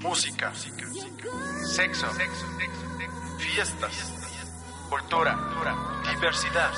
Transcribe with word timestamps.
música, 0.00 0.52
sexo, 0.54 2.06
fiestas, 3.38 4.12
cultura, 4.88 5.38
diversidad. 6.10 6.70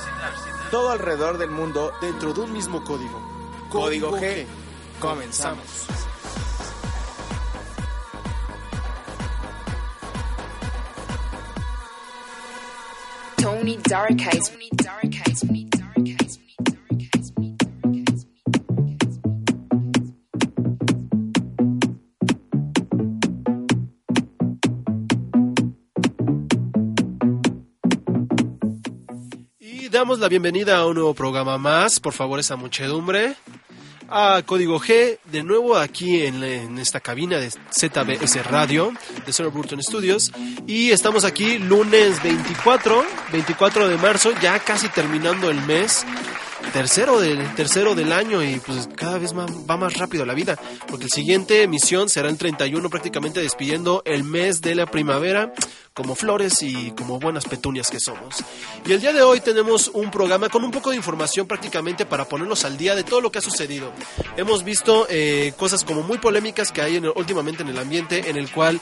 Todo 0.71 0.91
alrededor 0.91 1.39
del 1.39 1.51
mundo 1.51 1.93
dentro 2.01 2.33
de 2.33 2.41
un 2.41 2.53
mismo 2.53 2.83
código. 2.85 3.69
Código 3.71 4.17
G. 4.19 4.45
Comenzamos. 5.01 5.87
Tony 13.37 13.77
Dark. 13.89 14.17
Tony 14.17 14.19
Dark 14.19 14.35
Eyes. 14.37 14.51
Tony 14.51 14.69
Dark 14.73 15.15
Eyes. 15.27 15.72
Damos 30.03 30.19
la 30.19 30.29
bienvenida 30.29 30.79
a 30.79 30.87
un 30.87 30.95
nuevo 30.95 31.15
programa 31.15 31.59
más, 31.59 32.01
por 32.01 32.13
favor 32.13 32.41
esa 32.41 32.57
muchedumbre, 32.57 33.37
a 34.09 34.43
Código 34.45 34.81
G, 34.81 35.21
de 35.27 35.45
nuevo 35.45 35.77
aquí 35.77 36.23
en, 36.27 36.43
esta 36.81 36.99
cabina 36.99 37.39
de 37.39 37.51
ZBS 37.51 38.45
Radio, 38.47 38.93
de 39.25 39.33
Sir 39.33 39.47
Burton 39.51 39.81
Studios, 39.81 40.33
y 40.67 40.91
estamos 40.91 41.25
aquí 41.25 41.57
lunes 41.61 42.21
24, 42.21 43.05
24 43.31 43.87
de 43.87 43.97
marzo, 43.97 44.33
ya 44.43 44.59
casi 44.59 44.89
terminando 44.89 45.51
el 45.51 45.61
mes, 45.67 46.05
tercero 46.73 47.21
del, 47.21 47.55
tercero 47.55 47.95
del 47.95 48.13
año, 48.13 48.43
y 48.43 48.57
pues 48.57 48.89
cada 48.97 49.19
vez 49.19 49.33
más, 49.35 49.53
va 49.71 49.77
más 49.77 49.97
rápido 49.99 50.27
la 50.27 50.35
vida, 50.35 50.59
porque 50.89 51.05
el 51.05 51.13
siguiente 51.13 51.63
emisión 51.63 52.09
será 52.09 52.29
el 52.29 52.39
31, 52.39 52.91
prácticamente 52.91 53.41
despidiendo 53.41 54.03
el 54.05 54.25
mes 54.25 54.63
de 54.63 54.75
la 54.75 54.87
primavera, 54.87 55.53
como 55.95 56.15
flores 56.15 56.63
y 56.63 56.93
como 56.93 57.19
buenas 57.19 57.45
petunias 57.45 57.89
que 57.91 58.01
somos. 58.01 58.37
Y 58.87 58.93
el 58.93 59.01
día 59.01 59.13
de 59.13 59.23
hoy 59.23 59.41
tenemos 59.41 59.91
un 59.93 60.11
programa 60.11 60.49
con 60.49 60.65
un 60.65 60.71
poco 60.71 60.91
de 60.91 60.97
información 60.97 61.47
prácticamente 61.47 62.07
para 62.07 62.25
ponernos 62.25 62.65
al 62.65 62.77
día 62.77 62.95
de 62.95 63.05
todo 63.05 63.21
lo 63.21 63.31
que 63.31 63.39
ha 63.39 63.43
sucedido. 63.43 63.93
Hemos 64.37 64.65
visto 64.65 65.07
eh, 65.11 65.53
cosas 65.59 65.85
como 65.85 66.03
muy 66.03 66.19
polémicas 66.19 66.73
que 66.73 66.81
hay 66.81 66.97
en 66.97 67.07
últimamente 67.15 67.63
en 67.63 67.69
el 67.69 67.79
ambiente, 67.79 68.31
en 68.31 68.37
el 68.37 68.51
cual 68.51 68.81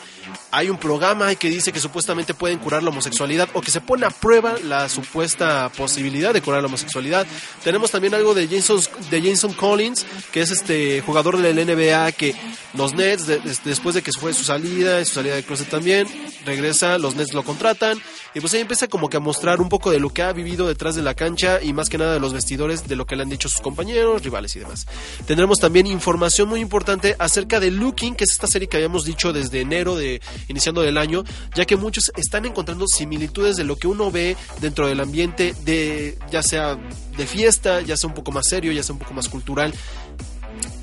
hay 0.52 0.69
un 0.70 0.78
programa 0.78 1.34
que 1.34 1.48
dice 1.48 1.72
que 1.72 1.80
supuestamente 1.80 2.34
pueden 2.34 2.58
curar 2.58 2.83
la 2.83 2.91
homosexualidad 2.91 3.48
o 3.55 3.61
que 3.61 3.70
se 3.70 3.80
pone 3.80 4.06
a 4.06 4.11
prueba 4.11 4.55
la 4.64 4.89
supuesta 4.89 5.70
posibilidad 5.77 6.33
de 6.33 6.42
curar 6.42 6.61
la 6.61 6.69
homosexualidad. 6.69 7.27
Tenemos 7.64 7.91
también 7.91 8.14
algo 8.14 8.34
de 8.34 8.47
Jason, 8.47 8.80
de 9.11 9.22
Jason 9.22 9.52
Collins, 9.55 10.06
que 10.33 10.42
es 10.42 10.50
este 10.50 11.00
jugador 11.00 11.39
del 11.39 11.56
NBA 11.56 12.12
que 12.12 12.34
los 12.74 12.94
Nets, 12.94 13.26
de- 13.26 13.40
des- 13.40 13.62
después 13.64 13.94
de 13.94 14.02
que 14.02 14.12
fue 14.12 14.32
su 14.32 14.44
salida 14.44 15.04
su 15.04 15.14
salida 15.14 15.34
de 15.34 15.42
closet 15.42 15.68
también, 15.68 16.06
regresa, 16.44 16.98
los 16.98 17.16
Nets 17.16 17.32
lo 17.34 17.42
contratan 17.42 18.00
y 18.34 18.40
pues 18.40 18.54
ahí 18.54 18.60
empieza 18.60 18.86
como 18.86 19.08
que 19.08 19.16
a 19.16 19.20
mostrar 19.20 19.60
un 19.60 19.68
poco 19.68 19.90
de 19.90 19.98
lo 19.98 20.10
que 20.10 20.22
ha 20.22 20.32
vivido 20.32 20.68
detrás 20.68 20.95
de 20.95 21.02
la 21.02 21.14
cancha 21.14 21.61
y 21.61 21.72
más 21.72 21.89
que 21.89 21.98
nada 21.98 22.12
de 22.12 22.20
los 22.20 22.33
vestidores, 22.33 22.86
de 22.86 22.95
lo 22.95 23.06
que 23.06 23.17
le 23.17 23.24
han 23.24 23.28
dicho 23.28 23.48
sus 23.48 23.61
compañeros, 23.61 24.22
rivales 24.22 24.55
y 24.55 24.61
demás. 24.61 24.86
Tendremos 25.27 25.58
también 25.58 25.86
información 25.89 26.48
muy 26.48 26.61
importante 26.61 27.17
acerca 27.18 27.58
de 27.58 27.72
Looking, 27.72 28.14
que 28.14 28.24
es 28.24 28.30
esta 28.30 28.46
serie 28.46 28.68
que 28.68 28.77
habíamos 28.77 29.05
dicho 29.05 29.33
desde 29.33 29.61
enero 29.61 29.96
de 29.96 30.20
iniciando 30.48 30.80
del 30.83 30.96
año, 30.96 31.24
ya 31.56 31.64
que 31.64 31.77
muchos 31.77 32.12
están 32.16 32.45
encontrando 32.45 32.86
similitudes 32.86 33.56
de 33.56 33.64
lo 33.64 33.74
que 33.77 33.89
uno 33.89 34.12
ve 34.12 34.36
dentro 34.61 34.86
del 34.86 35.00
ambiente 35.00 35.55
de 35.64 36.16
ya 36.30 36.42
sea 36.45 36.78
de 37.16 37.27
fiesta, 37.27 37.80
ya 37.80 37.96
sea 37.96 38.08
un 38.08 38.14
poco 38.14 38.30
más 38.30 38.46
serio, 38.48 38.70
ya 38.70 38.83
sea 38.84 38.92
un 38.92 39.00
poco 39.00 39.12
más 39.14 39.28
cultural 39.28 39.74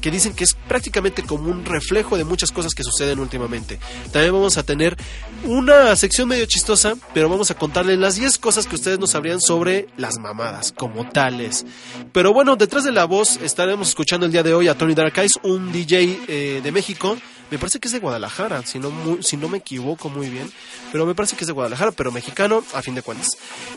que 0.01 0.11
dicen 0.11 0.33
que 0.33 0.43
es 0.43 0.53
prácticamente 0.53 1.23
como 1.23 1.49
un 1.49 1.65
reflejo 1.65 2.17
de 2.17 2.23
muchas 2.23 2.51
cosas 2.51 2.73
que 2.73 2.83
suceden 2.83 3.19
últimamente. 3.19 3.79
También 4.11 4.33
vamos 4.33 4.57
a 4.57 4.63
tener 4.63 4.95
una 5.43 5.95
sección 5.95 6.27
medio 6.27 6.45
chistosa, 6.45 6.95
pero 7.13 7.29
vamos 7.29 7.51
a 7.51 7.55
contarles 7.55 7.97
las 7.97 8.15
10 8.15 8.37
cosas 8.37 8.67
que 8.67 8.75
ustedes 8.75 8.99
no 8.99 9.07
sabrían 9.07 9.41
sobre 9.41 9.87
las 9.97 10.17
mamadas 10.17 10.71
como 10.71 11.09
tales. 11.09 11.65
Pero 12.11 12.33
bueno, 12.33 12.55
detrás 12.55 12.83
de 12.83 12.91
la 12.91 13.05
voz 13.05 13.37
estaremos 13.41 13.89
escuchando 13.89 14.25
el 14.25 14.31
día 14.31 14.43
de 14.43 14.53
hoy 14.53 14.67
a 14.67 14.77
Tony 14.77 14.93
Dark 14.93 15.13
un 15.43 15.71
DJ 15.71 16.19
eh, 16.27 16.61
de 16.63 16.71
México. 16.71 17.17
Me 17.49 17.57
parece 17.57 17.79
que 17.79 17.87
es 17.87 17.93
de 17.93 17.99
Guadalajara, 17.99 18.61
si 18.65 18.77
no, 18.77 18.91
si 19.21 19.37
no 19.37 19.47
me 19.47 19.59
equivoco 19.59 20.09
muy 20.09 20.29
bien. 20.29 20.51
Pero 20.91 21.05
me 21.05 21.15
parece 21.15 21.35
que 21.37 21.43
es 21.43 21.47
de 21.47 21.53
Guadalajara, 21.53 21.91
pero 21.91 22.11
mexicano 22.11 22.61
a 22.73 22.81
fin 22.81 22.93
de 22.93 23.01
cuentas. 23.01 23.29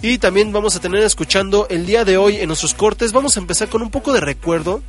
Y 0.02 0.18
también 0.18 0.52
vamos 0.52 0.74
a 0.74 0.80
tener 0.80 1.02
escuchando 1.04 1.66
el 1.70 1.86
día 1.86 2.04
de 2.04 2.16
hoy 2.16 2.36
en 2.36 2.48
nuestros 2.48 2.74
cortes. 2.74 3.12
Vamos 3.12 3.36
a 3.36 3.40
empezar 3.40 3.68
con 3.68 3.82
un 3.82 3.90
poco 3.90 4.12
de 4.12 4.20
recuerdo 4.20 4.82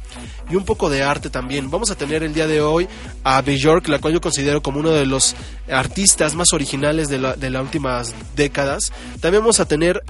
y 0.49 0.55
un 0.55 0.65
poco 0.65 0.89
de 0.89 1.03
arte 1.03 1.29
también. 1.29 1.69
Vamos 1.69 1.91
a 1.91 1.95
tener 1.95 2.23
el 2.23 2.33
día 2.33 2.47
de 2.47 2.61
hoy 2.61 2.87
a 3.23 3.41
Bjork, 3.41 3.87
la 3.87 3.99
cual 3.99 4.13
yo 4.13 4.21
considero 4.21 4.61
como 4.63 4.79
uno 4.79 4.89
de 4.91 5.05
los 5.05 5.35
artistas 5.69 6.33
más 6.35 6.51
originales 6.53 7.07
de, 7.07 7.19
la- 7.19 7.35
de 7.35 7.49
las 7.51 7.61
últimas 7.61 8.15
décadas. 8.35 8.91
También 9.19 9.43
vamos 9.43 9.59
a 9.59 9.65
tener 9.65 10.01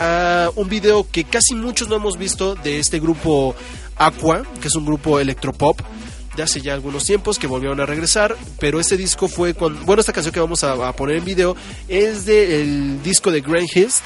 un 0.56 0.70
video 0.70 1.06
que 1.12 1.26
casi 1.26 1.56
muchos 1.56 1.90
no 1.90 1.96
hemos 1.98 2.18
visto 2.18 2.56
de 2.56 2.80
este 2.80 3.00
grupo 3.02 3.54
Aqua, 3.98 4.44
que 4.62 4.68
es 4.70 4.76
un 4.76 4.86
grupo 4.86 5.20
electropop 5.20 5.80
de 6.36 6.44
hace 6.44 6.62
ya 6.62 6.74
algunos 6.74 7.06
tiempos 7.06 7.38
que 7.38 7.48
volvieron 7.48 7.80
a 7.80 7.86
regresar, 7.86 8.38
pero 8.60 8.80
este 8.80 8.98
disco 8.98 9.28
fue 9.28 9.54
con, 9.54 9.86
bueno, 9.86 10.00
esta 10.00 10.14
canción 10.14 10.34
que 10.34 10.40
vamos 10.40 10.64
a, 10.64 10.92
poner 10.94 11.18
en 11.18 11.26
video 11.26 11.56
es 11.88 12.26
del 12.26 13.02
disco 13.04 13.32
de 13.32 13.42
Grand 13.42 13.68
Hist, 13.74 14.04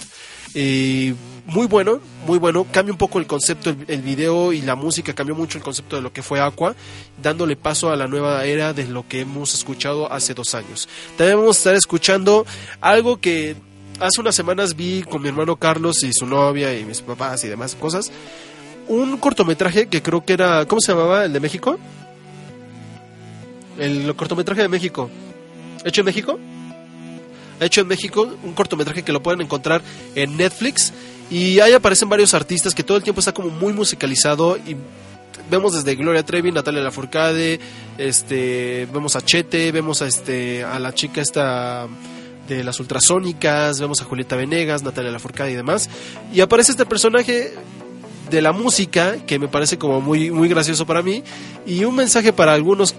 eh, 0.54 1.14
muy 1.48 1.68
bueno, 1.68 2.00
muy 2.26 2.40
bueno, 2.40 2.66
cambia 2.72 2.92
un 2.92 2.98
poco 2.98 3.20
el 3.20 3.28
concepto, 3.28 3.70
el, 3.70 3.86
el 3.88 4.02
video 4.02 4.54
y 4.54 4.62
la 4.62 4.76
música 4.76 5.14
cambió 5.14 5.36
mucho 5.36 5.58
el 5.58 5.64
concepto 5.64 5.96
de 5.96 6.02
lo 6.02 6.12
que 6.12 6.24
fue 6.24 6.40
Aqua, 6.40 6.76
dándole 7.22 7.56
paso 7.56 7.92
a 7.92 7.96
la 7.96 8.08
nueva 8.08 8.44
era 8.46 8.74
de 8.74 8.86
lo 8.86 9.08
que 9.08 9.22
hemos 9.22 9.54
escuchado 9.54 10.12
hace 10.12 10.34
dos 10.34 10.56
años. 10.56 10.90
También 11.18 11.38
vamos 11.38 11.58
a 11.58 11.60
estar 11.60 11.76
escuchando 11.76 12.46
algo 12.82 13.18
que 13.20 13.56
hace 14.00 14.22
unas 14.22 14.36
semanas 14.36 14.76
vi 14.76 15.04
con 15.04 15.22
mi 15.22 15.30
hermano 15.30 15.56
Carlos 15.58 16.04
y 16.04 16.14
su 16.14 16.26
novia 16.26 16.78
y 16.78 16.86
mis 16.86 17.02
papás 17.02 17.44
y 17.44 17.48
demás 17.48 17.76
cosas, 17.76 18.12
un 18.88 19.18
cortometraje 19.18 19.88
que 19.88 20.02
creo 20.02 20.26
que 20.26 20.34
era, 20.34 20.66
¿cómo 20.66 20.82
se 20.82 20.92
llamaba? 20.92 21.26
¿El 21.26 21.34
de 21.34 21.40
México? 21.40 21.78
El 23.78 24.16
cortometraje 24.16 24.62
de 24.62 24.68
México. 24.68 25.10
¿Hecho 25.84 26.02
en 26.02 26.06
México? 26.06 26.40
Hecho 27.60 27.82
en 27.82 27.88
México, 27.88 28.30
un 28.44 28.54
cortometraje 28.54 29.04
que 29.04 29.14
lo 29.14 29.22
pueden 29.24 29.42
encontrar 29.42 29.82
en 30.16 30.38
Netflix. 30.38 30.94
Y 31.30 31.60
ahí 31.60 31.74
aparecen 31.74 32.10
varios 32.10 32.34
artistas 32.34 32.76
que 32.76 32.84
todo 32.84 32.98
el 32.98 33.04
tiempo 33.04 33.20
está 33.20 33.34
como 33.34 33.50
muy 33.50 33.74
musicalizado. 33.74 34.58
Y 34.58 34.76
vemos 35.50 35.74
desde 35.74 35.96
Gloria 35.96 36.24
Trevi, 36.24 36.52
Natalia 36.52 36.82
Lafourcade, 36.82 37.60
este, 37.98 38.88
vemos 38.94 39.16
a 39.16 39.22
Chete, 39.22 39.72
vemos 39.72 40.02
a 40.02 40.08
este, 40.08 40.64
a 40.64 40.80
la 40.80 40.94
chica 40.94 41.22
esta 41.22 41.88
de 42.48 42.64
las 42.64 42.80
ultrasónicas, 42.80 43.80
vemos 43.80 44.02
a 44.02 44.06
Julieta 44.06 44.36
Venegas, 44.36 44.84
Natalia 44.84 45.12
Lafourcade 45.12 45.52
y 45.52 45.56
demás. 45.56 45.90
Y 46.34 46.42
aparece 46.42 46.72
este 46.72 46.86
personaje 46.86 47.54
de 48.30 48.42
la 48.42 48.52
música 48.52 49.18
que 49.26 49.40
me 49.40 49.48
parece 49.48 49.78
como 49.78 50.02
muy, 50.02 50.32
muy 50.32 50.50
gracioso 50.50 50.86
para 50.86 51.02
mí. 51.02 51.24
Y 51.66 51.86
un 51.86 51.96
mensaje 51.96 52.34
para 52.34 52.54
algunos 52.54 52.96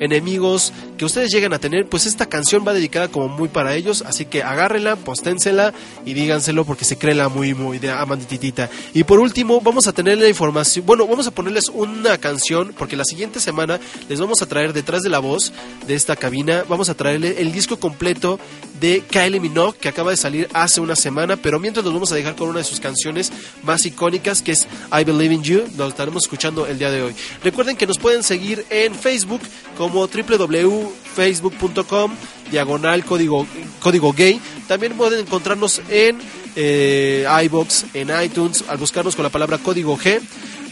enemigos 0.00 0.72
que 0.98 1.04
ustedes 1.04 1.30
llegan 1.30 1.52
a 1.52 1.58
tener, 1.58 1.86
pues 1.86 2.06
esta 2.06 2.26
canción 2.26 2.64
va 2.66 2.74
dedicada 2.74 3.08
como 3.08 3.28
muy 3.28 3.48
para 3.48 3.74
ellos, 3.74 4.02
así 4.06 4.24
que 4.24 4.42
agárrenla, 4.42 4.96
posténsela 4.96 5.72
y 6.04 6.14
díganselo 6.14 6.64
porque 6.64 6.84
se 6.84 6.98
cree 6.98 7.14
la 7.14 7.28
muy 7.28 7.54
muy 7.54 7.78
de 7.78 7.90
amandititita. 7.90 8.68
Y 8.94 9.04
por 9.04 9.20
último, 9.20 9.60
vamos 9.60 9.86
a 9.86 9.92
tener 9.92 10.18
la 10.18 10.28
información, 10.28 10.84
bueno, 10.86 11.06
vamos 11.06 11.26
a 11.26 11.30
ponerles 11.30 11.68
una 11.68 12.18
canción 12.18 12.74
porque 12.76 12.96
la 12.96 13.04
siguiente 13.04 13.40
semana 13.40 13.78
les 14.08 14.20
vamos 14.20 14.42
a 14.42 14.46
traer 14.46 14.72
detrás 14.72 15.02
de 15.02 15.10
la 15.10 15.18
voz 15.18 15.52
de 15.86 15.94
esta 15.94 16.16
cabina, 16.16 16.64
vamos 16.68 16.88
a 16.88 16.94
traerle 16.94 17.40
el 17.40 17.52
disco 17.52 17.78
completo 17.78 18.40
de 18.80 19.02
Kylie 19.10 19.40
Minogue 19.40 19.78
que 19.78 19.88
acaba 19.88 20.10
de 20.10 20.16
salir 20.16 20.48
hace 20.54 20.80
una 20.80 20.96
semana, 20.96 21.36
pero 21.36 21.60
mientras 21.60 21.84
nos 21.84 21.92
vamos 21.92 22.10
a 22.12 22.14
dejar 22.14 22.34
con 22.34 22.48
una 22.48 22.58
de 22.58 22.64
sus 22.64 22.80
canciones 22.80 23.30
más 23.62 23.84
icónicas 23.84 24.40
que 24.40 24.52
es 24.52 24.66
I 24.90 25.04
Believe 25.04 25.34
in 25.34 25.42
You, 25.42 25.64
lo 25.76 25.86
estaremos 25.86 26.24
escuchando 26.24 26.66
el 26.66 26.78
día 26.78 26.90
de 26.90 27.02
hoy. 27.02 27.14
Recuerden 27.44 27.76
que 27.76 27.86
nos 27.86 27.98
pueden 27.98 28.22
seguir 28.22 28.64
en 28.70 28.94
Facebook 28.94 29.42
como 29.76 29.89
www.facebook.com 29.92 32.12
diagonal 32.50 33.04
código, 33.04 33.46
código 33.80 34.12
gay. 34.12 34.40
También 34.66 34.94
pueden 34.94 35.20
encontrarnos 35.20 35.80
en 35.88 36.18
eh, 36.56 37.24
iBox, 37.44 37.84
en 37.94 38.10
iTunes, 38.22 38.64
al 38.68 38.78
buscarnos 38.78 39.14
con 39.14 39.22
la 39.22 39.28
palabra 39.30 39.58
código 39.58 39.96
G. 39.96 40.20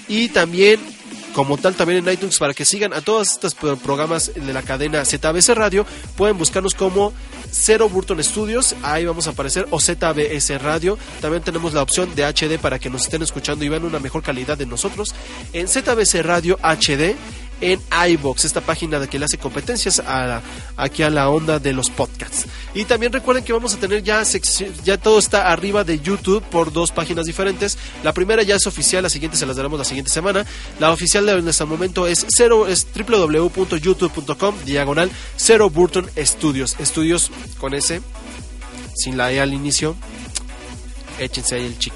Y 0.08 0.30
también 0.30 0.80
como 1.34 1.56
tal 1.58 1.74
también 1.74 2.06
en 2.08 2.12
iTunes 2.14 2.36
para 2.38 2.52
que 2.54 2.64
sigan 2.64 2.92
a 2.92 3.00
todos 3.00 3.30
estos 3.32 3.54
pro- 3.54 3.76
programas 3.76 4.32
de 4.34 4.52
la 4.52 4.62
cadena 4.62 5.04
ZBS 5.04 5.54
Radio. 5.54 5.86
Pueden 6.16 6.36
buscarnos 6.36 6.74
como 6.74 7.12
Cero 7.52 7.88
Burton 7.88 8.20
Studios, 8.24 8.74
ahí 8.82 9.04
vamos 9.04 9.28
a 9.28 9.30
aparecer, 9.30 9.68
o 9.70 9.78
ZBS 9.78 10.60
Radio. 10.60 10.98
También 11.20 11.44
tenemos 11.44 11.74
la 11.74 11.82
opción 11.82 12.12
de 12.16 12.24
HD 12.24 12.58
para 12.60 12.80
que 12.80 12.90
nos 12.90 13.02
estén 13.02 13.22
escuchando 13.22 13.64
y 13.64 13.68
vean 13.68 13.84
una 13.84 14.00
mejor 14.00 14.22
calidad 14.24 14.58
de 14.58 14.66
nosotros. 14.66 15.14
En 15.52 15.68
ZBS 15.68 16.24
Radio 16.24 16.58
HD 16.62 17.14
en 17.60 17.80
iBox, 18.10 18.44
esta 18.44 18.60
página 18.60 18.98
de 18.98 19.08
que 19.08 19.18
le 19.18 19.24
hace 19.24 19.38
competencias 19.38 20.00
a 20.00 20.42
aquí 20.76 21.02
a 21.02 21.10
la 21.10 21.28
onda 21.28 21.58
de 21.58 21.72
los 21.72 21.90
podcasts. 21.90 22.46
Y 22.74 22.84
también 22.84 23.12
recuerden 23.12 23.44
que 23.44 23.52
vamos 23.52 23.74
a 23.74 23.78
tener 23.78 24.02
ya 24.02 24.22
ya 24.84 24.98
todo 24.98 25.18
está 25.18 25.50
arriba 25.50 25.84
de 25.84 26.00
YouTube 26.00 26.42
por 26.44 26.72
dos 26.72 26.92
páginas 26.92 27.26
diferentes. 27.26 27.78
La 28.02 28.12
primera 28.12 28.42
ya 28.42 28.56
es 28.56 28.66
oficial, 28.66 29.02
la 29.02 29.10
siguiente 29.10 29.36
se 29.36 29.46
las 29.46 29.56
daremos 29.56 29.78
la 29.78 29.84
siguiente 29.84 30.10
semana. 30.10 30.44
La 30.78 30.92
oficial 30.92 31.26
de 31.26 31.50
hasta 31.50 31.64
el 31.64 31.70
momento 31.70 32.06
es 32.06 32.26
es 32.68 32.86
www.youtube.com 32.94 34.54
diagonal 34.64 35.10
cero 35.36 35.70
Burton 35.70 36.08
Studios, 36.16 36.76
estudios 36.78 37.30
con 37.58 37.74
S 37.74 38.00
sin 38.94 39.16
la 39.16 39.32
E 39.32 39.40
al 39.40 39.54
inicio. 39.54 39.96
Échense 41.18 41.56
ahí 41.56 41.66
el 41.66 41.78
chic. 41.78 41.94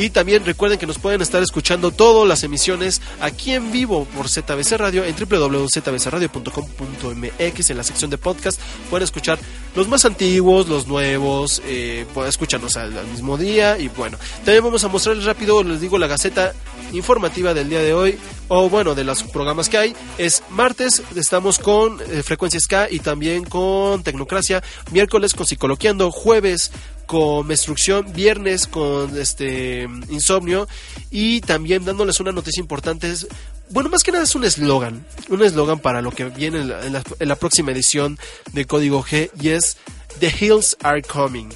Y 0.00 0.08
también 0.08 0.46
recuerden 0.46 0.78
que 0.78 0.86
nos 0.86 0.98
pueden 0.98 1.20
estar 1.20 1.42
escuchando 1.42 1.90
todas 1.90 2.26
las 2.26 2.42
emisiones 2.42 3.02
aquí 3.20 3.52
en 3.52 3.70
vivo 3.70 4.06
por 4.06 4.30
ZBC 4.30 4.78
Radio 4.78 5.04
en 5.04 5.14
www.zbcradio.com.mx 5.14 7.70
en 7.70 7.76
la 7.76 7.82
sección 7.82 8.10
de 8.10 8.16
podcast. 8.16 8.58
Pueden 8.88 9.04
escuchar 9.04 9.38
los 9.76 9.88
más 9.88 10.06
antiguos, 10.06 10.68
los 10.68 10.86
nuevos, 10.86 11.60
eh, 11.66 12.06
pueden 12.14 12.30
escucharnos 12.30 12.78
al, 12.78 12.94
mismo 13.08 13.36
día. 13.36 13.76
Y 13.76 13.88
bueno, 13.88 14.16
también 14.42 14.64
vamos 14.64 14.82
a 14.84 14.88
mostrarles 14.88 15.26
rápido, 15.26 15.62
les 15.62 15.82
digo, 15.82 15.98
la 15.98 16.06
gaceta 16.06 16.54
informativa 16.94 17.52
del 17.52 17.68
día 17.68 17.80
de 17.80 17.92
hoy, 17.92 18.18
o 18.48 18.70
bueno, 18.70 18.94
de 18.94 19.04
los 19.04 19.22
programas 19.22 19.68
que 19.68 19.76
hay. 19.76 19.94
Es 20.16 20.42
martes, 20.48 21.02
estamos 21.14 21.58
con 21.58 22.00
eh, 22.00 22.22
Frecuencia 22.22 22.58
Ska 22.58 22.88
y 22.90 23.00
también 23.00 23.44
con 23.44 24.02
Tecnocracia. 24.02 24.62
Miércoles 24.92 25.34
con 25.34 25.46
Psicoloqueando. 25.46 26.10
Jueves 26.10 26.72
con 27.10 27.44
Menstrucción, 27.48 28.12
viernes 28.12 28.68
con 28.68 29.18
este 29.18 29.88
Insomnio 30.10 30.68
y 31.10 31.40
también 31.40 31.84
dándoles 31.84 32.20
una 32.20 32.30
noticia 32.30 32.60
importante. 32.60 33.10
Es, 33.10 33.26
bueno, 33.70 33.88
más 33.90 34.04
que 34.04 34.12
nada 34.12 34.22
es 34.22 34.36
un 34.36 34.44
eslogan, 34.44 35.04
un 35.28 35.42
eslogan 35.42 35.80
para 35.80 36.02
lo 36.02 36.12
que 36.12 36.26
viene 36.26 36.60
en 36.60 36.68
la, 36.68 36.86
en 36.86 36.92
la- 36.92 37.02
en 37.18 37.26
la 37.28 37.34
próxima 37.34 37.72
edición 37.72 38.16
de 38.52 38.64
Código 38.64 39.02
G 39.02 39.28
y 39.40 39.48
es 39.48 39.76
The 40.20 40.32
Hills 40.40 40.76
Are 40.84 41.02
Coming. 41.02 41.48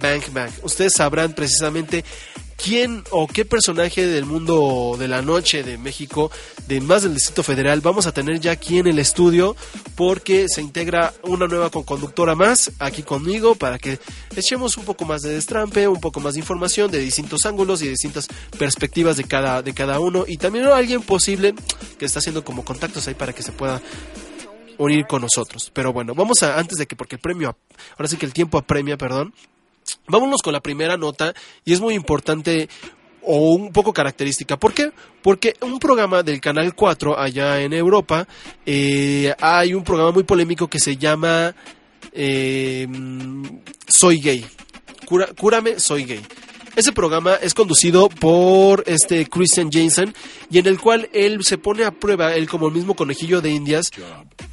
Bang 0.00 0.22
Bang. 0.32 0.50
Ustedes 0.64 0.94
sabrán 0.94 1.34
precisamente 1.34 2.04
quién 2.62 3.04
o 3.10 3.26
qué 3.26 3.44
personaje 3.44 4.06
del 4.06 4.26
mundo 4.26 4.96
de 4.98 5.08
la 5.08 5.22
noche 5.22 5.62
de 5.62 5.78
México, 5.78 6.30
de 6.66 6.80
más 6.80 7.02
del 7.02 7.14
Distrito 7.14 7.42
Federal, 7.42 7.80
vamos 7.80 8.06
a 8.06 8.12
tener 8.12 8.40
ya 8.40 8.52
aquí 8.52 8.78
en 8.78 8.86
el 8.86 8.98
estudio 8.98 9.56
porque 9.94 10.46
se 10.48 10.60
integra 10.60 11.14
una 11.22 11.46
nueva 11.46 11.70
conductora 11.70 12.34
más 12.34 12.72
aquí 12.78 13.02
conmigo 13.02 13.54
para 13.54 13.78
que 13.78 13.98
echemos 14.36 14.76
un 14.76 14.84
poco 14.84 15.04
más 15.04 15.22
de 15.22 15.32
destrampe, 15.32 15.88
un 15.88 16.00
poco 16.00 16.20
más 16.20 16.34
de 16.34 16.40
información 16.40 16.90
de 16.90 16.98
distintos 16.98 17.46
ángulos 17.46 17.82
y 17.82 17.88
distintas 17.88 18.28
perspectivas 18.58 19.16
de 19.16 19.24
cada, 19.24 19.62
de 19.62 19.72
cada 19.72 19.98
uno 20.00 20.24
y 20.26 20.36
también 20.36 20.66
alguien 20.66 21.02
posible 21.02 21.54
que 21.98 22.04
está 22.04 22.18
haciendo 22.18 22.44
como 22.44 22.64
contactos 22.64 23.08
ahí 23.08 23.14
para 23.14 23.32
que 23.32 23.42
se 23.42 23.52
pueda 23.52 23.80
unir 24.78 25.06
con 25.06 25.22
nosotros. 25.22 25.70
Pero 25.72 25.92
bueno, 25.92 26.14
vamos 26.14 26.42
a, 26.42 26.58
antes 26.58 26.78
de 26.78 26.86
que, 26.86 26.96
porque 26.96 27.16
el 27.16 27.20
premio, 27.20 27.56
ahora 27.96 28.08
sí 28.08 28.16
que 28.16 28.26
el 28.26 28.32
tiempo 28.32 28.58
apremia, 28.58 28.96
perdón, 28.96 29.32
vámonos 30.10 30.42
con 30.42 30.52
la 30.52 30.60
primera 30.60 30.96
nota 30.96 31.32
y 31.64 31.72
es 31.72 31.80
muy 31.80 31.94
importante 31.94 32.68
o 33.22 33.50
un 33.52 33.70
poco 33.72 33.92
característica. 33.92 34.56
¿Por 34.58 34.72
qué? 34.72 34.92
Porque 35.22 35.54
un 35.60 35.78
programa 35.78 36.22
del 36.22 36.40
Canal 36.40 36.74
4 36.74 37.18
allá 37.18 37.60
en 37.60 37.72
Europa, 37.74 38.26
eh, 38.64 39.34
hay 39.40 39.74
un 39.74 39.84
programa 39.84 40.10
muy 40.12 40.22
polémico 40.24 40.68
que 40.68 40.78
se 40.78 40.96
llama 40.96 41.54
eh, 42.12 42.86
Soy 43.88 44.20
Gay. 44.20 44.46
Cura- 45.06 45.28
cúrame, 45.38 45.78
soy 45.80 46.04
gay. 46.04 46.20
Ese 46.76 46.92
programa 46.92 47.34
es 47.34 47.52
conducido 47.52 48.08
por 48.08 48.84
este 48.86 49.28
Christian 49.28 49.72
Jensen 49.72 50.14
y 50.50 50.58
en 50.58 50.66
el 50.66 50.78
cual 50.78 51.08
él 51.12 51.40
se 51.42 51.58
pone 51.58 51.84
a 51.84 51.90
prueba, 51.90 52.34
él 52.34 52.48
como 52.48 52.68
el 52.68 52.74
mismo 52.74 52.94
conejillo 52.94 53.40
de 53.40 53.50
indias, 53.50 53.90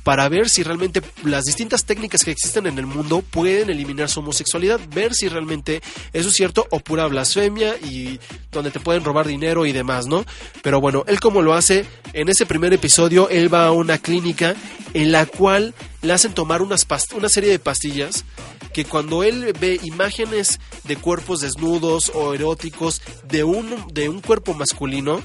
para 0.04 0.28
ver 0.28 0.50
si 0.50 0.64
realmente 0.64 1.02
las 1.24 1.46
distintas 1.46 1.86
técnicas 1.86 2.24
que 2.24 2.32
existen 2.32 2.66
en 2.66 2.80
el 2.80 2.88
mundo 2.88 3.22
pueden 3.22 3.70
eliminar 3.70 4.10
su 4.10 4.22
homosexualidad, 4.22 4.80
ver 4.94 5.14
si 5.14 5.30
realmente 5.30 5.82
eso 6.12 6.30
es 6.30 6.36
cierto 6.36 6.66
o 6.72 6.80
pura 6.80 7.06
blasfemia 7.08 7.76
y 7.78 8.20
donde 8.52 8.72
te 8.72 8.80
pueden 8.80 9.04
robar 9.04 9.28
dinero 9.28 9.66
y 9.66 9.72
demás, 9.72 10.08
¿no? 10.08 10.26
Pero 10.64 10.82
bueno, 10.82 11.04
él 11.08 11.20
como 11.20 11.42
lo 11.42 11.54
hace, 11.54 11.86
en 12.14 12.30
ese 12.30 12.46
primer 12.46 12.74
episodio, 12.74 13.30
él 13.30 13.54
va 13.54 13.68
a 13.68 13.72
una 13.72 14.00
clínica 14.00 14.56
en 14.94 15.12
la 15.12 15.26
cual 15.28 15.76
le 16.08 16.14
hacen 16.14 16.34
tomar 16.34 16.62
una 16.62 16.78
serie 16.78 17.52
de 17.52 17.60
pastillas 17.60 18.24
que 18.72 18.86
cuando 18.86 19.24
él 19.24 19.54
ve 19.60 19.78
imágenes 19.84 20.60
de 20.86 20.96
cuerpos 20.96 21.42
desnudos 21.42 22.12
o 22.16 22.34
eróticos 22.34 23.02
de 23.28 23.44
un, 23.44 23.86
de 23.94 24.08
un 24.08 24.22
cuerpo 24.22 24.54
masculino, 24.54 25.22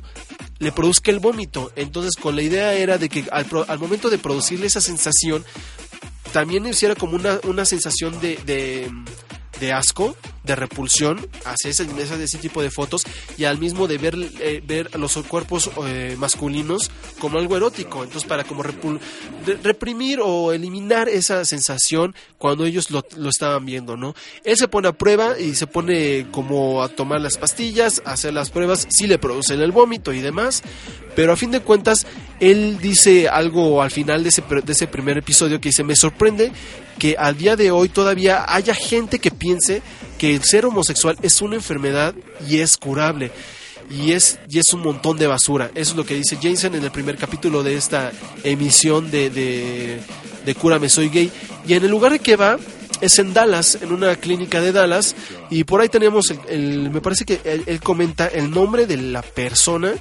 le 0.59 0.73
produzca 0.73 1.13
el 1.13 1.21
vómito. 1.21 1.71
Entonces, 1.77 2.21
con 2.21 2.35
la 2.35 2.43
idea 2.43 2.75
era 2.75 2.99
de 2.99 3.09
que 3.09 3.25
al 3.31 3.79
momento 3.79 4.11
de 4.11 4.19
producirle 4.19 4.67
esa 4.67 4.81
sensación, 4.81 5.45
también 6.33 6.67
hiciera 6.67 6.97
como 6.97 7.15
una, 7.15 7.39
una 7.45 7.65
sensación 7.65 8.21
de, 8.21 8.37
de, 8.45 8.91
de 9.61 9.73
asco, 9.73 10.17
de 10.45 10.57
repulsión 10.57 11.27
hacia 11.45 11.71
ese, 11.71 11.87
ese, 11.99 12.23
ese 12.23 12.39
tipo 12.39 12.63
de 12.63 12.71
fotos 12.71 13.05
y 13.37 13.45
al 13.45 13.59
mismo 13.59 13.87
de 13.87 13.99
ver, 13.99 14.17
eh, 14.41 14.63
ver 14.67 14.91
los 14.99 15.15
cuerpos 15.29 15.71
eh, 15.87 16.17
masculinos 16.19 16.91
como 17.19 17.39
algo 17.39 17.57
erótico. 17.57 18.03
Entonces, 18.03 18.29
para 18.29 18.45
como 18.45 18.63
reprimir 19.63 20.21
o 20.23 20.53
eliminar 20.53 21.09
esa 21.09 21.45
sensación 21.45 22.15
cuando 22.39 22.65
ellos 22.65 22.91
lo, 22.91 23.05
lo 23.17 23.29
estaban 23.29 23.65
viendo, 23.65 23.97
¿no? 23.97 24.15
Él 24.45 24.57
se 24.57 24.69
pone 24.69 24.89
a 24.89 24.93
prueba 24.93 25.39
y 25.39 25.55
se 25.55 25.67
pone 25.67 26.27
como 26.31 26.83
a 26.83 26.89
tomar 26.89 27.21
las 27.21 27.39
pastillas, 27.39 28.03
a 28.05 28.13
hacer 28.13 28.35
las 28.35 28.51
pruebas, 28.51 28.87
sí 28.91 29.07
le 29.07 29.19
producen 29.19 29.61
el 29.61 29.73
vómito 29.73 30.13
y 30.13 30.21
demás, 30.21 30.63
pero 31.15 31.33
a 31.33 31.37
fin 31.37 31.51
de 31.51 31.61
cuentas, 31.61 32.07
él 32.41 32.79
dice 32.81 33.29
algo 33.29 33.83
al 33.83 33.91
final 33.91 34.23
de 34.23 34.31
ese, 34.31 34.43
de 34.43 34.73
ese 34.73 34.87
primer 34.87 35.19
episodio 35.19 35.61
que 35.61 35.69
dice, 35.69 35.85
me 35.85 35.95
sorprende 35.95 36.53
que 37.03 37.17
al 37.19 37.37
día 37.37 37.57
de 37.57 37.73
hoy 37.73 37.89
todavía 37.89 38.45
haya 38.47 38.75
gente 38.77 39.19
que 39.19 39.33
piense 39.33 39.83
que 40.19 40.37
el 40.37 40.45
ser 40.45 40.67
homosexual 40.67 41.17
es 41.21 41.43
una 41.43 41.57
enfermedad 41.57 42.15
y 42.49 42.59
es 42.61 42.77
curable. 42.77 43.33
Y 43.91 44.13
es, 44.13 44.39
y 44.49 44.61
es 44.61 44.73
un 44.73 44.83
montón 44.83 45.19
de 45.19 45.27
basura. 45.27 45.69
Eso 45.75 45.91
es 45.91 45.97
lo 45.97 46.07
que 46.07 46.15
dice 46.15 46.39
Jason 46.41 46.77
en 46.77 46.85
el 46.85 46.93
primer 46.93 47.17
capítulo 47.17 47.65
de 47.65 47.75
esta 47.75 48.13
emisión 48.45 49.11
de, 49.11 49.31
de, 49.31 49.99
de 50.47 50.55
Cúrame 50.55 50.89
Soy 50.89 51.09
Gay. 51.09 51.33
Y 51.67 51.75
en 51.75 51.83
el 51.85 51.91
lugar 51.91 52.21
que 52.21 52.37
va 52.37 52.57
es 53.01 53.19
en 53.19 53.35
Dallas, 53.35 53.79
en 53.83 53.91
una 53.91 54.15
clínica 54.15 54.61
de 54.61 54.71
Dallas. 54.71 55.17
Y 55.51 55.65
por 55.65 55.81
ahí 55.81 55.89
tenemos, 55.89 56.33
el- 56.49 56.89
me 56.93 57.01
parece 57.01 57.25
que 57.25 57.41
él, 57.45 57.65
él 57.67 57.81
comenta 57.81 58.29
el 58.29 58.49
nombre 58.53 58.87
de 58.87 58.97
la 58.99 59.23
persona 59.23 59.93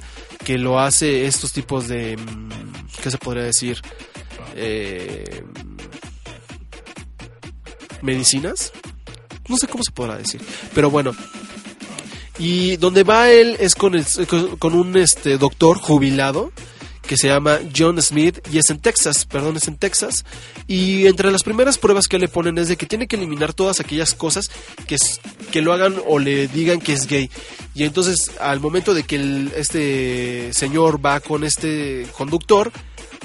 que 0.44 0.56
lo 0.56 0.78
hace 0.78 1.26
estos 1.26 1.52
tipos 1.52 1.88
de... 1.88 2.16
mm, 2.16 3.02
¿Qué 3.02 3.10
se 3.10 3.18
podría 3.18 3.42
decir? 3.42 3.82
Eh, 4.54 5.42
medicinas. 8.02 8.72
No 9.48 9.56
sé 9.56 9.66
cómo 9.68 9.82
se 9.84 9.90
podrá 9.92 10.16
decir. 10.16 10.40
Pero 10.74 10.90
bueno. 10.90 11.14
Y 12.38 12.76
donde 12.76 13.04
va 13.04 13.30
él 13.30 13.56
es 13.60 13.74
con, 13.74 13.94
el- 13.94 14.06
con- 14.58 14.74
un 14.74 14.96
este 14.96 15.38
doctor 15.38 15.78
jubilado 15.78 16.50
que 17.06 17.16
se 17.16 17.28
llama 17.28 17.58
John 17.76 18.00
Smith 18.00 18.38
y 18.50 18.58
es 18.58 18.70
en 18.70 18.78
Texas, 18.78 19.26
perdón, 19.26 19.56
es 19.56 19.68
en 19.68 19.76
Texas. 19.76 20.24
Y 20.66 21.06
entre 21.06 21.30
las 21.30 21.42
primeras 21.42 21.76
pruebas 21.76 22.06
que 22.08 22.18
le 22.18 22.28
ponen 22.28 22.56
es 22.58 22.68
de 22.68 22.76
que 22.76 22.86
tiene 22.86 23.06
que 23.06 23.16
eliminar 23.16 23.52
todas 23.52 23.80
aquellas 23.80 24.14
cosas 24.14 24.50
que, 24.86 24.96
que 25.50 25.60
lo 25.62 25.72
hagan 25.72 25.96
o 26.06 26.18
le 26.18 26.48
digan 26.48 26.80
que 26.80 26.92
es 26.94 27.06
gay. 27.06 27.28
Y 27.74 27.84
entonces 27.84 28.30
al 28.40 28.60
momento 28.60 28.94
de 28.94 29.02
que 29.02 29.50
este 29.56 30.52
señor 30.54 31.04
va 31.04 31.20
con 31.20 31.44
este 31.44 32.06
conductor, 32.16 32.72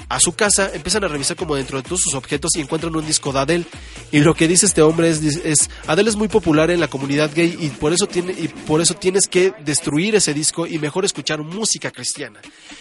a 0.08 0.20
su 0.20 0.32
casa, 0.32 0.70
empiezan 0.72 1.04
a 1.04 1.08
revisar 1.08 1.36
como 1.36 1.54
dentro 1.54 1.78
de 1.78 1.82
todos 1.82 2.00
sus 2.00 2.14
objetos 2.14 2.52
y 2.56 2.60
encuentran 2.60 2.94
un 2.94 3.06
disco 3.06 3.32
de 3.32 3.38
Adele. 3.40 3.64
Y 4.12 4.20
lo 4.20 4.34
que 4.34 4.48
dice 4.48 4.66
este 4.66 4.82
hombre 4.82 5.10
es, 5.10 5.22
es 5.22 5.70
Adele 5.86 6.10
es 6.10 6.16
muy 6.16 6.28
popular 6.28 6.70
en 6.70 6.80
la 6.80 6.88
comunidad 6.88 7.30
gay 7.34 7.56
y 7.60 7.68
por 7.68 7.92
eso 7.92 8.06
tiene 8.06 8.32
y 8.32 8.48
por 8.48 8.80
eso 8.80 8.94
tienes 8.94 9.26
que 9.28 9.52
destruir 9.64 10.14
ese 10.14 10.34
disco 10.34 10.66
y 10.66 10.78
mejor 10.78 11.04
escuchar 11.04 11.42
música 11.42 11.90
cristiana. 11.90 12.40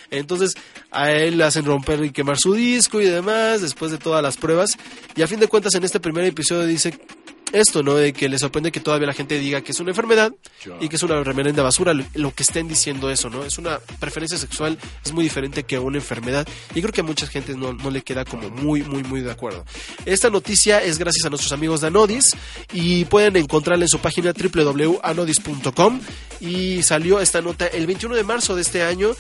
Entonces 0.10 0.54
a 0.92 1.12
él 1.12 1.38
le 1.38 1.44
hacen 1.44 1.66
romper 1.66 2.04
y 2.04 2.12
quemar 2.12 2.38
su 2.38 2.54
disco 2.54 3.02
y 3.02 3.06
demás 3.06 3.62
después 3.62 3.92
de 3.92 3.98
todas 3.98 4.24
las 4.24 4.38
pruebas 4.38 4.72
y 5.16 5.22
a 5.22 5.28
fin 5.28 5.40
de 5.40 5.48
cuentas 5.48 5.76
en 5.76 5.84
este 5.84 6.00
primer 6.00 6.26
episodio 6.26 6.66
dice 6.66 6.98
esto, 7.54 7.82
¿no? 7.84 7.96
De 7.96 8.14
que 8.14 8.28
les 8.30 8.42
sorprende 8.42 8.72
que 8.72 8.80
todavía 8.80 9.08
la 9.08 9.14
gente 9.14 9.40
diga 9.40 9.62
que 9.62 9.72
es 9.72 9.80
una 9.80 9.92
enfermedad 9.92 10.34
y 10.82 10.90
que 10.90 10.96
es 10.98 11.04
una 11.04 11.24
remerenda 11.24 11.64
basura, 11.64 11.94
lo, 11.94 12.04
lo 12.14 12.34
que 12.34 12.44
estén 12.44 12.68
diciendo 12.68 13.10
eso, 13.10 13.30
¿no? 13.30 13.44
Es 13.44 13.58
una 13.58 13.80
preferencia 14.00 14.38
sexual, 14.38 14.78
es 15.06 15.12
muy 15.14 15.24
diferente 15.24 15.64
que 15.64 15.80
una 15.80 15.98
enfermedad 15.98 16.48
y 16.76 16.82
creo 16.82 16.92
que 16.94 17.02
a 17.02 17.04
mucha 17.06 17.26
gente 17.28 17.56
no, 17.56 17.74
no 17.74 17.90
le 17.90 18.02
queda 18.02 18.26
como 18.26 18.50
muy, 18.50 18.84
muy, 18.84 19.04
muy 19.04 19.22
de 19.22 19.32
acuerdo. 19.32 19.64
Esta 20.06 20.30
noticia 20.30 20.82
es 20.84 20.98
gracias 20.98 21.26
a 21.26 21.30
nuestros 21.30 21.52
amigos 21.54 21.82
de 21.82 21.88
Anodis 21.88 22.32
y 22.74 23.06
pueden 23.06 23.36
encontrarla 23.38 23.86
en 23.86 23.90
su 23.90 24.00
página 24.00 24.34
www.anodis.com 24.34 26.00
y 26.40 26.84
salió 26.84 27.20
esta 27.20 27.42
nota 27.42 27.66
el 27.68 27.88
21 27.88 28.16
de 28.16 28.24
marzo 28.24 28.56
de 28.56 28.62
este 28.62 28.84
año. 28.84 29.12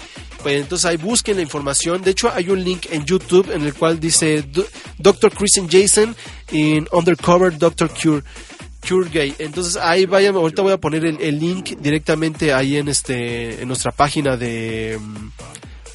Pues 0.43 0.61
entonces 0.61 0.85
ahí 0.85 0.97
busquen 0.97 1.37
la 1.37 1.41
información. 1.41 2.01
De 2.03 2.11
hecho, 2.11 2.31
hay 2.31 2.49
un 2.49 2.63
link 2.63 2.85
en 2.91 3.05
YouTube 3.05 3.51
en 3.51 3.63
el 3.63 3.73
cual 3.73 3.99
dice 3.99 4.43
"Do- 4.43 4.67
Dr. 4.99 5.31
Christian 5.33 5.67
Jason 5.69 6.15
in 6.51 6.87
Undercover 6.91 7.57
Dr. 7.57 7.89
Cure. 7.89 8.23
Cure 8.87 9.09
Gay. 9.09 9.35
Entonces 9.39 9.75
ahí 9.75 10.05
vayan, 10.05 10.35
ahorita 10.35 10.61
voy 10.61 10.73
a 10.73 10.77
poner 10.77 11.05
el, 11.05 11.19
el 11.19 11.39
link 11.39 11.77
directamente 11.79 12.53
ahí 12.53 12.77
en 12.77 12.87
este 12.87 13.61
en 13.61 13.67
nuestra 13.67 13.91
página 13.91 14.37
de 14.37 14.97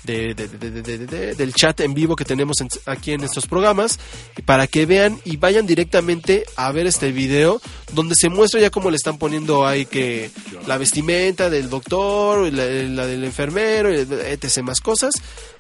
de- 0.04 0.34
de- 0.34 0.48
de- 0.48 0.58
de- 0.58 0.82
de- 0.82 0.98
de- 0.98 1.06
de- 1.06 1.34
del 1.34 1.54
chat 1.54 1.80
en 1.80 1.94
vivo 1.94 2.16
que 2.16 2.24
tenemos 2.24 2.60
en- 2.60 2.68
aquí 2.86 3.12
en 3.12 3.22
estos 3.24 3.46
programas 3.46 3.98
para 4.44 4.66
que 4.66 4.86
vean 4.86 5.18
y 5.24 5.36
vayan 5.36 5.66
directamente 5.66 6.44
a 6.56 6.72
ver 6.72 6.86
este 6.86 7.12
video 7.12 7.60
donde 7.92 8.14
se 8.14 8.28
muestra 8.28 8.60
ya 8.60 8.70
cómo 8.70 8.90
le 8.90 8.96
están 8.96 9.18
poniendo 9.18 9.66
ahí 9.66 9.86
que 9.86 10.30
la 10.66 10.78
vestimenta 10.78 11.50
del 11.50 11.68
doctor, 11.70 12.52
la, 12.52 12.64
la 12.64 13.06
del 13.06 13.24
enfermero, 13.24 13.90
etc. 13.92 14.62
más 14.62 14.80
cosas 14.80 15.14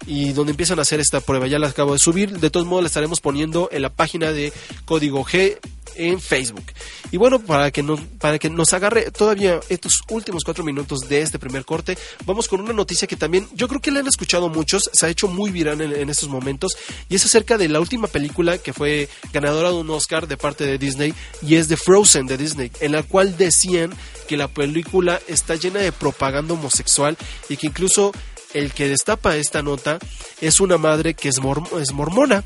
y 0.06 0.32
donde 0.32 0.50
empiezan 0.52 0.78
a 0.78 0.82
hacer 0.82 1.00
esta 1.00 1.20
prueba. 1.20 1.46
Ya 1.46 1.58
la 1.58 1.68
acabo 1.68 1.92
de 1.92 1.98
subir, 1.98 2.38
de 2.38 2.50
todos 2.50 2.66
modos 2.66 2.82
la 2.84 2.88
estaremos 2.88 3.20
poniendo 3.20 3.68
en 3.72 3.82
la 3.82 3.90
página 3.90 4.32
de 4.32 4.52
Código 4.84 5.24
G 5.24 5.58
en 5.94 6.18
Facebook. 6.20 6.64
Y 7.10 7.18
bueno, 7.18 7.38
para 7.40 7.70
que 7.70 7.82
nos, 7.82 8.00
para 8.18 8.38
que 8.38 8.48
nos 8.48 8.72
agarre 8.72 9.10
todavía 9.10 9.60
estos 9.68 10.00
últimos 10.08 10.42
cuatro 10.42 10.64
minutos 10.64 11.00
de 11.00 11.20
este 11.20 11.38
primer 11.38 11.66
corte, 11.66 11.98
vamos 12.24 12.48
con 12.48 12.60
una 12.62 12.72
noticia 12.72 13.06
que 13.06 13.16
también 13.16 13.46
yo 13.54 13.68
creo 13.68 13.82
que 13.82 13.90
la 13.90 14.00
han 14.00 14.06
escuchado 14.06 14.31
muchos, 14.40 14.90
se 14.92 15.06
ha 15.06 15.08
hecho 15.08 15.28
muy 15.28 15.50
viral 15.50 15.80
en, 15.80 16.10
estos 16.10 16.28
momentos, 16.28 16.76
y 17.08 17.16
es 17.16 17.24
acerca 17.24 17.58
de 17.58 17.68
la 17.68 17.80
última 17.80 18.08
película 18.08 18.58
que 18.58 18.72
fue 18.72 19.08
ganadora 19.32 19.68
de 19.68 19.76
un 19.76 19.90
Oscar 19.90 20.26
de 20.26 20.36
parte 20.36 20.64
de 20.64 20.78
Disney, 20.78 21.14
y 21.42 21.56
es 21.56 21.68
de 21.68 21.76
Frozen 21.76 22.26
de 22.26 22.36
Disney, 22.36 22.70
en 22.80 22.92
la 22.92 23.02
cual 23.02 23.36
decían 23.36 23.92
que 24.28 24.36
la 24.36 24.48
película 24.48 25.20
está 25.28 25.56
llena 25.56 25.80
de 25.80 25.92
propaganda 25.92 26.54
homosexual 26.54 27.16
y 27.48 27.56
que 27.56 27.66
incluso 27.66 28.12
el 28.54 28.72
que 28.72 28.88
destapa 28.88 29.36
esta 29.36 29.62
nota 29.62 29.98
es 30.40 30.60
una 30.60 30.78
madre 30.78 31.14
que 31.14 31.28
es, 31.28 31.40
morm- 31.40 31.80
es 31.80 31.92
mormona. 31.92 32.44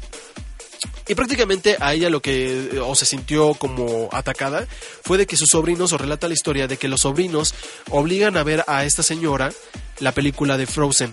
Y 1.08 1.14
prácticamente 1.14 1.76
a 1.78 1.94
ella 1.94 2.10
lo 2.10 2.20
que 2.20 2.80
o 2.84 2.94
se 2.96 3.06
sintió 3.06 3.54
como 3.54 4.08
atacada 4.10 4.66
fue 5.04 5.18
de 5.18 5.26
que 5.26 5.36
sus 5.36 5.50
sobrinos, 5.50 5.92
o 5.92 5.98
relata 5.98 6.26
la 6.26 6.34
historia 6.34 6.66
de 6.66 6.76
que 6.78 6.88
los 6.88 7.02
sobrinos 7.02 7.54
obligan 7.90 8.36
a 8.36 8.42
ver 8.42 8.64
a 8.66 8.84
esta 8.84 9.04
señora 9.04 9.52
la 10.00 10.12
película 10.12 10.56
de 10.56 10.66
Frozen. 10.66 11.12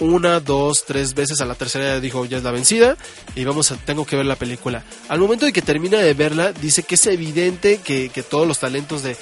Una, 0.00 0.40
dos, 0.40 0.84
tres 0.86 1.14
veces 1.14 1.40
a 1.40 1.44
la 1.44 1.54
tercera 1.54 2.00
dijo 2.00 2.24
ya 2.24 2.38
es 2.38 2.42
la 2.42 2.50
vencida 2.50 2.96
y 3.36 3.44
vamos 3.44 3.70
a, 3.70 3.76
tengo 3.76 4.04
que 4.04 4.16
ver 4.16 4.26
la 4.26 4.36
película. 4.36 4.82
Al 5.08 5.20
momento 5.20 5.46
de 5.46 5.52
que 5.52 5.62
termina 5.62 5.98
de 5.98 6.14
verla, 6.14 6.52
dice 6.52 6.82
que 6.82 6.96
es 6.96 7.06
evidente 7.06 7.78
que, 7.78 8.08
que 8.08 8.22
todos 8.22 8.46
los 8.46 8.58
talentos 8.58 9.02
de, 9.02 9.16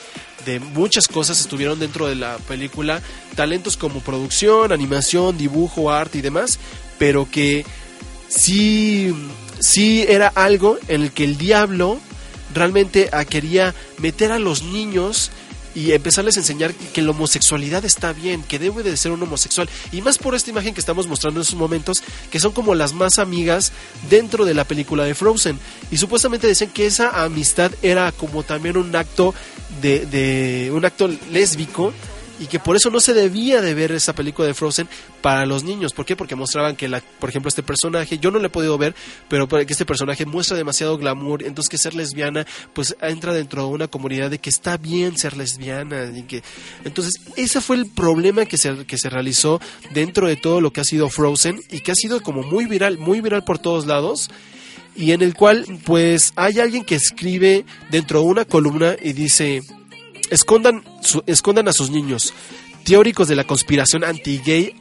de 0.46 0.60
muchas 0.60 1.08
cosas 1.08 1.40
estuvieron 1.40 1.78
dentro 1.78 2.06
de 2.06 2.14
la 2.14 2.38
película, 2.48 3.00
talentos 3.34 3.76
como 3.76 4.00
producción, 4.00 4.72
animación, 4.72 5.36
dibujo, 5.36 5.90
arte 5.90 6.18
y 6.18 6.22
demás, 6.22 6.58
pero 6.98 7.28
que 7.30 7.64
sí, 8.28 9.14
sí 9.60 10.04
era 10.08 10.28
algo 10.28 10.78
en 10.88 11.02
el 11.02 11.12
que 11.12 11.24
el 11.24 11.36
diablo 11.36 11.98
realmente 12.54 13.10
quería 13.28 13.74
meter 13.98 14.32
a 14.32 14.38
los 14.38 14.62
niños 14.62 15.30
y 15.74 15.92
empezarles 15.92 16.36
a 16.36 16.40
enseñar 16.40 16.74
que 16.74 17.02
la 17.02 17.10
homosexualidad 17.10 17.84
está 17.84 18.12
bien, 18.12 18.42
que 18.42 18.58
debe 18.58 18.82
de 18.82 18.96
ser 18.96 19.12
un 19.12 19.22
homosexual. 19.22 19.68
Y 19.92 20.02
más 20.02 20.18
por 20.18 20.34
esta 20.34 20.50
imagen 20.50 20.74
que 20.74 20.80
estamos 20.80 21.06
mostrando 21.06 21.40
en 21.40 21.42
estos 21.42 21.58
momentos, 21.58 22.02
que 22.30 22.40
son 22.40 22.52
como 22.52 22.74
las 22.74 22.92
más 22.92 23.18
amigas 23.18 23.72
dentro 24.10 24.44
de 24.44 24.54
la 24.54 24.64
película 24.64 25.04
de 25.04 25.14
Frozen. 25.14 25.58
Y 25.90 25.96
supuestamente 25.96 26.46
decían 26.46 26.70
que 26.70 26.86
esa 26.86 27.22
amistad 27.22 27.72
era 27.82 28.12
como 28.12 28.42
también 28.42 28.76
un 28.76 28.94
acto 28.94 29.34
de, 29.80 30.06
de 30.06 30.70
un 30.72 30.84
acto 30.84 31.08
lésbico 31.30 31.92
y 32.40 32.46
que 32.46 32.58
por 32.58 32.76
eso 32.76 32.90
no 32.90 33.00
se 33.00 33.14
debía 33.14 33.60
de 33.60 33.74
ver 33.74 33.92
esa 33.92 34.14
película 34.14 34.46
de 34.46 34.54
Frozen 34.54 34.88
para 35.20 35.46
los 35.46 35.64
niños. 35.64 35.92
¿Por 35.92 36.04
qué? 36.04 36.16
Porque 36.16 36.34
mostraban 36.34 36.76
que, 36.76 36.88
la, 36.88 37.00
por 37.00 37.28
ejemplo, 37.30 37.48
este 37.48 37.62
personaje, 37.62 38.18
yo 38.18 38.30
no 38.30 38.38
lo 38.38 38.46
he 38.46 38.50
podido 38.50 38.76
ver, 38.78 38.94
pero 39.28 39.48
que 39.48 39.66
este 39.68 39.86
personaje 39.86 40.26
muestra 40.26 40.56
demasiado 40.56 40.98
glamour, 40.98 41.42
entonces 41.42 41.68
que 41.68 41.78
ser 41.78 41.94
lesbiana, 41.94 42.46
pues 42.72 42.96
entra 43.00 43.32
dentro 43.32 43.66
de 43.66 43.68
una 43.68 43.88
comunidad 43.88 44.30
de 44.30 44.38
que 44.38 44.50
está 44.50 44.76
bien 44.76 45.16
ser 45.16 45.36
lesbiana. 45.36 46.10
Y 46.14 46.22
que, 46.22 46.42
entonces, 46.84 47.14
ese 47.36 47.60
fue 47.60 47.76
el 47.76 47.86
problema 47.86 48.46
que 48.46 48.58
se, 48.58 48.86
que 48.86 48.98
se 48.98 49.10
realizó 49.10 49.60
dentro 49.92 50.26
de 50.26 50.36
todo 50.36 50.60
lo 50.60 50.72
que 50.72 50.80
ha 50.80 50.84
sido 50.84 51.08
Frozen 51.08 51.60
y 51.70 51.80
que 51.80 51.92
ha 51.92 51.96
sido 51.96 52.22
como 52.22 52.42
muy 52.42 52.66
viral, 52.66 52.98
muy 52.98 53.20
viral 53.20 53.44
por 53.44 53.58
todos 53.58 53.86
lados 53.86 54.30
y 54.94 55.12
en 55.12 55.22
el 55.22 55.34
cual 55.34 55.64
pues 55.84 56.32
hay 56.36 56.60
alguien 56.60 56.84
que 56.84 56.94
escribe 56.94 57.64
dentro 57.90 58.20
de 58.20 58.26
una 58.26 58.44
columna 58.44 58.96
y 59.00 59.12
dice 59.14 59.62
escondan, 60.32 60.82
su- 61.02 61.22
escondan 61.26 61.68
a 61.68 61.72
sus 61.72 61.90
niños. 61.90 62.32
Teóricos 62.84 63.28
de 63.28 63.36
la 63.36 63.44
conspiración 63.44 64.02
anti-gay 64.02 64.74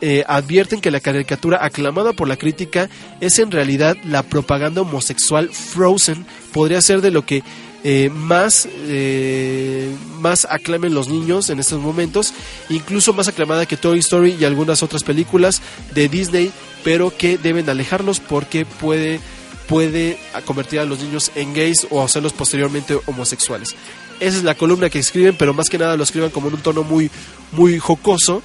eh, 0.00 0.24
advierten 0.26 0.80
que 0.80 0.90
la 0.90 1.00
caricatura 1.00 1.64
aclamada 1.64 2.12
por 2.12 2.28
la 2.28 2.36
crítica 2.36 2.90
es 3.20 3.38
en 3.38 3.50
realidad 3.50 3.96
la 4.04 4.22
propaganda 4.24 4.80
homosexual 4.82 5.48
Frozen. 5.50 6.26
Podría 6.52 6.82
ser 6.82 7.00
de 7.00 7.10
lo 7.10 7.24
que 7.24 7.42
eh, 7.84 8.10
más, 8.12 8.68
eh, 8.88 9.88
más 10.20 10.44
aclamen 10.50 10.92
los 10.92 11.08
niños 11.08 11.50
en 11.50 11.60
estos 11.60 11.80
momentos, 11.80 12.34
incluso 12.68 13.12
más 13.12 13.28
aclamada 13.28 13.64
que 13.66 13.76
Toy 13.76 14.00
Story 14.00 14.36
y 14.40 14.44
algunas 14.44 14.82
otras 14.82 15.04
películas 15.04 15.62
de 15.94 16.08
Disney, 16.08 16.50
pero 16.82 17.16
que 17.16 17.38
deben 17.38 17.70
alejarlos 17.70 18.18
porque 18.18 18.66
puede 18.66 19.20
puede 19.68 20.16
convertir 20.44 20.78
a 20.78 20.84
los 20.84 21.00
niños 21.00 21.32
en 21.34 21.52
gays 21.52 21.88
o 21.90 22.00
hacerlos 22.00 22.32
posteriormente 22.32 22.96
homosexuales. 23.06 23.74
Esa 24.18 24.38
es 24.38 24.44
la 24.44 24.54
columna 24.54 24.88
que 24.88 24.98
escriben, 24.98 25.36
pero 25.36 25.52
más 25.52 25.68
que 25.68 25.78
nada 25.78 25.96
lo 25.96 26.04
escriben 26.04 26.30
como 26.30 26.48
en 26.48 26.54
un 26.54 26.62
tono 26.62 26.82
muy, 26.82 27.10
muy 27.52 27.78
jocoso 27.78 28.42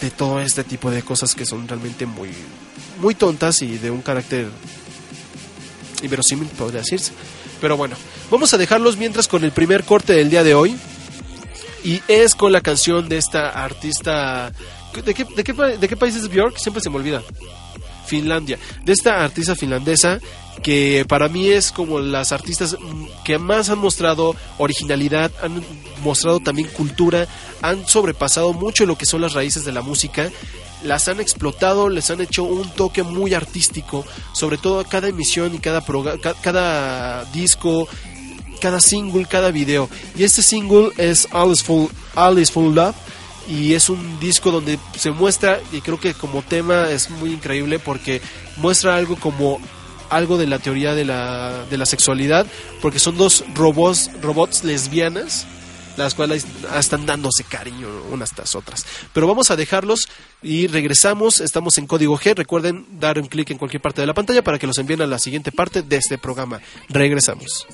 de 0.00 0.10
todo 0.10 0.40
este 0.40 0.64
tipo 0.64 0.90
de 0.90 1.02
cosas 1.02 1.34
que 1.34 1.44
son 1.44 1.66
realmente 1.66 2.06
muy, 2.06 2.30
muy 3.00 3.14
tontas 3.14 3.62
y 3.62 3.78
de 3.78 3.90
un 3.90 4.02
carácter 4.02 4.48
inverosímil, 6.02 6.48
podría 6.48 6.80
decirse. 6.80 7.12
Pero 7.60 7.76
bueno, 7.76 7.96
vamos 8.30 8.52
a 8.54 8.58
dejarlos 8.58 8.96
mientras 8.96 9.28
con 9.28 9.44
el 9.44 9.52
primer 9.52 9.84
corte 9.84 10.12
del 10.12 10.30
día 10.30 10.42
de 10.42 10.54
hoy. 10.54 10.76
Y 11.84 12.00
es 12.06 12.34
con 12.34 12.52
la 12.52 12.60
canción 12.60 13.08
de 13.08 13.18
esta 13.18 13.50
artista. 13.50 14.52
¿De 15.04 15.14
qué, 15.14 15.24
de 15.24 15.42
qué, 15.42 15.52
de 15.52 15.88
qué 15.88 15.96
país 15.96 16.14
es 16.14 16.28
Björk? 16.28 16.56
Siempre 16.58 16.80
se 16.80 16.90
me 16.90 16.96
olvida. 16.96 17.22
Finlandia, 18.12 18.58
de 18.84 18.92
esta 18.92 19.24
artista 19.24 19.56
finlandesa 19.56 20.20
que 20.62 21.06
para 21.08 21.30
mí 21.30 21.48
es 21.48 21.72
como 21.72 21.98
las 21.98 22.30
artistas 22.30 22.76
que 23.24 23.38
más 23.38 23.70
han 23.70 23.78
mostrado 23.78 24.36
originalidad, 24.58 25.32
han 25.42 25.64
mostrado 26.04 26.38
también 26.38 26.68
cultura, 26.68 27.26
han 27.62 27.88
sobrepasado 27.88 28.52
mucho 28.52 28.84
lo 28.84 28.98
que 28.98 29.06
son 29.06 29.22
las 29.22 29.32
raíces 29.32 29.64
de 29.64 29.72
la 29.72 29.80
música, 29.80 30.30
las 30.84 31.08
han 31.08 31.20
explotado, 31.20 31.88
les 31.88 32.10
han 32.10 32.20
hecho 32.20 32.42
un 32.42 32.68
toque 32.68 33.02
muy 33.02 33.32
artístico, 33.32 34.04
sobre 34.34 34.58
todo 34.58 34.84
cada 34.84 35.08
emisión 35.08 35.54
y 35.54 35.58
cada 35.58 37.24
disco, 37.32 37.88
cada 38.60 38.78
single, 38.78 39.24
cada 39.24 39.50
video. 39.52 39.88
Y 40.18 40.24
este 40.24 40.42
single 40.42 40.90
es 40.98 41.28
All 41.32 41.50
is 41.52 41.62
Full, 41.62 41.86
All 42.14 42.38
is 42.38 42.50
Full 42.50 42.74
Love. 42.74 42.94
Y 43.48 43.74
es 43.74 43.88
un 43.88 44.20
disco 44.20 44.50
donde 44.50 44.78
se 44.96 45.10
muestra, 45.10 45.60
y 45.72 45.80
creo 45.80 45.98
que 45.98 46.14
como 46.14 46.42
tema 46.42 46.90
es 46.90 47.10
muy 47.10 47.32
increíble 47.32 47.78
porque 47.78 48.20
muestra 48.56 48.96
algo 48.96 49.16
como 49.16 49.60
algo 50.10 50.36
de 50.36 50.46
la 50.46 50.58
teoría 50.58 50.94
de 50.94 51.04
la, 51.04 51.64
de 51.70 51.78
la 51.78 51.86
sexualidad, 51.86 52.46
porque 52.80 52.98
son 52.98 53.16
dos 53.16 53.44
robots, 53.54 54.10
robots 54.20 54.62
lesbianas, 54.62 55.46
las 55.96 56.14
cuales 56.14 56.46
están 56.78 57.06
dándose 57.06 57.44
cariño 57.44 57.88
unas 58.10 58.32
tras 58.32 58.54
otras. 58.54 58.84
Pero 59.12 59.26
vamos 59.26 59.50
a 59.50 59.56
dejarlos 59.56 60.08
y 60.42 60.66
regresamos, 60.66 61.40
estamos 61.40 61.78
en 61.78 61.86
código 61.86 62.18
G, 62.18 62.34
recuerden 62.34 62.86
dar 62.98 63.18
un 63.18 63.26
clic 63.26 63.50
en 63.50 63.58
cualquier 63.58 63.82
parte 63.82 64.00
de 64.00 64.06
la 64.06 64.14
pantalla 64.14 64.42
para 64.42 64.58
que 64.58 64.66
los 64.66 64.78
envíen 64.78 65.02
a 65.02 65.06
la 65.06 65.18
siguiente 65.18 65.50
parte 65.52 65.82
de 65.82 65.96
este 65.96 66.18
programa. 66.18 66.60
Regresamos. 66.88 67.66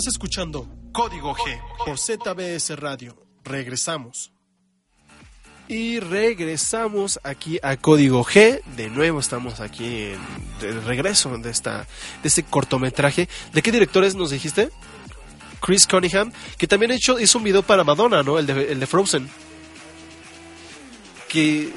Estás 0.00 0.14
escuchando 0.14 0.66
Código 0.92 1.34
G. 1.34 1.60
por 1.84 1.98
ZBS 1.98 2.74
Radio. 2.80 3.22
Regresamos. 3.44 4.32
Y 5.68 6.00
regresamos 6.00 7.20
aquí 7.22 7.58
a 7.62 7.76
Código 7.76 8.24
G. 8.24 8.64
De 8.76 8.88
nuevo 8.88 9.20
estamos 9.20 9.60
aquí 9.60 9.84
en, 9.84 10.18
de 10.58 10.80
regreso 10.80 11.36
de 11.36 11.50
esta 11.50 11.86
de 12.22 12.28
este 12.28 12.44
cortometraje. 12.44 13.28
¿De 13.52 13.60
qué 13.60 13.70
directores 13.72 14.14
nos 14.14 14.30
dijiste? 14.30 14.70
Chris 15.60 15.86
Cunningham, 15.86 16.32
que 16.56 16.66
también 16.66 16.92
hecho, 16.92 17.20
hizo 17.20 17.36
un 17.36 17.44
video 17.44 17.62
para 17.62 17.84
Madonna, 17.84 18.22
¿no? 18.22 18.38
El 18.38 18.46
de, 18.46 18.72
el 18.72 18.80
de 18.80 18.86
Frozen. 18.86 19.28
Que 21.28 21.74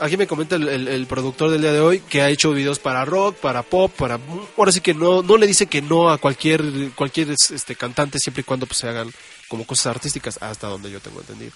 aquí 0.00 0.16
me 0.16 0.26
comenta 0.26 0.56
el, 0.56 0.68
el- 0.88 1.06
productor 1.06 1.50
del 1.50 1.60
día 1.62 1.72
de 1.72 1.80
hoy 1.80 2.00
que 2.00 2.22
ha 2.22 2.28
hecho 2.30 2.52
videos 2.52 2.78
para 2.78 3.04
rock, 3.04 3.36
para 3.36 3.62
pop, 3.62 3.92
para 3.96 4.18
ahora 4.56 4.72
sí 4.72 4.80
que 4.80 4.94
no 4.94 5.22
no 5.22 5.36
le 5.36 5.46
dice 5.46 5.66
que 5.66 5.82
no 5.82 6.10
a 6.10 6.18
cualquier 6.18 6.62
cualquier 6.94 7.30
este 7.30 7.74
cantante 7.76 8.18
siempre 8.18 8.40
y 8.40 8.44
cuando 8.44 8.66
pues, 8.66 8.78
se 8.78 8.88
hagan 8.88 9.10
como 9.48 9.64
cosas 9.66 9.86
artísticas 9.86 10.38
hasta 10.42 10.66
donde 10.68 10.90
yo 10.90 11.00
tengo 11.00 11.20
entendido. 11.20 11.52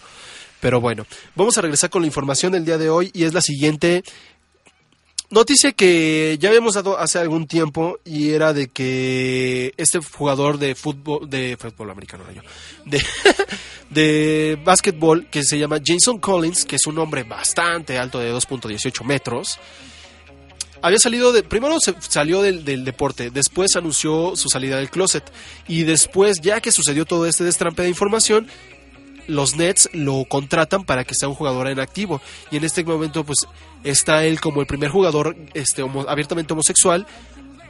Pero 0.60 0.80
bueno, 0.80 1.06
vamos 1.34 1.56
a 1.56 1.62
regresar 1.62 1.88
con 1.90 2.02
la 2.02 2.06
información 2.06 2.52
del 2.52 2.64
día 2.64 2.76
de 2.78 2.90
hoy 2.90 3.10
y 3.14 3.24
es 3.24 3.32
la 3.34 3.40
siguiente 3.40 4.04
noticia 5.30 5.72
que 5.72 6.36
ya 6.40 6.48
habíamos 6.48 6.74
dado 6.74 6.98
hace 6.98 7.18
algún 7.18 7.46
tiempo 7.46 7.98
y 8.04 8.30
era 8.30 8.52
de 8.52 8.68
que 8.68 9.72
este 9.76 10.00
jugador 10.00 10.58
de 10.58 10.74
fútbol 10.74 11.28
de 11.30 11.56
fútbol 11.58 11.90
americano 11.90 12.24
de 12.84 13.02
de 13.90 14.58
básquetbol 14.64 15.28
que 15.30 15.42
se 15.44 15.58
llama 15.58 15.78
Jason 15.84 16.18
Collins, 16.18 16.64
que 16.64 16.76
es 16.76 16.86
un 16.86 16.98
hombre 16.98 17.22
bastante 17.22 17.98
alto 17.98 18.18
de 18.18 18.32
2.18 18.32 19.04
metros. 19.04 19.58
Había 20.82 20.98
salido 20.98 21.32
de. 21.32 21.42
Primero 21.42 21.78
se 21.78 21.94
salió 22.00 22.40
del, 22.40 22.64
del 22.64 22.84
deporte, 22.84 23.30
después 23.30 23.76
anunció 23.76 24.34
su 24.34 24.48
salida 24.48 24.78
del 24.78 24.90
closet. 24.90 25.30
Y 25.68 25.82
después, 25.82 26.40
ya 26.40 26.60
que 26.60 26.72
sucedió 26.72 27.04
todo 27.04 27.26
este 27.26 27.44
destrampe 27.44 27.82
de 27.82 27.90
información, 27.90 28.48
los 29.30 29.56
Nets 29.56 29.88
lo 29.92 30.24
contratan 30.26 30.84
para 30.84 31.04
que 31.04 31.14
sea 31.14 31.28
un 31.28 31.34
jugador 31.34 31.68
en 31.68 31.80
activo. 31.80 32.20
Y 32.50 32.56
en 32.56 32.64
este 32.64 32.84
momento, 32.84 33.24
pues, 33.24 33.38
está 33.84 34.24
él 34.24 34.40
como 34.40 34.60
el 34.60 34.66
primer 34.66 34.90
jugador 34.90 35.36
este, 35.54 35.82
homo- 35.82 36.06
abiertamente 36.08 36.52
homosexual 36.52 37.06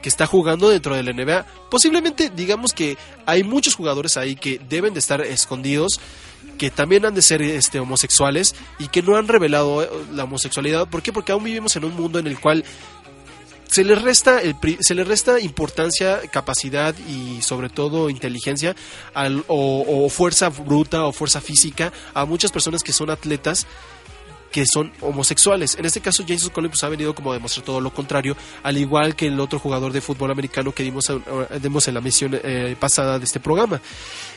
que 0.03 0.09
está 0.09 0.27
jugando 0.27 0.71
dentro 0.71 0.95
de 0.97 1.03
la 1.03 1.13
NBA. 1.13 1.45
Posiblemente, 1.71 2.31
digamos 2.35 2.73
que 2.73 2.97
hay 3.27 3.45
muchos 3.45 3.75
jugadores 3.75 4.17
ahí 4.17 4.35
que 4.35 4.59
deben 4.69 4.95
de 4.95 4.99
estar 5.01 5.21
escondidos, 5.21 6.01
que 6.57 6.71
también 6.71 7.05
han 7.05 7.15
de 7.15 7.21
ser 7.23 7.43
este, 7.43 7.81
homosexuales 7.81 8.55
y 8.79 8.89
que 8.89 9.03
no 9.03 9.17
han 9.17 9.29
revelado 9.29 9.83
eh, 9.83 9.89
la 10.15 10.25
homosexualidad. 10.25 10.89
¿Por 10.89 11.03
qué? 11.03 11.13
Porque 11.13 11.33
aún 11.33 11.45
vivimos 11.45 11.77
en 11.77 11.85
un 11.85 11.95
mundo 11.95 12.19
en 12.19 12.27
el 12.27 12.41
cual 12.41 12.65
se 13.71 13.85
le 13.85 13.95
resta 13.95 14.41
el 14.41 14.55
pri- 14.57 14.79
se 14.81 14.95
le 14.95 15.05
resta 15.05 15.39
importancia, 15.39 16.21
capacidad 16.33 16.95
y 17.09 17.41
sobre 17.43 17.69
todo 17.69 18.11
inteligencia 18.11 18.75
al- 19.15 19.45
o, 19.49 19.85
o 19.87 20.09
fuerza 20.09 20.49
bruta 20.49 21.05
o 21.07 21.13
fuerza 21.13 21.41
física 21.41 21.93
a 22.15 22.25
muchas 22.25 22.51
personas 22.53 22.83
que 22.83 22.93
son 22.93 23.11
atletas 23.11 23.67
que 24.51 24.65
son 24.67 24.93
homosexuales. 25.01 25.77
En 25.79 25.85
este 25.85 26.01
caso, 26.01 26.25
Jason 26.27 26.51
Collins 26.51 26.73
pues, 26.73 26.85
ha 26.85 26.89
venido 26.89 27.15
como 27.15 27.31
a 27.31 27.35
demostrar 27.35 27.65
todo 27.65 27.81
lo 27.81 27.93
contrario, 27.93 28.37
al 28.63 28.77
igual 28.77 29.15
que 29.15 29.27
el 29.27 29.39
otro 29.41 29.59
jugador 29.59 29.93
de 29.93 30.01
fútbol 30.01 30.31
americano 30.31 30.73
que 30.73 30.83
dimos, 30.83 31.05
dimos 31.61 31.89
en 31.89 31.95
la 31.95 32.01
misión 32.01 32.39
eh, 32.43 32.77
pasada 32.79 33.19
de 33.19 33.25
este 33.25 33.41
programa. 33.41 33.81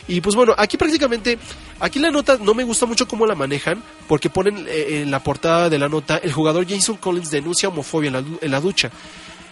Y 0.07 0.21
pues 0.21 0.35
bueno, 0.35 0.53
aquí 0.57 0.77
prácticamente, 0.77 1.37
aquí 1.79 1.99
la 1.99 2.11
nota 2.11 2.37
no 2.41 2.53
me 2.53 2.63
gusta 2.63 2.85
mucho 2.85 3.07
cómo 3.07 3.25
la 3.25 3.35
manejan, 3.35 3.81
porque 4.07 4.29
ponen 4.29 4.65
eh, 4.67 5.01
en 5.03 5.11
la 5.11 5.23
portada 5.23 5.69
de 5.69 5.79
la 5.79 5.89
nota, 5.89 6.17
el 6.17 6.31
jugador 6.31 6.67
Jason 6.67 6.97
Collins 6.97 7.31
denuncia 7.31 7.69
homofobia 7.69 8.07
en 8.07 8.13
la, 8.13 8.23
en 8.41 8.51
la 8.51 8.59
ducha, 8.59 8.91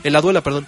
en 0.03 0.13
la 0.13 0.21
duela, 0.21 0.41
perdón. 0.41 0.67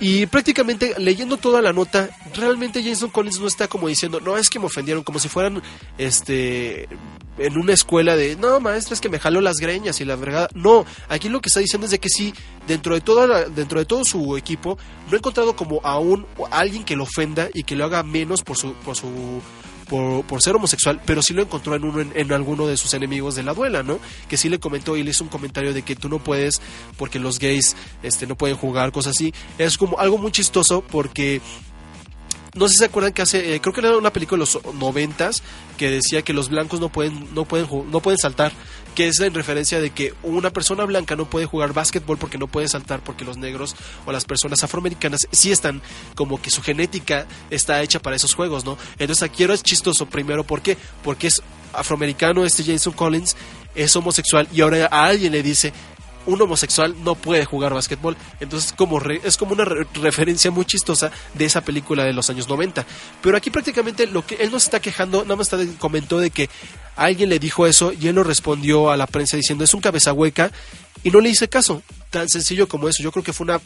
Y 0.00 0.26
prácticamente 0.26 0.94
leyendo 0.98 1.36
toda 1.38 1.60
la 1.60 1.72
nota, 1.72 2.08
realmente 2.34 2.84
Jason 2.84 3.10
Collins 3.10 3.40
no 3.40 3.48
está 3.48 3.66
como 3.66 3.88
diciendo, 3.88 4.20
no, 4.20 4.36
es 4.36 4.48
que 4.48 4.58
me 4.60 4.66
ofendieron, 4.66 5.02
como 5.02 5.18
si 5.18 5.28
fueran 5.28 5.60
este 5.98 6.88
en 7.38 7.56
una 7.56 7.72
escuela 7.72 8.16
de, 8.16 8.34
no, 8.34 8.58
maestra, 8.58 8.94
es 8.94 9.00
que 9.00 9.08
me 9.08 9.20
jaló 9.20 9.40
las 9.40 9.58
greñas 9.58 10.00
y 10.00 10.04
la 10.04 10.16
verdad. 10.16 10.50
No, 10.54 10.84
aquí 11.08 11.28
lo 11.28 11.40
que 11.40 11.48
está 11.48 11.60
diciendo 11.60 11.84
es 11.84 11.92
de 11.92 12.00
que 12.00 12.08
sí, 12.08 12.34
dentro 12.66 12.94
de 12.94 13.00
toda 13.00 13.28
la- 13.28 13.44
dentro 13.48 13.78
de 13.78 13.84
todo 13.86 14.04
su 14.04 14.36
equipo, 14.36 14.76
no 15.08 15.14
ha 15.14 15.18
encontrado 15.18 15.54
como 15.54 15.80
aún 15.84 16.26
alguien 16.50 16.84
que 16.84 16.96
lo 16.96 17.04
ofenda 17.04 17.48
y 17.54 17.62
que 17.62 17.76
lo 17.76 17.84
haga 17.84 18.02
menos 18.02 18.42
por 18.42 18.56
su, 18.56 18.72
por 18.74 18.96
su 18.96 19.40
por, 19.88 20.24
por 20.24 20.42
ser 20.42 20.56
homosexual, 20.56 21.00
pero 21.04 21.22
sí 21.22 21.34
lo 21.34 21.42
encontró 21.42 21.74
en, 21.74 21.84
uno, 21.84 22.00
en, 22.00 22.12
en 22.14 22.32
alguno 22.32 22.66
de 22.66 22.76
sus 22.76 22.94
enemigos 22.94 23.34
de 23.34 23.42
la 23.42 23.54
duela, 23.54 23.82
¿no? 23.82 23.98
Que 24.28 24.36
sí 24.36 24.48
le 24.48 24.58
comentó 24.58 24.96
y 24.96 25.02
le 25.02 25.10
hizo 25.10 25.24
un 25.24 25.30
comentario 25.30 25.74
de 25.74 25.82
que 25.82 25.96
tú 25.96 26.08
no 26.08 26.18
puedes, 26.18 26.60
porque 26.96 27.18
los 27.18 27.38
gays 27.38 27.76
este, 28.02 28.26
no 28.26 28.36
pueden 28.36 28.56
jugar, 28.56 28.92
cosas 28.92 29.16
así. 29.16 29.32
Es 29.58 29.78
como 29.78 29.98
algo 29.98 30.18
muy 30.18 30.32
chistoso 30.32 30.82
porque 30.82 31.40
no 32.58 32.66
sé 32.66 32.72
si 32.72 32.78
se 32.78 32.84
acuerdan 32.86 33.12
que 33.12 33.22
hace, 33.22 33.54
eh, 33.54 33.60
creo 33.60 33.72
que 33.72 33.80
era 33.80 33.96
una 33.96 34.12
película 34.12 34.44
de 34.44 34.50
los 34.52 34.74
noventas 34.74 35.42
que 35.76 35.90
decía 35.90 36.22
que 36.22 36.32
los 36.32 36.48
blancos 36.48 36.80
no 36.80 36.88
pueden, 36.88 37.32
no 37.34 37.44
pueden, 37.44 37.68
no 37.90 38.00
pueden 38.00 38.18
saltar, 38.18 38.52
que 38.94 39.08
es 39.08 39.20
en 39.20 39.32
referencia 39.32 39.80
de 39.80 39.90
que 39.90 40.12
una 40.24 40.50
persona 40.50 40.84
blanca 40.84 41.14
no 41.14 41.30
puede 41.30 41.46
jugar 41.46 41.72
básquetbol 41.72 42.18
porque 42.18 42.36
no 42.36 42.48
puede 42.48 42.68
saltar 42.68 43.00
porque 43.00 43.24
los 43.24 43.36
negros 43.36 43.76
o 44.06 44.12
las 44.12 44.24
personas 44.24 44.64
afroamericanas 44.64 45.20
sí 45.30 45.52
están 45.52 45.80
como 46.16 46.42
que 46.42 46.50
su 46.50 46.62
genética 46.62 47.26
está 47.50 47.80
hecha 47.80 48.00
para 48.00 48.16
esos 48.16 48.34
juegos, 48.34 48.64
¿no? 48.64 48.76
Entonces 48.98 49.22
aquí 49.22 49.44
es 49.44 49.62
chistoso 49.62 50.06
primero, 50.06 50.44
¿por 50.44 50.60
qué? 50.60 50.76
Porque 51.04 51.28
es 51.28 51.40
afroamericano 51.72 52.44
este 52.44 52.64
Jason 52.64 52.92
Collins, 52.92 53.36
es 53.74 53.94
homosexual 53.94 54.48
y 54.52 54.62
ahora 54.62 54.88
a 54.90 55.06
alguien 55.06 55.32
le 55.32 55.42
dice 55.42 55.72
un 56.26 56.40
homosexual 56.42 56.94
no 57.04 57.14
puede 57.14 57.44
jugar 57.44 57.72
básquetbol. 57.74 58.16
Entonces 58.40 58.72
como 58.72 58.98
re- 59.00 59.20
es 59.24 59.36
como 59.36 59.52
una 59.52 59.64
re- 59.64 59.86
referencia 59.94 60.50
muy 60.50 60.64
chistosa 60.64 61.10
de 61.34 61.44
esa 61.44 61.62
película 61.62 62.04
de 62.04 62.12
los 62.12 62.28
años 62.30 62.48
90. 62.48 62.84
Pero 63.22 63.36
aquí 63.36 63.50
prácticamente 63.50 64.06
lo 64.06 64.26
que 64.26 64.36
él 64.36 64.50
nos 64.50 64.64
está 64.64 64.80
quejando, 64.80 65.22
nada 65.22 65.36
más 65.36 65.52
está 65.52 65.64
comentó 65.78 66.18
de 66.18 66.30
que 66.30 66.50
alguien 66.96 67.28
le 67.30 67.38
dijo 67.38 67.66
eso 67.66 67.92
y 67.98 68.08
él 68.08 68.16
lo 68.16 68.24
respondió 68.24 68.90
a 68.90 68.96
la 68.96 69.06
prensa 69.06 69.36
diciendo 69.36 69.64
es 69.64 69.72
un 69.74 69.80
cabeza 69.80 70.12
hueca 70.12 70.50
y 71.02 71.10
no 71.10 71.20
le 71.20 71.30
hice 71.30 71.48
caso. 71.48 71.82
Tan 72.10 72.28
sencillo 72.28 72.68
como 72.68 72.88
eso. 72.88 73.02
Yo 73.02 73.12
creo 73.12 73.24
que 73.24 73.32
fue 73.32 73.44
una 73.44 73.60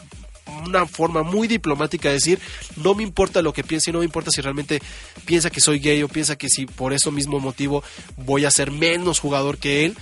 una 0.65 0.85
forma 0.85 1.23
muy 1.23 1.47
diplomática 1.47 2.09
de 2.09 2.15
decir 2.15 2.37
no 2.75 2.93
me 2.95 3.01
importa 3.03 3.41
lo 3.41 3.53
que 3.53 3.63
piense 3.63 3.89
y 3.89 3.93
no 3.93 3.99
me 3.99 4.05
importa 4.05 4.29
si 4.29 4.41
realmente 4.41 4.81
piensa 5.25 5.49
que 5.49 5.61
soy 5.61 5.79
gay 5.79 6.03
o 6.03 6.09
piensa 6.09 6.35
que 6.35 6.49
si 6.49 6.65
por 6.65 6.91
eso 6.91 7.11
mismo 7.11 7.39
motivo 7.39 7.81
voy 8.17 8.43
a 8.43 8.51
ser 8.51 8.69
menos 8.69 9.19
jugador 9.19 9.57
que 9.57 9.85
él 9.85 9.97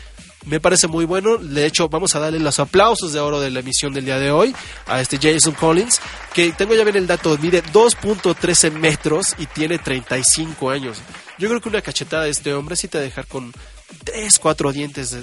me 0.46 0.60
parece 0.60 0.88
muy 0.88 1.06
bueno. 1.06 1.38
De 1.38 1.66
hecho, 1.66 1.90
vamos 1.90 2.16
a 2.16 2.20
darle 2.20 2.40
los 2.40 2.60
aplausos 2.60 3.14
de 3.14 3.20
oro 3.20 3.40
de 3.40 3.52
la 3.52 3.60
emisión 3.60 3.94
del 3.94 4.06
día 4.06 4.20
de 4.20 4.32
hoy 4.32 4.56
a 4.88 5.02
este 5.02 5.18
Jason 5.18 5.54
Collins, 5.54 6.00
que 6.34 6.52
tengo 6.54 6.76
ya 6.76 6.84
bien 6.84 6.98
el 6.98 7.08
dato, 7.08 7.38
mide 7.38 7.64
2.13 7.64 8.72
metros 8.72 9.36
y 9.38 9.46
tiene 9.46 9.78
35 9.78 10.70
años. 10.70 10.98
Yo 11.38 11.48
creo 11.48 11.62
que 11.62 11.70
una 11.70 11.82
cachetada 11.82 12.24
de 12.24 12.30
este 12.30 12.54
hombre 12.54 12.76
sí 12.76 12.88
te 12.88 12.98
va 12.98 13.02
a 13.02 13.06
dejar 13.06 13.28
con 13.28 13.54
3, 14.04 14.40
4 14.40 14.72
dientes 14.72 15.18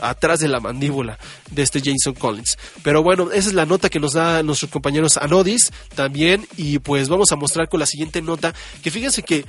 atrás 0.00 0.40
de 0.40 0.48
la 0.48 0.60
mandíbula 0.60 1.18
de 1.50 1.62
este 1.62 1.80
Jason 1.80 2.14
Collins. 2.14 2.58
Pero 2.82 3.02
bueno, 3.02 3.30
esa 3.32 3.48
es 3.48 3.54
la 3.54 3.66
nota 3.66 3.88
que 3.88 4.00
nos 4.00 4.14
da 4.14 4.42
nuestros 4.42 4.70
compañeros 4.70 5.16
Anodis 5.16 5.72
también. 5.94 6.46
Y 6.56 6.78
pues 6.78 7.08
vamos 7.08 7.30
a 7.32 7.36
mostrar 7.36 7.68
con 7.68 7.80
la 7.80 7.86
siguiente 7.86 8.22
nota, 8.22 8.54
que 8.82 8.90
fíjense 8.90 9.22
que 9.22 9.44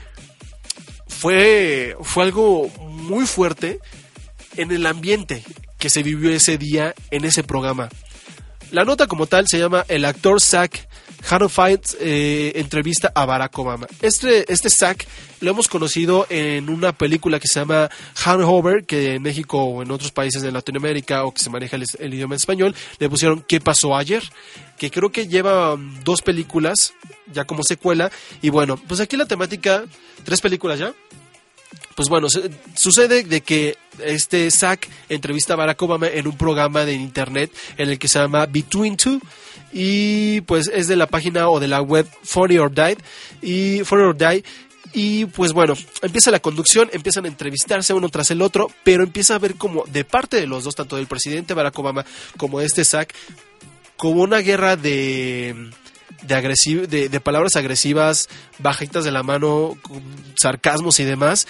fue, 1.07 1.95
fue 2.01 2.23
algo 2.23 2.69
muy 2.79 3.25
fuerte 3.25 3.79
en 4.59 4.71
el 4.71 4.85
ambiente 4.85 5.43
que 5.77 5.89
se 5.89 6.03
vivió 6.03 6.31
ese 6.31 6.57
día 6.57 6.93
en 7.11 7.25
ese 7.25 7.43
programa. 7.43 7.89
La 8.71 8.85
nota 8.85 9.07
como 9.07 9.25
tal 9.25 9.45
se 9.47 9.57
llama 9.57 9.85
El 9.87 10.05
actor 10.05 10.39
Zach 10.39 10.87
Fight 11.49 11.85
eh, 11.99 12.53
entrevista 12.55 13.11
a 13.13 13.25
Barack 13.25 13.57
Obama. 13.57 13.87
Este, 14.01 14.51
este 14.51 14.69
Zach 14.69 15.05
lo 15.41 15.51
hemos 15.51 15.67
conocido 15.67 16.25
en 16.29 16.69
una 16.69 16.91
película 16.93 17.39
que 17.39 17.47
se 17.47 17.59
llama 17.59 17.89
Hangover, 18.15 18.85
que 18.85 19.15
en 19.15 19.21
México 19.21 19.63
o 19.63 19.81
en 19.81 19.91
otros 19.91 20.11
países 20.11 20.41
de 20.41 20.51
Latinoamérica 20.51 21.25
o 21.25 21.33
que 21.33 21.41
se 21.41 21.49
maneja 21.49 21.77
el, 21.77 21.85
el 21.99 22.13
idioma 22.13 22.35
español, 22.35 22.75
le 22.99 23.09
pusieron 23.09 23.43
¿Qué 23.47 23.59
pasó 23.59 23.95
ayer? 23.95 24.23
Que 24.77 24.91
creo 24.91 25.11
que 25.11 25.27
lleva 25.27 25.73
um, 25.73 26.03
dos 26.03 26.21
películas 26.21 26.93
ya 27.33 27.45
como 27.45 27.63
secuela. 27.63 28.11
Y 28.41 28.49
bueno, 28.49 28.77
pues 28.77 28.99
aquí 28.99 29.17
la 29.17 29.25
temática, 29.25 29.85
tres 30.23 30.41
películas 30.41 30.79
ya. 30.79 30.93
Pues 31.95 32.09
bueno, 32.09 32.27
sucede 32.75 33.23
de 33.23 33.41
que 33.41 33.77
este 34.03 34.49
Zack 34.51 34.87
entrevista 35.09 35.53
a 35.53 35.57
Barack 35.57 35.81
Obama 35.81 36.07
en 36.07 36.27
un 36.27 36.37
programa 36.37 36.85
de 36.85 36.93
internet 36.93 37.51
en 37.77 37.89
el 37.89 37.99
que 37.99 38.07
se 38.07 38.19
llama 38.19 38.45
Between 38.45 38.95
Two 38.95 39.19
y 39.73 40.41
pues 40.41 40.69
es 40.73 40.87
de 40.87 40.95
la 40.95 41.07
página 41.07 41.49
o 41.49 41.59
de 41.59 41.67
la 41.67 41.81
web 41.81 42.07
Funny 42.23 42.57
or 42.57 42.73
Die 42.73 42.97
y 43.41 43.83
Funny 43.83 44.03
or 44.03 44.17
Die 44.17 44.43
y 44.93 45.25
pues 45.25 45.53
bueno, 45.53 45.75
empieza 46.01 46.31
la 46.31 46.39
conducción, 46.39 46.89
empiezan 46.93 47.25
a 47.25 47.27
entrevistarse 47.27 47.93
uno 47.93 48.09
tras 48.09 48.31
el 48.31 48.41
otro, 48.41 48.71
pero 48.83 49.03
empieza 49.03 49.35
a 49.35 49.39
ver 49.39 49.55
como 49.55 49.83
de 49.85 50.03
parte 50.03 50.37
de 50.37 50.47
los 50.47 50.63
dos, 50.63 50.75
tanto 50.75 50.95
del 50.95 51.07
presidente 51.07 51.53
Barack 51.53 51.77
Obama 51.77 52.05
como 52.37 52.59
de 52.59 52.65
este 52.65 52.85
Zack, 52.85 53.13
como 53.97 54.23
una 54.23 54.39
guerra 54.39 54.75
de 54.75 55.69
de, 56.23 56.35
agresiv- 56.35 56.87
de, 56.87 57.09
de 57.09 57.19
palabras 57.19 57.55
agresivas, 57.55 58.27
bajitas 58.59 59.03
de 59.03 59.11
la 59.11 59.23
mano, 59.23 59.77
sarcasmos 60.35 60.99
y 60.99 61.03
demás. 61.05 61.47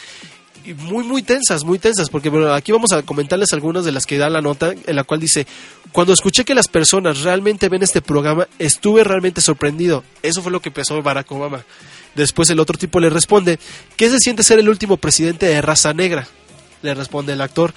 y 0.65 0.73
muy 0.73 1.03
muy 1.03 1.23
tensas, 1.23 1.63
muy 1.63 1.79
tensas, 1.79 2.09
porque 2.09 2.29
bueno, 2.29 2.53
aquí 2.53 2.71
vamos 2.71 2.91
a 2.91 3.01
comentarles 3.03 3.53
algunas 3.53 3.85
de 3.85 3.91
las 3.91 4.05
que 4.05 4.17
da 4.17 4.29
la 4.29 4.41
nota, 4.41 4.73
en 4.85 4.95
la 4.95 5.03
cual 5.03 5.19
dice, 5.19 5.47
cuando 5.91 6.13
escuché 6.13 6.43
que 6.45 6.53
las 6.53 6.67
personas 6.67 7.21
realmente 7.21 7.69
ven 7.69 7.81
este 7.81 8.01
programa, 8.01 8.47
estuve 8.59 9.03
realmente 9.03 9.41
sorprendido. 9.41 10.03
Eso 10.21 10.41
fue 10.41 10.51
lo 10.51 10.61
que 10.61 10.69
empezó 10.69 11.01
Barack 11.01 11.31
Obama. 11.31 11.63
Después 12.15 12.49
el 12.49 12.59
otro 12.59 12.77
tipo 12.77 12.99
le 12.99 13.09
responde, 13.09 13.59
¿qué 13.95 14.09
se 14.09 14.19
siente 14.19 14.43
ser 14.43 14.59
el 14.59 14.69
último 14.69 14.97
presidente 14.97 15.45
de 15.45 15.61
raza 15.61 15.93
negra? 15.93 16.27
Le 16.81 16.93
responde 16.93 17.33
el 17.33 17.41
actor. 17.41 17.73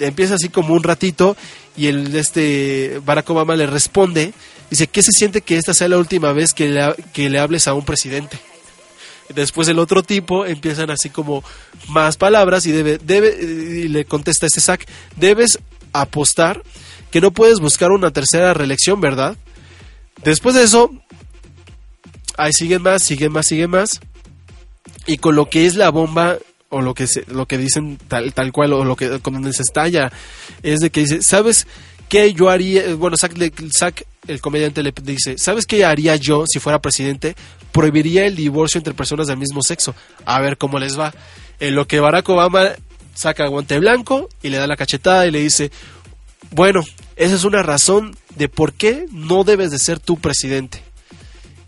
Empieza 0.00 0.34
así 0.34 0.48
como 0.48 0.74
un 0.74 0.82
ratito 0.82 1.36
y 1.76 1.86
el 1.86 2.14
este 2.14 3.00
Barack 3.04 3.30
Obama 3.30 3.56
le 3.56 3.66
responde, 3.66 4.32
dice, 4.70 4.86
¿qué 4.86 5.02
se 5.02 5.12
siente 5.12 5.40
que 5.40 5.56
esta 5.56 5.74
sea 5.74 5.88
la 5.88 5.98
última 5.98 6.32
vez 6.32 6.52
que 6.52 6.68
le, 6.68 7.38
hables 7.38 7.68
a 7.68 7.74
un 7.74 7.84
presidente? 7.84 8.38
Después 9.34 9.68
el 9.68 9.78
otro 9.78 10.02
tipo 10.02 10.44
empiezan 10.44 10.90
así 10.90 11.08
como 11.08 11.44
más 11.88 12.16
palabras 12.16 12.66
y 12.66 12.72
debe, 12.72 12.98
debe 12.98 13.88
le 13.88 14.04
contesta 14.04 14.46
este 14.46 14.60
Zack, 14.60 14.88
debes 15.16 15.60
apostar 15.92 16.62
que 17.10 17.20
no 17.20 17.30
puedes 17.30 17.60
buscar 17.60 17.90
una 17.90 18.10
tercera 18.10 18.54
reelección, 18.54 19.00
¿verdad? 19.00 19.36
Después 20.24 20.54
de 20.54 20.64
eso, 20.64 20.90
ahí 22.36 22.52
siguen 22.52 22.82
más, 22.82 23.02
siguen 23.02 23.32
más, 23.32 23.46
siguen 23.46 23.70
más. 23.70 24.00
Y 25.06 25.18
con 25.18 25.34
lo 25.34 25.48
que 25.48 25.66
es 25.66 25.76
la 25.76 25.90
bomba, 25.90 26.38
o 26.70 26.80
lo 26.80 26.94
que 26.94 27.06
se- 27.06 27.24
lo 27.28 27.46
que 27.46 27.58
dicen 27.58 27.98
tal, 28.08 28.32
tal 28.32 28.52
cual, 28.52 28.72
o 28.72 28.84
lo 28.84 28.96
que 28.96 29.18
con 29.20 29.34
donde 29.34 29.52
se 29.52 29.62
estalla, 29.62 30.10
es 30.62 30.80
de 30.80 30.90
que 30.90 31.00
dice, 31.00 31.20
¿sabes 31.22 31.66
qué 32.08 32.32
yo 32.32 32.48
haría? 32.48 32.94
Bueno, 32.94 33.16
Zack, 33.16 33.34
el 34.28 34.40
comediante 34.40 34.82
le 34.82 34.92
dice, 35.02 35.36
¿sabes 35.38 35.66
qué 35.66 35.84
haría 35.84 36.16
yo 36.16 36.44
si 36.46 36.58
fuera 36.60 36.80
presidente? 36.80 37.34
Prohibiría 37.72 38.26
el 38.26 38.36
divorcio 38.36 38.78
entre 38.78 38.94
personas 38.94 39.26
del 39.26 39.36
mismo 39.36 39.60
sexo. 39.62 39.94
A 40.24 40.40
ver 40.40 40.56
cómo 40.58 40.78
les 40.78 40.98
va. 40.98 41.12
En 41.58 41.74
lo 41.74 41.86
que 41.86 42.00
Barack 42.00 42.28
Obama 42.28 42.70
saca 43.14 43.46
guante 43.48 43.78
blanco 43.78 44.28
y 44.42 44.48
le 44.48 44.56
da 44.58 44.66
la 44.66 44.76
cachetada 44.76 45.26
y 45.26 45.30
le 45.30 45.40
dice, 45.40 45.70
bueno, 46.52 46.82
esa 47.16 47.34
es 47.34 47.44
una 47.44 47.62
razón 47.62 48.16
de 48.36 48.48
por 48.48 48.72
qué 48.72 49.06
no 49.12 49.44
debes 49.44 49.70
de 49.70 49.78
ser 49.78 49.98
tu 50.00 50.16
presidente. 50.18 50.82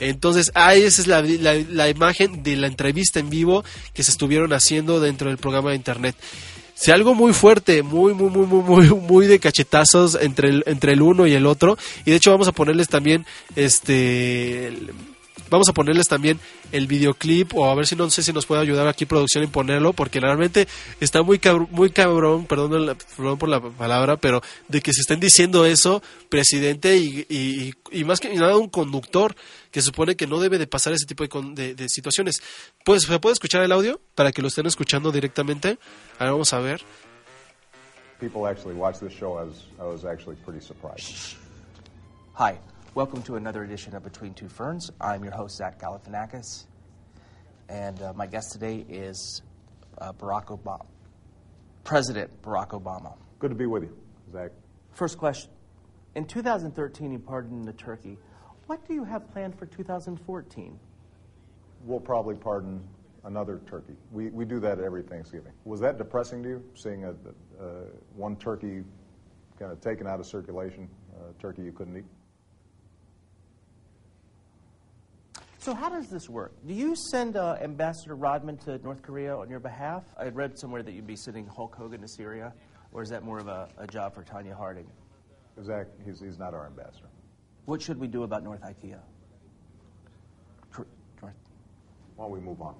Entonces, 0.09 0.51
ahí 0.55 0.83
esa 0.83 1.01
es 1.03 1.07
la, 1.07 1.23
la- 1.23 1.89
imagen 1.89 2.43
de 2.43 2.57
la 2.57 2.67
entrevista 2.67 3.21
en 3.21 3.31
vivo 3.31 3.65
que 3.95 4.03
se 4.03 4.11
estuvieron 4.11 4.53
haciendo 4.53 5.01
dentro 5.01 5.29
del 5.29 5.39
programa 5.39 5.71
de 5.71 5.77
internet. 5.77 6.17
Si 6.75 6.91
algo 6.91 7.15
muy 7.15 7.33
fuerte, 7.33 7.83
muy, 7.83 8.13
muy, 8.15 8.31
muy, 8.31 8.47
muy, 8.47 8.63
muy, 8.63 8.89
muy 9.01 9.27
de 9.27 9.39
cachetazos 9.39 10.17
entre 10.21 10.49
el, 10.49 10.65
entre 10.67 10.95
el 10.95 11.03
uno 11.03 11.27
y 11.27 11.33
el 11.35 11.47
otro. 11.47 11.79
Y 12.05 12.11
de 12.11 12.17
hecho 12.17 12.31
vamos 12.33 12.49
a 12.49 12.53
ponerles 12.53 12.89
también 12.89 13.25
este 13.55 14.73
vamos 15.53 15.69
a 15.69 15.73
ponerles 15.73 16.09
también 16.09 16.41
el 16.73 16.89
videoclip 16.89 17.55
o 17.55 17.71
a 17.71 17.75
ver 17.77 17.87
si 17.87 17.95
no 17.95 18.11
sé 18.11 18.23
si 18.25 18.33
nos 18.33 18.47
puede 18.47 18.63
ayudar 18.63 18.89
aquí 18.89 19.07
producción 19.07 19.45
en 19.45 19.51
ponerlo 19.51 19.93
porque 19.93 20.19
realmente 20.19 20.67
está 21.01 21.23
muy 21.23 21.39
cabr- 21.39 21.69
muy 21.71 21.91
cabrón 21.91 22.47
perdón, 22.47 22.87
la- 22.87 22.97
perdón 22.97 23.39
por 23.39 23.49
la 23.49 23.61
palabra 23.61 24.17
pero 24.17 24.43
de 24.67 24.81
que 24.81 24.93
se 24.93 25.03
estén 25.03 25.21
diciendo 25.21 25.65
eso 25.65 26.03
presidente 26.29 26.97
y, 26.97 27.25
y- 27.29 27.73
y 27.93 28.05
más 28.05 28.19
que 28.19 28.35
nada 28.35 28.57
un 28.57 28.69
conductor 28.69 29.37
que 29.71 29.81
supone 29.83 30.17
que 30.17 30.27
no 30.27 30.41
debe 30.41 30.59
de 30.59 30.67
pasar 30.67 30.93
ese 30.93 31.07
tipo 31.07 31.23
de, 31.23 31.29
con- 31.29 31.55
de- 31.55 31.75
de 31.75 31.89
situaciones. 31.89 32.43
Pues 32.85 33.05
se 33.05 33.19
puede 33.21 33.33
escuchar 33.35 33.63
el 33.63 33.73
audio 33.73 34.01
para 34.15 34.31
que 34.33 34.43
lo 34.43 34.49
estén 34.49 34.67
escuchando 34.67 35.11
directamente. 35.13 35.79
Ahora 36.19 36.33
vamos 36.33 36.53
a 36.53 36.59
ver. 36.59 36.83
People 38.21 38.47
actually 38.47 38.75
watch 38.77 38.99
this 39.01 39.13
show, 39.13 39.39
I 39.39 39.45
was, 39.45 39.67
I 39.79 39.83
was 39.85 40.05
actually 40.05 40.37
pretty 40.45 40.61
surprised. 40.65 41.37
Hi, 42.35 42.55
welcome 42.95 43.23
to 43.23 43.37
another 43.37 43.65
edition 43.65 43.97
of 43.97 44.03
Between 44.03 44.35
Two 44.35 44.49
Ferns. 44.49 44.91
I'm 45.01 45.25
your 45.25 45.33
host, 45.33 45.57
Zach 45.57 45.81
Galifianakis, 45.81 46.67
and 47.71 48.01
uh, 48.03 48.13
my 48.13 48.27
guest 48.27 48.53
today 48.53 48.85
is 48.87 49.41
uh, 49.97 50.13
Barack 50.13 50.47
Obama, 50.47 50.85
President 51.85 52.31
Barack 52.43 52.71
Obama. 52.71 53.17
Good 53.39 53.49
to 53.49 53.57
be 53.57 53.65
with 53.65 53.85
you, 53.85 53.97
Zach. 54.31 54.51
First 54.93 55.17
question. 55.17 55.51
In 56.17 56.27
2013, 56.27 57.13
you 57.13 57.19
pardoned 57.19 57.67
the 57.67 57.73
turkey. 57.73 58.19
What 58.67 58.87
do 58.87 58.93
you 58.93 59.05
have 59.05 59.31
planned 59.33 59.59
for 59.59 59.65
2014? 59.65 60.79
We'll 61.87 61.99
probably 61.99 62.35
pardon 62.35 62.83
another 63.25 63.63
turkey. 63.67 63.95
We, 64.11 64.29
we 64.29 64.45
do 64.45 64.61
that 64.61 64.81
every 64.81 65.03
Thanksgiving. 65.03 65.53
Was 65.65 65.81
that 65.81 65.97
depressing 65.97 66.43
to 66.43 66.49
you, 66.51 66.65
seeing 66.75 67.05
a, 67.05 67.11
uh, 67.11 67.65
one 68.15 68.37
turkey 68.37 68.85
kind 69.59 69.73
of 69.73 69.81
taken 69.81 70.07
out 70.07 70.21
of 70.21 70.27
circulation, 70.27 70.91
a 71.17 71.41
turkey 71.41 71.63
you 71.63 71.73
couldn't 71.73 71.97
eat? 71.97 72.05
So, 75.63 75.75
how 75.75 75.89
does 75.89 76.09
this 76.09 76.29
work? 76.29 76.53
Do 76.67 76.75
you 76.75 76.97
send 76.97 77.37
uh, 77.37 77.57
Ambassador 77.63 78.17
Rodman 78.17 78.57
to 78.65 78.79
North 78.79 79.01
Korea 79.01 79.37
on 79.37 79.49
your 79.49 79.61
behalf? 79.61 80.03
I 80.19 80.25
read 80.25 80.59
somewhere 80.59 80.83
that 80.83 80.91
you'd 80.91 81.07
be 81.07 81.15
sending 81.15 81.47
Hulk 81.47 81.77
Hogan 81.77 82.01
to 82.01 82.09
Syria, 82.09 82.53
or 82.91 83.01
is 83.01 83.11
that 83.11 83.23
more 83.23 83.39
of 83.39 83.47
a, 83.47 83.69
a 83.79 83.87
job 83.87 84.13
for 84.13 84.25
Tanya 84.25 84.57
Harding? 84.57 84.89
Zach, 85.63 85.87
he's, 86.05 86.19
he's 86.19 86.37
not 86.37 86.53
our 86.53 86.67
ambassador. 86.67 87.07
What 87.67 87.81
should 87.81 88.01
we 88.01 88.09
do 88.09 88.25
about 88.25 88.43
North 88.43 88.61
IKEA? 88.63 88.99
North. 91.23 91.35
Why 92.17 92.25
don't 92.25 92.33
we 92.33 92.41
move 92.41 92.61
on? 92.61 92.75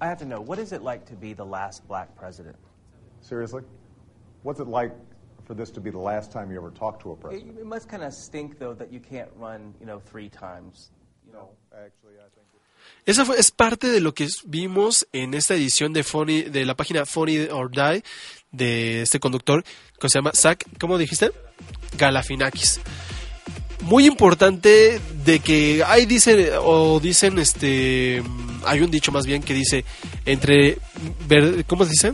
I 0.00 0.08
have 0.08 0.18
to 0.18 0.24
know, 0.24 0.40
what 0.40 0.58
is 0.58 0.72
it 0.72 0.82
like 0.82 1.06
to 1.06 1.14
be 1.14 1.34
the 1.34 1.46
last 1.46 1.86
black 1.86 2.16
president? 2.16 2.56
Seriously? 3.20 3.62
What's 4.42 4.58
it 4.58 4.66
like 4.66 4.90
for 5.50 5.56
this 5.56 5.70
to 5.72 5.80
be 5.80 5.90
the 5.90 5.98
last 5.98 6.30
time 6.30 6.52
you 6.52 6.58
ever 6.60 6.70
talk 6.72 7.00
to 7.02 7.10
a 7.10 7.14
It, 7.14 7.20
president? 7.20 7.58
it 7.58 7.64
must 7.66 7.88
kind 7.88 8.04
of 8.04 8.12
stink, 8.12 8.58
though, 8.60 8.72
that 8.74 8.92
you 8.92 9.00
can't 9.00 9.28
run, 9.36 9.74
you 9.80 9.86
know, 9.86 9.98
three 10.00 10.28
times. 10.30 10.90
You 11.26 11.32
know, 11.32 11.48
Actually, 11.72 12.14
I 12.18 12.28
think. 12.34 12.46
Esa 13.04 13.24
fue, 13.24 13.36
es 13.38 13.50
parte 13.50 13.88
de 13.88 14.00
lo 14.00 14.12
que 14.14 14.28
vimos 14.46 15.06
en 15.12 15.34
esta 15.34 15.54
edición 15.54 15.92
de 15.92 16.04
Funny, 16.04 16.42
de 16.42 16.64
la 16.64 16.74
página 16.76 17.04
Funny 17.04 17.48
or 17.50 17.68
Die 17.70 18.02
de 18.52 19.02
este 19.02 19.18
conductor 19.18 19.64
que 19.98 20.08
se 20.08 20.18
llama 20.18 20.30
Zach, 20.34 20.64
¿cómo 20.78 20.98
dijiste? 20.98 21.30
Galafinakis. 21.98 22.80
Muy 23.82 24.06
importante 24.06 25.00
de 25.24 25.40
que 25.40 25.82
hay 25.84 26.06
dicen 26.06 26.50
o 26.62 27.00
dicen 27.00 27.38
este 27.38 28.22
hay 28.66 28.80
un 28.82 28.90
dicho 28.90 29.10
más 29.12 29.24
bien 29.26 29.42
que 29.42 29.54
dice 29.54 29.84
entre 30.26 30.78
ver- 31.26 31.64
¿cómo 31.66 31.84
se 31.84 31.90
dice? 31.90 32.12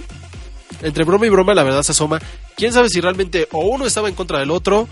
Entre 0.83 1.05
broma 1.05 1.27
y 1.27 1.31
broma 1.31 1.55
la 1.55 1.65
verdad 1.65 1.83
se 1.83 1.93
asoma. 1.93 2.21
¿Quién 2.57 2.73
sabe 2.73 2.89
si 2.89 3.01
realmente 3.01 3.49
o 3.53 3.67
uno 3.67 3.87
estaba 3.87 4.09
en 4.09 4.15
contra 4.15 4.39
del 4.39 4.51
otro 4.51 4.89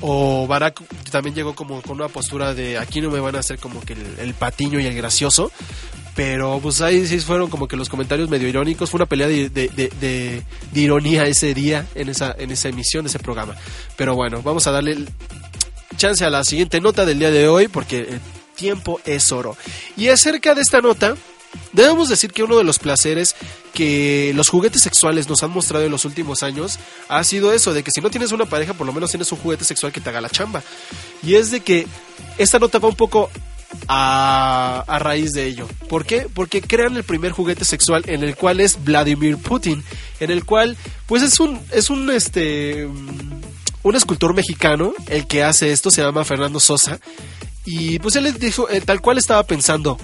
o 0.00 0.46
Barack 0.46 0.82
también 1.10 1.34
llegó 1.34 1.54
como 1.54 1.80
con 1.80 1.92
una 1.96 2.08
postura 2.08 2.52
de 2.54 2.76
aquí 2.78 3.00
no 3.00 3.10
me 3.10 3.20
van 3.20 3.36
a 3.36 3.38
hacer 3.38 3.58
como 3.58 3.80
que 3.80 3.94
el, 4.18 4.34
patiño 4.34 4.80
y 4.80 4.86
el 4.86 4.94
gracioso. 4.94 5.50
Pero 6.16 6.60
pues 6.62 6.80
ahí 6.80 7.06
sí 7.06 7.18
fueron 7.18 7.50
como 7.50 7.66
que 7.66 7.76
los 7.76 7.88
comentarios 7.88 8.28
medio 8.28 8.48
irónicos. 8.48 8.90
Fue 8.90 8.98
una 8.98 9.06
pelea 9.06 9.26
de, 9.26 9.48
de- 9.48 10.42
ironía 10.74 11.26
ese 11.26 11.54
día 11.54 11.86
en 11.94 12.08
esa, 12.08 12.34
en 12.38 12.50
esa 12.50 12.68
emisión 12.68 13.06
ese 13.06 13.18
programa. 13.18 13.56
Pero 13.96 14.14
bueno, 14.14 14.40
vamos 14.42 14.66
a 14.66 14.70
darle 14.70 14.96
chance 15.96 16.24
a 16.24 16.30
la 16.30 16.44
siguiente 16.44 16.80
nota 16.80 17.04
del 17.04 17.18
día 17.18 17.30
de 17.30 17.48
hoy 17.48 17.68
porque 17.68 18.00
el 18.00 18.20
tiempo 18.54 19.00
es 19.04 19.32
oro. 19.32 19.56
Y 19.96 20.08
acerca 20.08 20.54
de 20.54 20.62
esta 20.62 20.80
nota, 20.80 21.16
debemos 21.72 22.08
decir 22.08 22.32
que 22.32 22.42
uno 22.42 22.56
de 22.56 22.64
los 22.64 22.78
placeres 22.78 23.34
que 23.72 24.32
los 24.34 24.48
juguetes 24.48 24.82
sexuales 24.82 25.28
nos 25.28 25.42
han 25.42 25.50
mostrado 25.50 25.84
en 25.84 25.90
los 25.90 26.04
últimos 26.04 26.42
años 26.42 26.78
ha 27.08 27.22
sido 27.24 27.52
eso, 27.52 27.72
de 27.72 27.82
que 27.82 27.90
si 27.92 28.00
no 28.00 28.10
tienes 28.10 28.32
una 28.32 28.46
pareja, 28.46 28.74
por 28.74 28.86
lo 28.86 28.92
menos 28.92 29.10
tienes 29.10 29.30
un 29.32 29.38
juguete 29.38 29.64
sexual 29.64 29.92
que 29.92 30.00
te 30.00 30.10
haga 30.10 30.20
la 30.20 30.30
chamba. 30.30 30.62
Y 31.22 31.34
es 31.34 31.50
de 31.50 31.60
que 31.60 31.86
esta 32.38 32.58
nota 32.58 32.78
va 32.78 32.88
un 32.88 32.96
poco 32.96 33.30
a, 33.88 34.98
raíz 35.00 35.32
de 35.32 35.46
ello. 35.46 35.68
¿Por 35.88 36.04
qué? 36.04 36.28
Porque 36.32 36.62
crean 36.62 36.96
el 36.96 37.04
primer 37.04 37.32
juguete 37.32 37.64
sexual 37.64 38.04
en 38.06 38.22
el 38.22 38.36
cual 38.36 38.60
es 38.60 38.82
Vladimir 38.82 39.38
Putin, 39.38 39.82
en 40.20 40.30
el 40.30 40.44
cual 40.44 40.76
pues 41.06 41.22
es 41.22 41.40
un 41.40 41.60
es 41.72 41.90
un 41.90 42.10
este 42.10 42.86
mm, 42.86 43.40
un 43.82 43.96
escultor 43.96 44.34
mexicano 44.34 44.94
el 45.08 45.26
que 45.26 45.42
hace 45.42 45.72
esto 45.72 45.90
se 45.90 46.02
llama 46.02 46.24
Fernando 46.24 46.60
Sosa 46.60 46.98
y 47.66 47.98
pues 47.98 48.16
él 48.16 48.24
les 48.24 48.38
dijo 48.38 48.68
eh, 48.70 48.80
tal 48.80 49.00
cual 49.00 49.18
estaba 49.18 49.42
pensando 49.42 49.98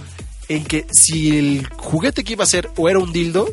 en 0.50 0.64
que 0.64 0.84
si 0.90 1.38
el 1.38 1.68
juguete 1.76 2.24
que 2.24 2.32
iba 2.32 2.42
a 2.42 2.46
ser 2.46 2.70
o 2.76 2.88
era 2.88 2.98
un 2.98 3.12
dildo 3.12 3.48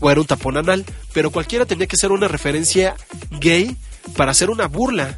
o 0.00 0.10
era 0.10 0.20
un 0.20 0.26
tapón 0.26 0.56
anal, 0.56 0.84
pero 1.12 1.30
cualquiera 1.30 1.64
tenía 1.64 1.86
que 1.86 1.96
ser 1.96 2.10
una 2.10 2.26
referencia 2.26 2.96
gay 3.40 3.76
para 4.16 4.32
hacer 4.32 4.50
una 4.50 4.66
burla 4.66 5.16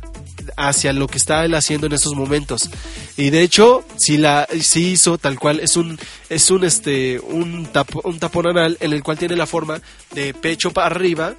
hacia 0.58 0.92
lo 0.92 1.06
que 1.06 1.16
está 1.16 1.44
él 1.46 1.54
haciendo 1.54 1.86
en 1.86 1.94
estos 1.94 2.14
momentos. 2.14 2.68
Y 3.16 3.30
de 3.30 3.40
hecho, 3.40 3.82
si 3.96 4.18
la 4.18 4.46
sí 4.60 4.90
hizo 4.90 5.16
tal 5.16 5.38
cual 5.38 5.60
es 5.60 5.76
un 5.76 5.98
es 6.28 6.50
un 6.50 6.64
este 6.64 7.18
un 7.18 7.66
un 8.04 8.18
tapón 8.18 8.46
anal 8.46 8.76
en 8.80 8.92
el 8.92 9.02
cual 9.02 9.16
tiene 9.16 9.34
la 9.34 9.46
forma 9.46 9.80
de 10.14 10.34
pecho 10.34 10.70
para 10.70 10.88
arriba 10.88 11.34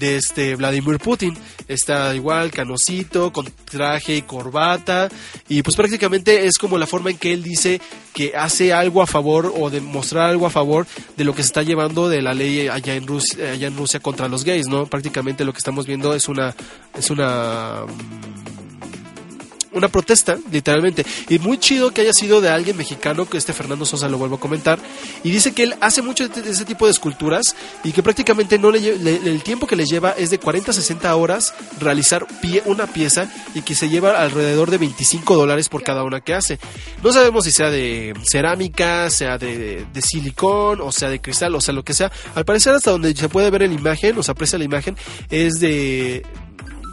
de 0.00 0.16
este 0.16 0.56
Vladimir 0.56 0.98
Putin. 0.98 1.36
Está 1.68 2.12
igual, 2.16 2.50
canosito, 2.50 3.32
con 3.32 3.46
traje 3.64 4.16
y 4.16 4.22
corbata. 4.22 5.08
Y 5.48 5.62
pues 5.62 5.76
prácticamente 5.76 6.46
es 6.46 6.58
como 6.58 6.78
la 6.78 6.86
forma 6.88 7.10
en 7.10 7.18
que 7.18 7.32
él 7.32 7.44
dice 7.44 7.80
que 8.12 8.32
hace 8.36 8.72
algo 8.72 9.02
a 9.02 9.06
favor 9.06 9.52
o 9.56 9.70
de 9.70 9.80
mostrar 9.80 10.30
algo 10.30 10.46
a 10.46 10.50
favor 10.50 10.86
de 11.16 11.24
lo 11.24 11.34
que 11.34 11.42
se 11.42 11.48
está 11.48 11.62
llevando 11.62 12.08
de 12.08 12.22
la 12.22 12.34
ley 12.34 12.66
allá 12.66 12.96
en 12.96 13.06
Rusia, 13.06 13.52
allá 13.52 13.68
en 13.68 13.76
Rusia 13.76 14.00
contra 14.00 14.26
los 14.26 14.42
gays, 14.42 14.66
¿no? 14.66 14.86
Prácticamente 14.86 15.44
lo 15.44 15.52
que 15.52 15.58
estamos 15.58 15.86
viendo 15.86 16.14
es 16.14 16.28
una 16.28 16.54
es 16.98 17.10
una 17.10 17.84
mm, 17.86 18.59
una 19.72 19.88
protesta, 19.88 20.36
literalmente. 20.50 21.04
Y 21.28 21.38
muy 21.38 21.58
chido 21.58 21.90
que 21.92 22.00
haya 22.02 22.12
sido 22.12 22.40
de 22.40 22.48
alguien 22.48 22.76
mexicano, 22.76 23.28
que 23.28 23.38
este 23.38 23.52
Fernando 23.52 23.84
Sosa 23.84 24.08
lo 24.08 24.18
vuelvo 24.18 24.36
a 24.36 24.40
comentar. 24.40 24.78
Y 25.24 25.30
dice 25.30 25.52
que 25.52 25.62
él 25.64 25.74
hace 25.80 26.02
mucho 26.02 26.28
de 26.28 26.50
ese 26.50 26.64
tipo 26.64 26.86
de 26.86 26.92
esculturas 26.92 27.54
y 27.84 27.92
que 27.92 28.02
prácticamente 28.02 28.58
no 28.58 28.70
le, 28.70 28.80
le- 28.98 29.16
el 29.16 29.42
tiempo 29.42 29.66
que 29.66 29.76
le 29.76 29.84
lleva 29.84 30.10
es 30.12 30.30
de 30.30 30.38
40 30.38 30.70
a 30.70 30.74
60 30.74 31.14
horas 31.16 31.54
realizar 31.80 32.26
pie, 32.40 32.62
una 32.66 32.86
pieza 32.86 33.30
y 33.54 33.62
que 33.62 33.74
se 33.74 33.88
lleva 33.88 34.20
alrededor 34.20 34.70
de 34.70 34.78
25 34.78 35.36
dólares 35.36 35.68
por 35.68 35.82
cada 35.82 36.02
una 36.04 36.20
que 36.20 36.34
hace. 36.34 36.58
No 37.02 37.12
sabemos 37.12 37.44
si 37.44 37.50
sea 37.52 37.70
de 37.70 38.14
cerámica, 38.30 39.08
sea 39.10 39.38
de, 39.38 39.84
de 39.92 40.02
silicón, 40.02 40.80
o 40.80 40.92
sea 40.92 41.08
de 41.10 41.20
cristal, 41.20 41.54
o 41.54 41.60
sea 41.60 41.74
lo 41.74 41.84
que 41.84 41.94
sea. 41.94 42.10
Al 42.34 42.44
parecer 42.44 42.74
hasta 42.74 42.90
donde 42.90 43.14
se 43.14 43.28
puede 43.28 43.50
ver 43.50 43.60
la 43.62 43.66
imagen, 43.74 44.18
o 44.18 44.22
se 44.22 44.30
aprecia 44.30 44.58
la 44.58 44.64
imagen, 44.64 44.96
es 45.30 45.60
de 45.60 46.24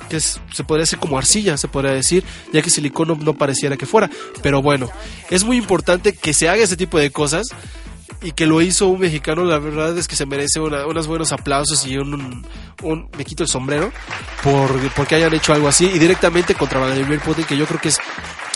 que 0.08 0.20
se 0.20 0.64
podría 0.66 0.84
hacer 0.84 1.00
como 1.00 1.18
arcilla, 1.18 1.58
se 1.58 1.68
podría 1.68 1.92
decir, 1.94 2.24
ya 2.54 2.62
que 2.62 2.70
silicón 2.70 3.08
no, 3.10 3.16
no 3.16 3.34
pareciera 3.34 3.78
que 3.78 3.86
fuera. 3.86 4.10
Pero 4.42 4.62
bueno, 4.62 4.90
es 5.30 5.44
muy 5.44 5.58
importante 5.58 6.14
que 6.14 6.34
se 6.34 6.50
haga 6.50 6.64
ese 6.64 6.78
tipo 6.78 6.98
de 6.98 7.12
cosas 7.12 7.48
y 8.24 8.32
que 8.32 8.48
lo 8.48 8.62
hizo 8.62 8.88
un 8.88 9.00
mexicano, 9.00 9.46
la 9.46 9.60
verdad 9.60 9.96
es 9.98 10.08
que 10.08 10.16
se 10.16 10.26
merece 10.26 10.60
una- 10.60 10.88
unos 10.88 11.06
buenos 11.06 11.32
aplausos 11.32 11.86
y 11.86 11.98
un- 11.98 12.46
me 13.18 13.26
quito 13.26 13.44
el 13.44 13.50
sombrero 13.50 13.92
por 14.44 14.72
porque 14.94 15.16
hayan 15.16 15.34
hecho 15.34 15.54
algo 15.54 15.68
así 15.68 15.86
y 15.86 16.00
directamente 16.00 16.56
contra 16.56 16.80
Vladimir 16.80 17.20
Putin, 17.20 17.46
que 17.46 17.58
yo 17.58 17.66
creo 17.66 17.80
que 17.80 17.90
es 17.90 18.00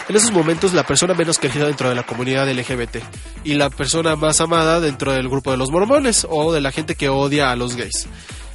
en 0.10 0.16
esos 0.16 0.32
momentos 0.32 0.74
la 0.74 0.84
persona 0.86 1.14
menos 1.14 1.38
querida 1.38 1.68
dentro 1.68 1.88
de 1.90 1.96
la 1.96 2.04
comunidad 2.04 2.50
LGBT 2.50 3.02
y 3.44 3.54
la 3.54 3.70
persona 3.70 4.16
más 4.16 4.42
amada 4.42 4.80
dentro 4.80 5.14
del 5.14 5.30
grupo 5.30 5.52
de 5.52 5.58
los 5.58 5.70
mormones 5.72 6.26
o 6.30 6.52
de 6.52 6.60
la 6.60 6.72
gente 6.72 6.96
que 6.96 7.08
odia 7.10 7.52
a 7.52 7.56
los 7.56 7.76
gays. 7.76 8.08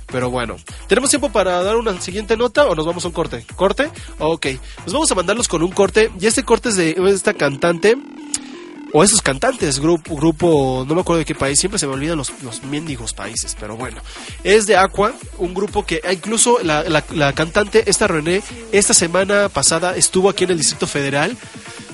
Pero 0.07 0.31
bueno, 0.31 0.57
¿tenemos 0.87 1.11
tiempo 1.11 1.31
para 1.31 1.63
dar 1.63 1.77
una 1.77 2.01
siguiente 2.01 2.37
nota 2.37 2.67
o 2.67 2.75
nos 2.75 2.87
vamos 2.87 3.05
a 3.05 3.09
un 3.09 3.15
corte? 3.15 3.45
¿Corte? 3.57 3.91
Ok, 4.19 4.47
nos 4.85 4.93
vamos 4.93 5.11
a 5.11 5.15
mandarlos 5.15 5.49
con 5.49 5.63
un 5.63 5.73
corte 5.73 6.11
y 6.21 6.27
este 6.27 6.45
corte 6.45 6.69
es 6.69 6.77
de 6.77 6.97
esta 7.09 7.35
cantante 7.35 7.97
o 8.93 9.03
esos 9.03 9.21
cantantes, 9.21 9.81
grupo, 9.81 10.15
grupo, 10.17 10.85
no 10.89 10.95
me 10.95 11.01
acuerdo 11.01 11.19
de 11.19 11.25
qué 11.25 11.35
país, 11.35 11.59
siempre 11.59 11.79
se 11.79 11.87
me 11.89 11.93
olvidan 11.95 12.17
los, 12.17 12.33
los 12.43 12.63
mendigos 12.63 13.13
países, 13.13 13.57
pero 13.59 13.77
bueno, 13.77 14.01
es 14.45 14.67
de 14.67 14.77
Aqua, 14.77 15.13
un 15.39 15.53
grupo 15.53 15.85
que 15.85 16.01
ah, 16.05 16.13
incluso 16.13 16.61
la, 16.63 16.85
la- 17.11 17.33
cantante, 17.35 17.83
esta 17.91 18.07
René, 18.07 18.43
esta 18.73 18.95
semana 18.95 19.49
pasada 19.49 19.97
estuvo 19.97 20.31
aquí 20.31 20.45
en 20.45 20.51
el 20.53 20.59
Distrito 20.59 20.87
Federal 20.87 21.37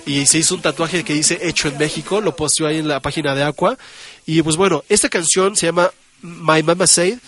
y 0.05 0.27
se 0.27 0.39
hizo 0.39 0.55
un 0.55 0.61
tatuaje 0.63 1.03
que 1.03 1.15
dice 1.15 1.39
hecho 1.43 1.69
en 1.69 1.79
México, 1.79 2.21
lo 2.21 2.37
posteó 2.37 2.67
ahí 2.67 2.79
en 2.79 2.87
la 2.89 3.01
página 3.01 3.35
de 3.35 3.43
Aqua 3.43 3.79
y 4.27 4.43
pues 4.43 4.57
bueno, 4.57 4.85
esta 4.91 5.09
canción 5.09 5.57
se 5.57 5.67
llama 5.67 5.91
My 6.21 6.63
Mama 6.63 6.87
Said 6.87 7.19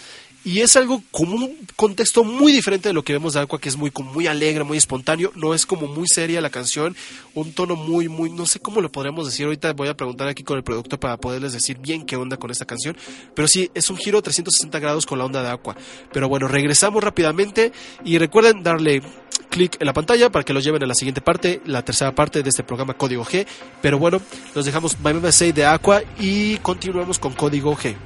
y 0.45 0.61
es 0.61 0.77
algo 0.77 1.03
como 1.11 1.37
un 1.37 1.57
contexto 1.75 2.23
muy 2.23 2.53
diferente 2.53 2.91
de 2.91 2.93
lo 2.93 3.03
que 3.03 3.15
vemos 3.15 3.33
de 3.33 3.41
Aqua, 3.41 3.59
que 3.59 3.71
es 3.71 3.77
muy, 3.77 3.91
muy 4.13 4.27
alegre, 4.27 4.63
muy 4.63 4.77
espontáneo. 4.77 5.33
No 5.35 5.55
es 5.55 5.65
como 5.65 5.87
muy 5.87 6.07
seria 6.07 6.43
la 6.43 6.51
canción, 6.51 6.95
un 7.33 7.53
tono 7.53 7.77
muy, 7.77 8.09
muy, 8.09 8.29
no 8.31 8.45
sé 8.45 8.61
cómo 8.61 8.83
lo 8.83 8.93
podríamos 8.93 9.25
decir. 9.25 9.47
Ahorita 9.47 9.73
voy 9.73 9.89
a 9.89 9.97
preguntar 9.97 10.29
aquí 10.29 10.43
con 10.43 10.59
el 10.59 10.63
productor 10.63 11.01
para 11.01 11.17
poderles 11.17 11.55
decir 11.55 11.79
bien 11.79 12.05
qué 12.05 12.17
onda 12.17 12.37
con 12.37 12.51
esta 12.51 12.67
canción. 12.67 12.95
Pero 13.35 13.49
sí, 13.49 13.71
es 13.73 13.89
un 13.89 13.97
giro 13.97 14.21
360 14.21 14.79
grados 14.81 15.07
con 15.07 15.19
la 15.19 15.25
onda 15.25 15.43
de 15.43 15.49
Aqua. 15.49 15.77
Pero 16.13 16.29
bueno, 16.29 16.47
regresamos 16.47 17.03
rápidamente 17.03 17.73
y 18.05 18.19
recuerden 18.19 18.63
darle 18.63 19.03
clic 19.49 19.79
en 19.81 19.87
la 19.87 19.95
pantalla 19.95 20.31
para 20.31 20.45
que 20.45 20.53
los 20.53 20.63
lleven 20.63 20.83
a 20.83 20.87
la 20.87 20.95
siguiente 20.95 21.23
parte, 21.23 21.63
la 21.65 21.83
tercera 21.83 22.15
parte 22.15 22.43
de 22.43 22.51
este 22.51 22.65
programa 22.65 22.95
Código 22.95 23.25
G. 23.25 23.47
Pero 23.81 23.99
bueno, 23.99 24.21
los 24.55 24.67
dejamos 24.67 24.99
My 24.99 25.15
Mama 25.15 25.31
de 25.31 25.65
Aqua 25.65 26.03
y 26.19 26.59
continuamos 26.59 27.19
con 27.19 27.33
Código 27.33 27.75
G. 27.75 27.97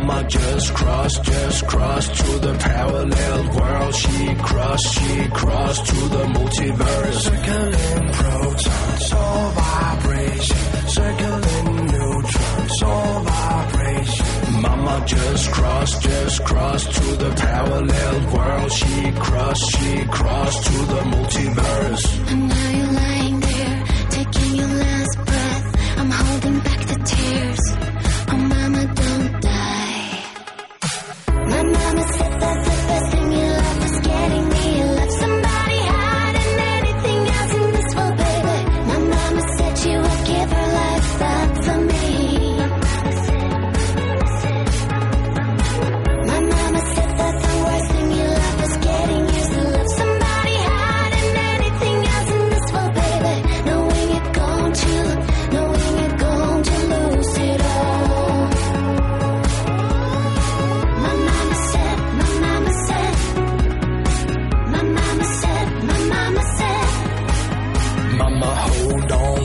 Mama 0.00 0.24
just 0.28 0.74
crossed, 0.74 1.22
just 1.24 1.66
crossed 1.66 2.14
to 2.14 2.38
the 2.38 2.54
parallel 2.58 3.54
world. 3.54 3.94
She 3.94 4.34
crossed, 4.36 4.94
she 4.94 5.28
crossed 5.28 5.86
to 5.86 5.94
the 5.94 6.24
multiverse. 6.24 7.20
Circling 7.20 8.12
protons, 8.12 9.12
all 9.12 9.50
vibration. 9.50 10.56
Circling 10.88 11.86
neutrons, 11.86 12.82
all 12.82 13.22
vibration. 13.24 14.62
Mama 14.62 15.04
just 15.06 15.50
crossed, 15.52 16.02
just 16.02 16.44
crossed 16.44 16.92
to 16.92 17.16
the 17.16 17.30
parallel 17.36 18.34
world. 18.34 18.72
She 18.72 19.12
crossed, 19.12 19.70
she 19.70 20.04
crossed 20.06 20.64
to 20.64 20.72
the 20.72 21.00
multiverse. 21.12 23.19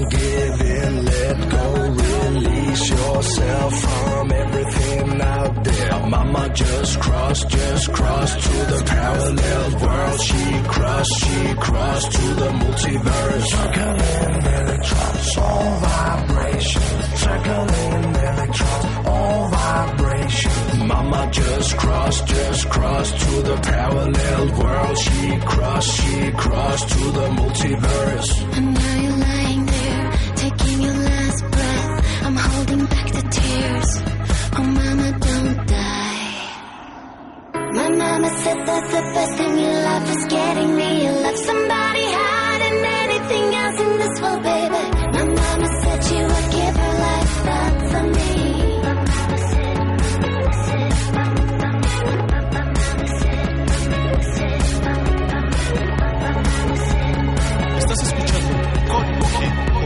Give 0.09 0.61
in, 0.61 1.05
let 1.05 1.49
go, 1.49 1.65
release 1.89 2.89
yourself 2.89 3.73
from 3.81 4.31
everything 4.31 5.21
out 5.21 5.63
there. 5.63 6.05
Mama 6.07 6.49
just 6.53 6.99
crossed, 6.99 7.49
just 7.49 7.93
crossed 7.93 8.39
to 8.39 8.57
the 8.73 8.83
parallel 8.85 9.79
world. 9.81 10.19
She 10.21 10.61
crossed, 10.67 11.19
she 11.19 11.53
crossed 11.55 12.11
to 12.11 12.27
the 12.41 12.49
multiverse. 12.61 13.45
Circling 13.45 14.45
electrons, 14.59 15.37
all 15.37 15.79
vibration. 15.79 16.81
Circling 17.15 18.15
electrons, 18.15 19.07
all 19.07 19.49
vibration. 19.49 20.87
Mama 20.87 21.29
just 21.31 21.77
crossed, 21.77 22.27
just 22.27 22.69
crossed 22.69 23.17
to 23.19 23.41
the 23.41 23.57
parallel 23.57 24.59
world. 24.59 24.97
She 24.97 25.37
crossed, 25.39 25.91
she 25.91 26.31
crossed 26.31 26.89
to 26.89 27.03
the 27.11 27.27
multiverse. 27.39 28.57
And 28.57 28.73
now 28.73 29.01
you're 29.01 29.17
lying 29.17 29.64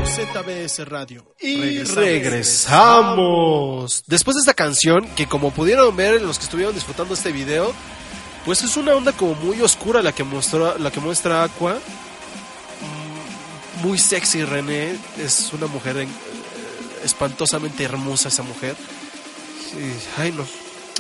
ZBS 0.10 0.88
Radio. 0.88 1.24
Y 1.40 1.84
regresamos. 1.84 2.44
Después 4.08 4.36
de 4.36 4.42
esta 4.42 4.54
canción, 4.54 5.08
que 5.16 5.28
como 5.28 5.52
pudieron 5.52 5.96
ver 5.96 6.22
los 6.22 6.38
que 6.40 6.46
estuvieron 6.46 6.74
disfrutando 6.74 7.14
este 7.14 7.32
video, 7.32 7.74
pues 8.46 8.64
es 8.64 8.78
una 8.78 8.94
onda 8.94 9.12
como 9.12 9.36
muy 9.36 9.62
oscura 9.62 10.02
la 10.02 10.12
que 10.12 10.24
muestra, 10.24 10.78
la 10.78 10.92
que 10.92 11.00
muestra 11.00 11.44
Aqua. 11.44 11.76
Mm, 11.76 13.86
Muy 13.86 13.98
sexy 13.98 14.44
René, 14.44 14.98
es 15.18 15.52
una 15.54 15.68
mujer 15.68 15.98
eh, 15.98 16.08
espantosamente 17.04 17.84
hermosa 17.84 18.30
esa 18.30 18.44
mujer. 18.44 18.76
Ay 20.18 20.32
no. 20.32 20.46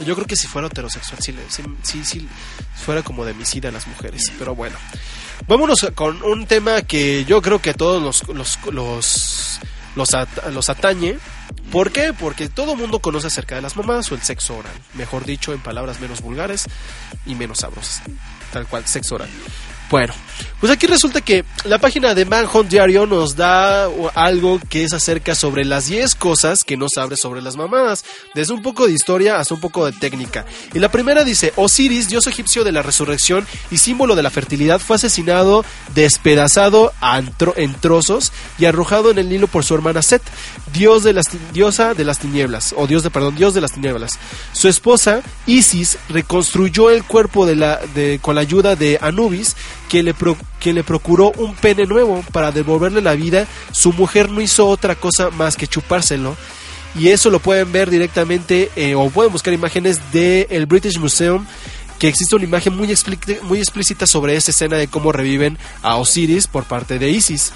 Yo 0.06 0.15
creo 0.15 0.28
que 0.28 0.36
si 0.36 0.47
fuera 0.47 0.67
heterosexual, 0.67 1.21
sí, 1.21 1.36
sí, 1.84 2.06
sí, 2.06 2.28
fuera 2.75 3.04
como 3.04 3.25
de 3.25 3.34
misida 3.34 3.69
a 3.69 3.71
las 3.71 3.88
mujeres. 3.88 4.32
Pero 4.39 4.56
bueno, 4.56 4.78
vámonos 5.47 5.86
con 5.93 6.23
un 6.23 6.47
tema 6.47 6.82
que 6.84 7.25
yo 7.25 7.41
creo 7.41 7.60
que 7.60 7.73
todos 7.73 8.02
los, 8.02 8.25
los, 8.30 8.58
los, 8.71 9.60
los, 9.95 10.10
los 10.52 10.69
atañe. 10.69 11.17
¿Por 11.71 11.91
qué? 11.91 12.13
Porque 12.13 12.49
todo 12.49 12.75
mundo 12.75 12.99
conoce 12.99 13.28
acerca 13.28 13.56
de 13.56 13.62
las 13.62 13.75
mamás 13.75 14.12
o 14.12 14.15
el 14.15 14.21
sexo 14.21 14.58
oral. 14.58 14.73
Mejor 14.93 15.25
dicho, 15.25 15.54
en 15.54 15.62
palabras 15.62 15.99
menos 15.99 16.21
vulgares 16.21 16.65
y 17.25 17.36
menos 17.36 17.60
sabrosas. 17.60 18.02
Tal 18.52 18.67
cual, 18.67 18.86
sexo 18.88 19.15
oral. 19.15 19.30
Bueno, 19.89 20.13
pues 20.60 20.71
aquí 20.71 20.88
resulta 20.88 21.21
que 21.21 21.45
la 21.63 21.80
página 21.80 22.13
de 22.13 22.25
Manhunt 22.25 22.69
Diario 22.69 23.06
nos 23.06 23.36
da 23.36 23.88
algo 24.13 24.60
que 24.69 24.84
es 24.84 24.93
acerca 24.93 25.34
sobre 25.34 25.63
las 25.63 25.88
10 25.88 26.15
cosas 26.15 26.63
que 26.63 26.75
no 26.75 26.88
sabes 26.89 27.21
sobre 27.21 27.41
las 27.41 27.56
mamadas, 27.56 28.04
desde 28.36 28.54
un 28.54 28.62
poco 28.62 28.86
de 28.86 28.93
historia 28.93 29.39
hasta 29.39 29.54
un 29.54 29.62
poco 29.62 29.86
de 29.86 29.93
técnica. 29.93 30.45
Y 30.73 30.80
la 30.80 30.91
primera 30.91 31.23
dice, 31.23 31.54
Osiris, 31.56 32.10
dios 32.10 32.28
egipcio 32.28 32.63
de 32.63 32.71
la 32.71 32.84
resurrección 32.84 33.47
y 33.71 33.78
símbolo 33.78 34.15
de 34.15 34.23
la 34.23 34.30
fertilidad, 34.30 34.80
fue 34.80 34.97
asesinado, 34.97 35.63
despedazado 35.95 36.91
en 37.56 37.73
trozos 37.75 38.34
y 38.58 38.65
arrojado 38.65 39.12
en 39.12 39.17
el 39.17 39.30
Nilo 39.30 39.47
por 39.47 39.63
su 39.63 39.75
hermana 39.75 40.02
Set, 40.02 40.21
dios 40.73 41.04
de 41.04 41.13
las 41.13 41.25
diosa 41.54 41.93
de 41.93 42.04
las 42.04 42.19
tinieblas, 42.19 42.75
o 42.78 42.86
dios 42.86 43.04
de 43.04 43.10
perdón, 43.10 43.36
dios 43.36 43.54
de 43.54 43.62
las 43.62 43.72
tinieblas. 43.72 44.11
Su 44.51 44.68
esposa 44.68 45.22
Isis 45.45 45.97
reconstruyó 46.09 46.89
el 46.89 47.03
cuerpo 47.05 47.45
de 47.45 47.55
la 47.55 47.78
de 47.95 48.20
con 48.22 48.36
la 48.36 48.41
ayuda 48.41 48.76
de 48.76 48.99
Anubis, 49.01 49.55
que 49.89 50.03
le 50.03 50.15
que 50.59 50.71
le 50.71 50.83
procuró 50.83 51.33
un 51.37 51.55
pene 51.55 51.85
nuevo 51.85 52.23
para 52.31 52.51
devolverle 52.53 53.01
la 53.01 53.15
vida. 53.15 53.47
Su 53.71 53.91
mujer 53.91 54.29
no 54.29 54.39
hizo 54.39 54.67
otra 54.67 54.95
cosa 54.95 55.29
más 55.31 55.57
que 55.57 55.67
chupárselo. 55.67 56.37
Y 56.97 57.09
eso 57.09 57.29
lo 57.29 57.39
pueden 57.39 57.71
ver 57.71 57.89
directamente 57.89 58.71
eh, 58.75 58.95
o 58.95 59.09
pueden 59.09 59.31
buscar 59.31 59.53
imágenes 59.53 59.99
del 60.11 60.65
British 60.65 60.97
Museum 60.97 61.45
que 61.99 62.07
existe 62.07 62.35
una 62.35 62.45
imagen 62.45 62.75
muy, 62.75 62.87
muy 63.43 63.59
explícita 63.59 64.07
sobre 64.07 64.35
esa 64.35 64.51
escena 64.51 64.77
de 64.77 64.87
cómo 64.87 65.11
reviven 65.11 65.57
a 65.81 65.97
Osiris 65.97 66.47
por 66.47 66.63
parte 66.63 66.97
de 66.97 67.09
Isis. 67.09 67.51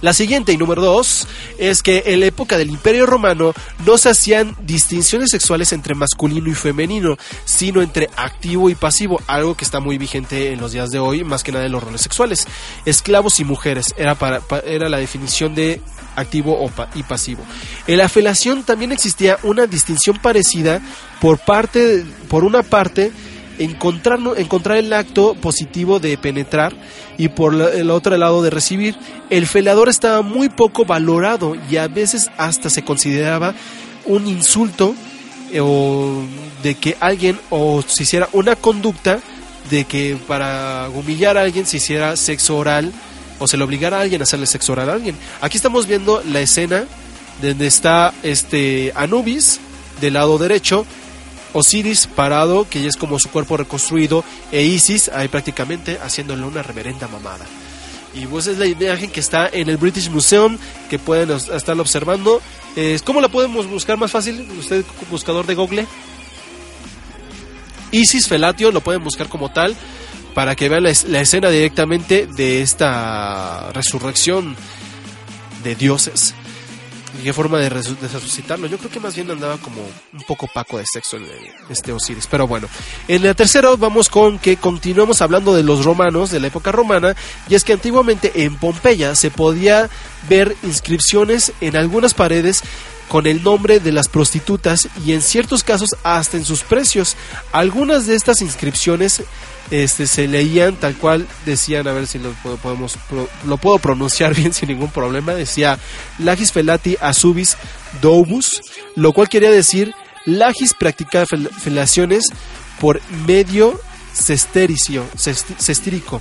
La 0.00 0.12
siguiente 0.12 0.52
y 0.52 0.56
número 0.56 0.82
dos 0.82 1.26
es 1.58 1.82
que 1.82 2.04
en 2.06 2.20
la 2.20 2.26
época 2.26 2.56
del 2.56 2.70
Imperio 2.70 3.06
Romano 3.06 3.52
no 3.84 3.98
se 3.98 4.10
hacían 4.10 4.56
distinciones 4.60 5.30
sexuales 5.30 5.72
entre 5.72 5.94
masculino 5.94 6.48
y 6.50 6.54
femenino, 6.54 7.16
sino 7.44 7.82
entre 7.82 8.08
activo 8.16 8.70
y 8.70 8.74
pasivo, 8.74 9.20
algo 9.26 9.56
que 9.56 9.64
está 9.64 9.80
muy 9.80 9.98
vigente 9.98 10.52
en 10.52 10.60
los 10.60 10.72
días 10.72 10.90
de 10.90 10.98
hoy, 10.98 11.24
más 11.24 11.42
que 11.42 11.52
nada 11.52 11.66
en 11.66 11.72
los 11.72 11.82
roles 11.82 12.00
sexuales. 12.00 12.46
Esclavos 12.84 13.40
y 13.40 13.44
mujeres 13.44 13.94
era, 13.96 14.14
para, 14.14 14.40
pa- 14.40 14.60
era 14.60 14.88
la 14.88 14.98
definición 14.98 15.54
de 15.54 15.80
activo 16.16 16.70
y 16.94 17.02
pasivo. 17.04 17.42
En 17.86 17.98
la 17.98 18.08
felación 18.08 18.64
también 18.64 18.92
existía 18.92 19.38
una 19.42 19.66
distinción 19.66 20.18
parecida 20.18 20.80
por 21.20 21.38
parte, 21.38 22.04
por 22.28 22.44
una 22.44 22.62
parte 22.62 23.12
encontrar, 23.58 24.18
encontrar 24.36 24.78
el 24.78 24.92
acto 24.92 25.34
positivo 25.34 26.00
de 26.00 26.16
penetrar 26.18 26.74
y 27.16 27.28
por 27.28 27.54
el 27.54 27.90
otro 27.90 28.16
lado 28.16 28.42
de 28.42 28.50
recibir. 28.50 28.96
El 29.30 29.46
felador 29.46 29.88
estaba 29.88 30.22
muy 30.22 30.48
poco 30.48 30.84
valorado 30.84 31.56
y 31.70 31.76
a 31.76 31.88
veces 31.88 32.30
hasta 32.36 32.70
se 32.70 32.82
consideraba 32.84 33.54
un 34.06 34.26
insulto 34.26 34.94
eh, 35.52 35.60
o 35.60 36.22
de 36.62 36.74
que 36.74 36.96
alguien 37.00 37.38
o 37.50 37.82
se 37.86 38.02
hiciera 38.02 38.28
una 38.32 38.56
conducta 38.56 39.20
de 39.70 39.84
que 39.84 40.16
para 40.26 40.88
humillar 40.94 41.36
a 41.36 41.42
alguien 41.42 41.66
se 41.66 41.76
hiciera 41.76 42.16
sexo 42.16 42.56
oral 42.56 42.92
o 43.38 43.46
se 43.46 43.56
le 43.56 43.64
obligara 43.64 43.98
a 43.98 44.00
alguien 44.00 44.20
a 44.22 44.24
hacerle 44.24 44.46
sexo 44.46 44.72
oral 44.72 44.90
a 44.90 44.94
alguien. 44.94 45.16
Aquí 45.40 45.56
estamos 45.56 45.86
viendo 45.86 46.22
la 46.26 46.40
escena 46.40 46.84
donde 47.42 47.66
está 47.66 48.12
este 48.22 48.92
Anubis 48.94 49.60
del 50.00 50.14
lado 50.14 50.38
derecho 50.38 50.86
Osiris 51.52 52.06
parado, 52.06 52.68
que 52.68 52.82
ya 52.82 52.88
es 52.88 52.96
como 52.96 53.18
su 53.18 53.30
cuerpo 53.30 53.56
reconstruido, 53.56 54.24
e 54.52 54.62
Isis 54.62 55.08
ahí 55.08 55.28
prácticamente 55.28 55.98
haciéndole 56.02 56.44
una 56.44 56.62
reverenda 56.62 57.08
mamada. 57.08 57.44
Y 58.14 58.26
pues 58.26 58.46
es 58.46 58.58
la 58.58 58.66
imagen 58.66 59.10
que 59.10 59.20
está 59.20 59.48
en 59.48 59.68
el 59.68 59.76
British 59.76 60.10
Museum, 60.10 60.58
que 60.88 60.98
pueden 60.98 61.30
estarlo 61.30 61.82
observando. 61.82 62.40
¿Cómo 63.04 63.20
la 63.20 63.28
podemos 63.28 63.66
buscar 63.66 63.96
más 63.98 64.10
fácil? 64.10 64.48
Usted, 64.58 64.84
buscador 65.10 65.46
de 65.46 65.54
Google. 65.54 65.86
Isis 67.90 68.26
Felatio, 68.28 68.70
lo 68.72 68.80
pueden 68.80 69.02
buscar 69.04 69.28
como 69.28 69.50
tal, 69.50 69.76
para 70.34 70.54
que 70.54 70.68
vean 70.68 70.84
la 70.84 71.20
escena 71.20 71.50
directamente 71.50 72.26
de 72.26 72.62
esta 72.62 73.72
resurrección 73.72 74.56
de 75.64 75.74
dioses. 75.74 76.34
¿Y 77.18 77.22
qué 77.22 77.32
forma 77.32 77.58
de, 77.58 77.68
resu- 77.70 77.98
de 77.98 78.06
resucitarlo? 78.08 78.66
Yo 78.68 78.78
creo 78.78 78.90
que 78.90 79.00
más 79.00 79.14
bien 79.14 79.30
andaba 79.30 79.56
como 79.58 79.80
un 79.82 80.22
poco 80.26 80.46
opaco 80.46 80.78
de 80.78 80.84
sexo 80.86 81.16
en 81.16 81.26
este 81.68 81.92
Osiris. 81.92 82.28
Pero 82.30 82.46
bueno, 82.46 82.68
en 83.08 83.22
la 83.24 83.34
tercera 83.34 83.74
vamos 83.76 84.08
con 84.08 84.38
que 84.38 84.56
continuamos 84.56 85.20
hablando 85.20 85.54
de 85.54 85.62
los 85.64 85.84
romanos, 85.84 86.30
de 86.30 86.38
la 86.40 86.46
época 86.46 86.70
romana, 86.70 87.16
y 87.48 87.56
es 87.56 87.64
que 87.64 87.72
antiguamente 87.72 88.44
en 88.44 88.56
Pompeya 88.56 89.14
se 89.16 89.30
podía 89.30 89.90
ver 90.28 90.56
inscripciones 90.62 91.52
en 91.60 91.76
algunas 91.76 92.14
paredes 92.14 92.62
con 93.08 93.26
el 93.26 93.42
nombre 93.42 93.80
de 93.80 93.90
las 93.90 94.06
prostitutas 94.08 94.86
y 95.04 95.12
en 95.12 95.22
ciertos 95.22 95.64
casos 95.64 95.88
hasta 96.04 96.36
en 96.36 96.44
sus 96.44 96.62
precios. 96.62 97.16
Algunas 97.52 98.06
de 98.06 98.14
estas 98.14 98.42
inscripciones 98.42 99.22
este, 99.70 100.06
se 100.06 100.28
leían 100.28 100.76
tal 100.76 100.94
cual 100.96 101.26
decían, 101.46 101.86
a 101.88 101.92
ver 101.92 102.06
si 102.06 102.18
lo 102.18 102.30
puedo- 102.42 102.56
podemos 102.56 102.96
lo 103.46 103.56
puedo 103.58 103.78
pronunciar 103.78 104.34
bien 104.36 104.52
sin 104.52 104.68
ningún 104.68 104.90
problema, 104.90 105.34
decía 105.34 105.78
Lagis 106.18 106.52
felati 106.52 106.96
asubis 107.00 107.56
dobus, 108.00 108.60
lo 108.96 109.12
cual 109.12 109.28
quería 109.28 109.50
decir 109.50 109.94
Lagis 110.26 110.74
practica 110.74 111.24
fel- 111.26 111.50
felaciones 111.50 112.24
por 112.80 113.00
medio 113.26 113.80
cestericio, 114.14 115.04
cestírico. 115.16 116.20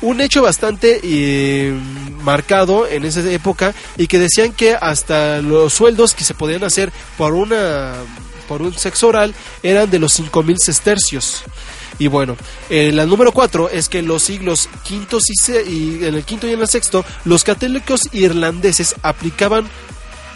Un 0.00 0.20
hecho 0.20 0.42
bastante 0.42 1.00
eh, 1.02 1.72
marcado 2.22 2.86
en 2.86 3.04
esa 3.04 3.20
época 3.30 3.74
y 3.96 4.06
que 4.06 4.18
decían 4.18 4.52
que 4.52 4.74
hasta 4.74 5.38
los 5.42 5.72
sueldos 5.72 6.14
que 6.14 6.22
se 6.24 6.34
podían 6.34 6.62
hacer 6.62 6.92
por 7.16 7.34
una 7.34 7.94
por 8.46 8.62
un 8.62 8.72
sexo 8.74 9.08
oral 9.08 9.34
eran 9.62 9.90
de 9.90 9.98
los 9.98 10.12
5000 10.14 10.56
sestercios. 10.58 11.42
Y 11.98 12.06
bueno, 12.06 12.36
eh, 12.70 12.92
la 12.92 13.06
número 13.06 13.32
4 13.32 13.70
es 13.70 13.88
que 13.88 13.98
en 13.98 14.06
los 14.06 14.22
siglos 14.22 14.68
quintos 14.84 15.24
y, 15.30 16.04
en 16.04 16.14
el 16.14 16.24
quinto 16.24 16.46
y 16.46 16.52
en 16.52 16.60
el 16.60 16.68
sexto, 16.68 17.04
los 17.24 17.44
católicos 17.44 18.02
irlandeses 18.12 18.94
aplicaban 19.02 19.68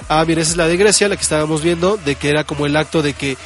Ah, 0.09 0.25
mira, 0.27 0.43
esa 0.43 0.51
es 0.51 0.57
la 0.59 0.67
de 0.67 0.77
Grecia, 0.77 1.09
la 1.09 1.17
que 1.17 1.23
estábamos 1.23 1.63
viendo, 1.63 1.97
de 1.97 2.17
que 2.17 2.29
era 2.29 2.45
como 2.45 2.67
el 2.67 2.77
acto 2.77 3.01
de 3.01 3.15
que 3.15 3.39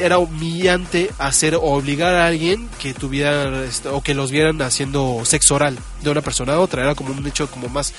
era 0.00 0.18
humillante 0.18 1.10
hacer 1.18 1.56
o 1.56 1.62
obligar 1.62 2.14
a 2.14 2.26
alguien 2.26 2.68
que 2.78 2.94
tuviera 2.94 3.64
este, 3.64 3.88
o 3.88 4.00
que 4.00 4.14
los 4.14 4.30
vieran 4.30 4.62
haciendo 4.62 5.20
sexo 5.24 5.56
oral 5.56 5.76
de 6.02 6.10
una 6.10 6.20
persona 6.20 6.54
a 6.54 6.60
otra. 6.60 6.82
Era 6.82 6.94
como 6.94 7.12
un 7.12 7.26
hecho 7.26 7.50
como 7.50 7.68
más 7.68 7.92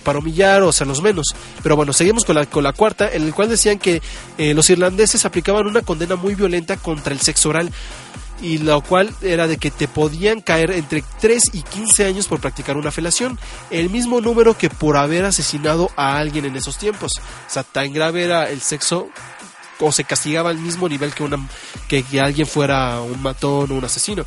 para 0.00 0.18
humillar 0.18 0.62
o 0.62 0.68
hacerlos 0.68 1.02
menos. 1.02 1.34
Pero 1.62 1.76
bueno, 1.76 1.92
seguimos 1.92 2.24
con 2.24 2.36
la, 2.36 2.46
con 2.46 2.64
la 2.64 2.72
cuarta, 2.72 3.10
en 3.12 3.22
el 3.22 3.34
cual 3.34 3.48
decían 3.48 3.78
que 3.78 4.02
eh, 4.38 4.54
los 4.54 4.70
irlandeses 4.70 5.24
aplicaban 5.24 5.66
una 5.66 5.82
condena 5.82 6.16
muy 6.16 6.34
violenta 6.34 6.76
contra 6.76 7.12
el 7.12 7.20
sexo 7.20 7.50
oral. 7.50 7.70
Y 8.42 8.56
lo 8.56 8.80
cual 8.80 9.14
era 9.20 9.46
de 9.46 9.58
que 9.58 9.70
te 9.70 9.86
podían 9.86 10.40
caer 10.40 10.70
entre 10.70 11.04
3 11.20 11.50
y 11.52 11.62
15 11.62 12.06
años 12.06 12.26
por 12.26 12.40
practicar 12.40 12.78
una 12.78 12.90
felación. 12.90 13.38
El 13.70 13.90
mismo 13.90 14.22
número 14.22 14.56
que 14.56 14.70
por 14.70 14.96
haber 14.96 15.26
asesinado 15.26 15.90
a 15.94 16.16
alguien 16.16 16.46
en 16.46 16.56
esos 16.56 16.78
tiempos. 16.78 17.12
O 17.18 17.50
sea, 17.50 17.64
tan 17.64 17.92
grave 17.92 18.24
era 18.24 18.48
el 18.48 18.62
sexo 18.62 19.10
o 19.80 19.92
se 19.92 20.04
castigaba 20.04 20.50
al 20.50 20.58
mismo 20.58 20.88
nivel 20.88 21.12
que, 21.14 21.22
una, 21.22 21.38
que, 21.88 22.02
que 22.02 22.20
alguien 22.20 22.46
fuera 22.46 23.00
un 23.00 23.22
matón 23.22 23.70
o 23.70 23.74
un 23.74 23.84
asesino. 23.84 24.24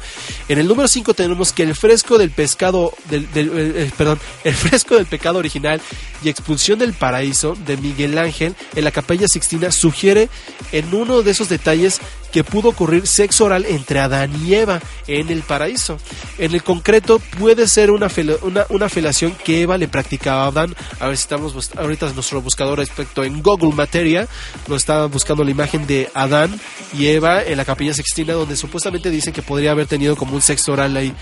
En 0.50 0.60
el 0.60 0.68
número 0.68 0.88
5 0.88 1.14
tenemos 1.14 1.52
que 1.52 1.64
el 1.64 1.76
fresco 1.76 2.18
del 2.18 2.32
pescado, 2.32 2.94
del, 3.10 3.28
el- 3.36 3.76
el- 3.78 3.92
perdón, 3.98 4.20
el 4.44 4.54
fresco 4.56 4.96
del 4.96 5.06
pecado 5.06 5.40
original 5.40 5.82
y 6.24 6.30
expulsión 6.30 6.80
del 6.80 6.94
paraíso 6.94 7.56
de 7.66 7.78
Miguel 7.78 8.18
Ángel 8.18 8.56
en 8.76 8.84
la 8.84 8.92
capilla 8.92 9.28
Sixtina 9.28 9.72
sugiere 9.72 10.30
en 10.72 10.94
uno 10.94 11.22
de 11.22 11.32
esos 11.32 11.50
detalles 11.50 12.00
que 12.34 12.44
pudo 12.44 12.70
ocurrir 12.70 13.08
sexo 13.08 13.46
oral 13.46 13.66
entre 13.66 14.00
Adán 14.00 14.32
y 14.46 14.56
Eva 14.56 14.82
en 15.08 15.30
el 15.30 15.44
paraíso. 15.44 15.98
En 16.40 16.54
el 16.54 16.64
concreto 16.64 17.20
puede 17.40 17.68
ser 17.68 17.92
una, 17.92 18.08
fel- 18.10 18.40
una, 18.42 18.66
una 18.70 18.90
felación 18.90 19.36
que 19.46 19.62
Eva 19.62 19.78
le 19.78 19.88
practicaba 19.88 20.46
a 20.46 20.48
Adán. 20.48 20.76
A 21.00 21.08
ver 21.08 21.16
si 21.16 21.22
estamos 21.22 21.72
ahorita 21.78 22.12
nuestro 22.14 22.42
buscador 22.42 22.80
respecto 22.80 23.24
en 23.24 23.42
Google 23.44 23.74
Materia 23.76 24.28
lo 24.68 24.76
estaba 24.76 25.06
buscando 25.06 25.44
la 25.44 25.52
imagen 25.52 25.86
de 25.86 26.10
Adán 26.16 26.60
y 26.98 27.06
Eva 27.08 27.44
en 27.44 27.56
la 27.58 27.66
capilla 27.66 27.94
sextina 27.94 28.34
donde 28.34 28.56
supuestamente 28.58 29.10
dicen 29.12 29.32
que 29.32 29.44
podría 29.44 29.72
haber 29.72 29.86
tenido 29.86 30.16
como 30.16 30.34
un 30.34 30.42
sexo 30.42 30.74
oral 30.74 30.98
ahí 30.98 31.14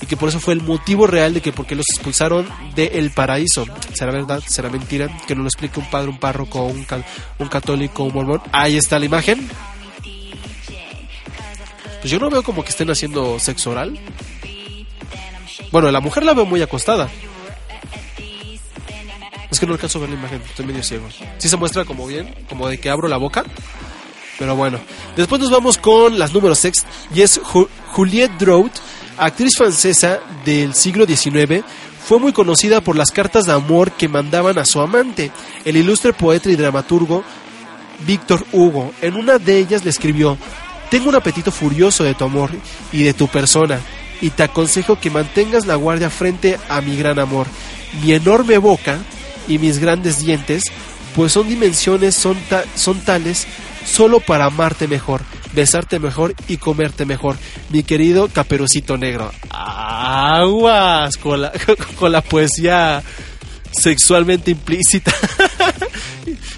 y 0.00 0.06
que 0.06 0.16
por 0.16 0.28
eso 0.28 0.38
fue 0.40 0.54
el 0.54 0.62
motivo 0.62 1.06
real 1.08 1.34
de 1.34 1.40
que 1.42 1.52
porque 1.52 1.74
los 1.74 1.86
expulsaron 1.90 2.48
del 2.76 3.10
paraíso. 3.10 3.66
¿Será 3.94 4.12
verdad? 4.12 4.40
¿Será 4.46 4.70
mentira? 4.70 5.08
Que 5.26 5.34
no 5.34 5.42
lo 5.42 5.48
explique 5.48 5.80
un 5.80 5.90
padre, 5.90 6.08
un 6.08 6.18
párroco, 6.18 6.62
un, 6.64 6.84
ca- 6.84 7.04
un 7.38 7.48
católico, 7.48 8.04
un 8.04 8.14
mormón. 8.14 8.40
Ahí 8.52 8.76
está 8.76 8.98
la 8.98 9.06
imagen. 9.06 9.48
Pues 12.00 12.10
yo 12.10 12.18
no 12.18 12.30
veo 12.30 12.42
como 12.42 12.62
que 12.62 12.70
estén 12.70 12.90
haciendo 12.90 13.38
sexo 13.38 13.70
oral. 13.70 13.98
Bueno, 15.70 15.90
la 15.90 16.00
mujer 16.00 16.24
la 16.24 16.34
veo 16.34 16.46
muy 16.46 16.62
acostada. 16.62 17.08
Es 19.50 19.58
que 19.58 19.66
no 19.66 19.72
alcanzo 19.72 19.98
a 19.98 20.02
ver 20.02 20.10
la 20.10 20.16
imagen, 20.16 20.40
estoy 20.48 20.64
medio 20.66 20.82
ciego. 20.82 21.08
Sí 21.38 21.48
se 21.48 21.56
muestra 21.56 21.84
como 21.84 22.06
bien, 22.06 22.34
como 22.48 22.68
de 22.68 22.78
que 22.78 22.88
abro 22.88 23.08
la 23.08 23.16
boca. 23.16 23.44
Pero 24.38 24.56
bueno, 24.56 24.78
después 25.16 25.40
nos 25.40 25.50
vamos 25.50 25.76
con 25.76 26.18
las 26.18 26.32
números 26.32 26.58
6 26.60 26.84
y 27.14 27.20
es 27.22 27.40
Ju- 27.42 27.68
Juliette 27.88 28.38
Drouot, 28.38 28.70
actriz 29.18 29.56
francesa 29.58 30.20
del 30.46 30.72
siglo 30.74 31.04
XIX. 31.04 31.62
Fue 32.06 32.18
muy 32.18 32.32
conocida 32.32 32.80
por 32.80 32.96
las 32.96 33.10
cartas 33.10 33.44
de 33.44 33.52
amor 33.52 33.92
que 33.92 34.08
mandaban 34.08 34.58
a 34.58 34.64
su 34.64 34.80
amante, 34.80 35.30
el 35.64 35.76
ilustre 35.76 36.12
poeta 36.14 36.48
y 36.48 36.56
dramaturgo 36.56 37.22
Víctor 38.06 38.46
Hugo. 38.52 38.92
En 39.02 39.16
una 39.16 39.38
de 39.38 39.58
ellas 39.58 39.84
le 39.84 39.90
escribió, 39.90 40.38
Tengo 40.90 41.08
un 41.08 41.14
apetito 41.14 41.52
furioso 41.52 42.04
de 42.04 42.14
tu 42.14 42.24
amor 42.24 42.50
y 42.92 43.04
de 43.04 43.14
tu 43.14 43.28
persona, 43.28 43.78
y 44.20 44.30
te 44.30 44.42
aconsejo 44.42 44.98
que 44.98 45.10
mantengas 45.10 45.66
la 45.66 45.76
guardia 45.76 46.10
frente 46.10 46.58
a 46.68 46.80
mi 46.80 46.96
gran 46.96 47.18
amor. 47.18 47.46
Mi 48.02 48.12
enorme 48.12 48.58
boca 48.58 48.98
y 49.48 49.58
mis 49.58 49.78
grandes 49.78 50.18
dientes, 50.18 50.64
pues 51.14 51.32
son 51.32 51.48
dimensiones, 51.48 52.14
son, 52.14 52.36
son 52.74 53.00
tales 53.00 53.46
solo 53.84 54.20
para 54.20 54.46
amarte 54.46 54.88
mejor, 54.88 55.22
besarte 55.52 55.98
mejor 55.98 56.34
y 56.48 56.56
comerte 56.56 57.06
mejor, 57.06 57.36
mi 57.70 57.82
querido 57.82 58.28
caperucito 58.28 58.96
negro. 58.96 59.30
Aguas 59.50 61.16
con 61.16 61.42
la, 61.42 61.52
con 61.98 62.12
la 62.12 62.20
poesía 62.20 63.02
sexualmente 63.70 64.50
implícita. 64.50 65.12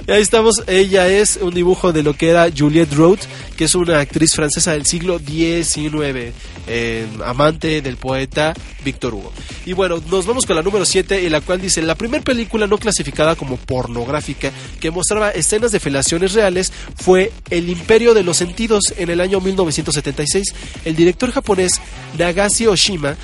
y 0.07 0.11
ahí 0.11 0.23
estamos, 0.23 0.63
ella 0.67 1.09
es 1.09 1.39
un 1.41 1.55
dibujo 1.55 1.93
de 1.93 2.03
lo 2.03 2.15
que 2.15 2.31
era 2.31 2.49
Juliette 2.57 2.91
Drouot, 2.91 3.21
que 3.57 3.65
es 3.65 3.75
una 3.75 4.01
actriz 4.01 4.35
francesa 4.35 4.73
del 4.73 4.87
siglo 4.87 5.19
XIX, 5.19 6.33
eh, 6.67 7.07
amante 7.25 7.83
del 7.83 7.97
poeta 7.97 8.55
Víctor 8.85 9.15
Hugo. 9.15 9.33
Y 9.67 9.73
bueno, 9.73 10.03
nos 10.11 10.27
vamos 10.27 10.47
con 10.47 10.57
la 10.57 10.63
número 10.63 10.85
7, 10.85 11.27
en 11.27 11.33
la 11.33 11.41
cual 11.41 11.61
dice, 11.61 11.83
la 11.83 11.95
primera 11.95 12.25
película 12.25 12.67
no 12.67 12.79
clasificada 12.79 13.37
como 13.37 13.57
pornográfica 13.57 14.51
que 14.81 14.91
mostraba 14.91 15.31
escenas 15.31 15.73
de 15.73 15.81
felaciones 15.81 16.33
reales 16.33 16.73
fue 16.97 17.33
El 17.51 17.69
Imperio 17.69 18.15
de 18.15 18.25
los 18.25 18.37
Sentidos 18.37 18.83
en 18.97 19.11
el 19.11 19.21
año 19.21 19.41
1976. 19.41 20.55
El 20.85 20.97
director 20.97 21.31
japonés 21.31 21.73
Nagasi 22.19 22.67
Oshima 22.67 23.17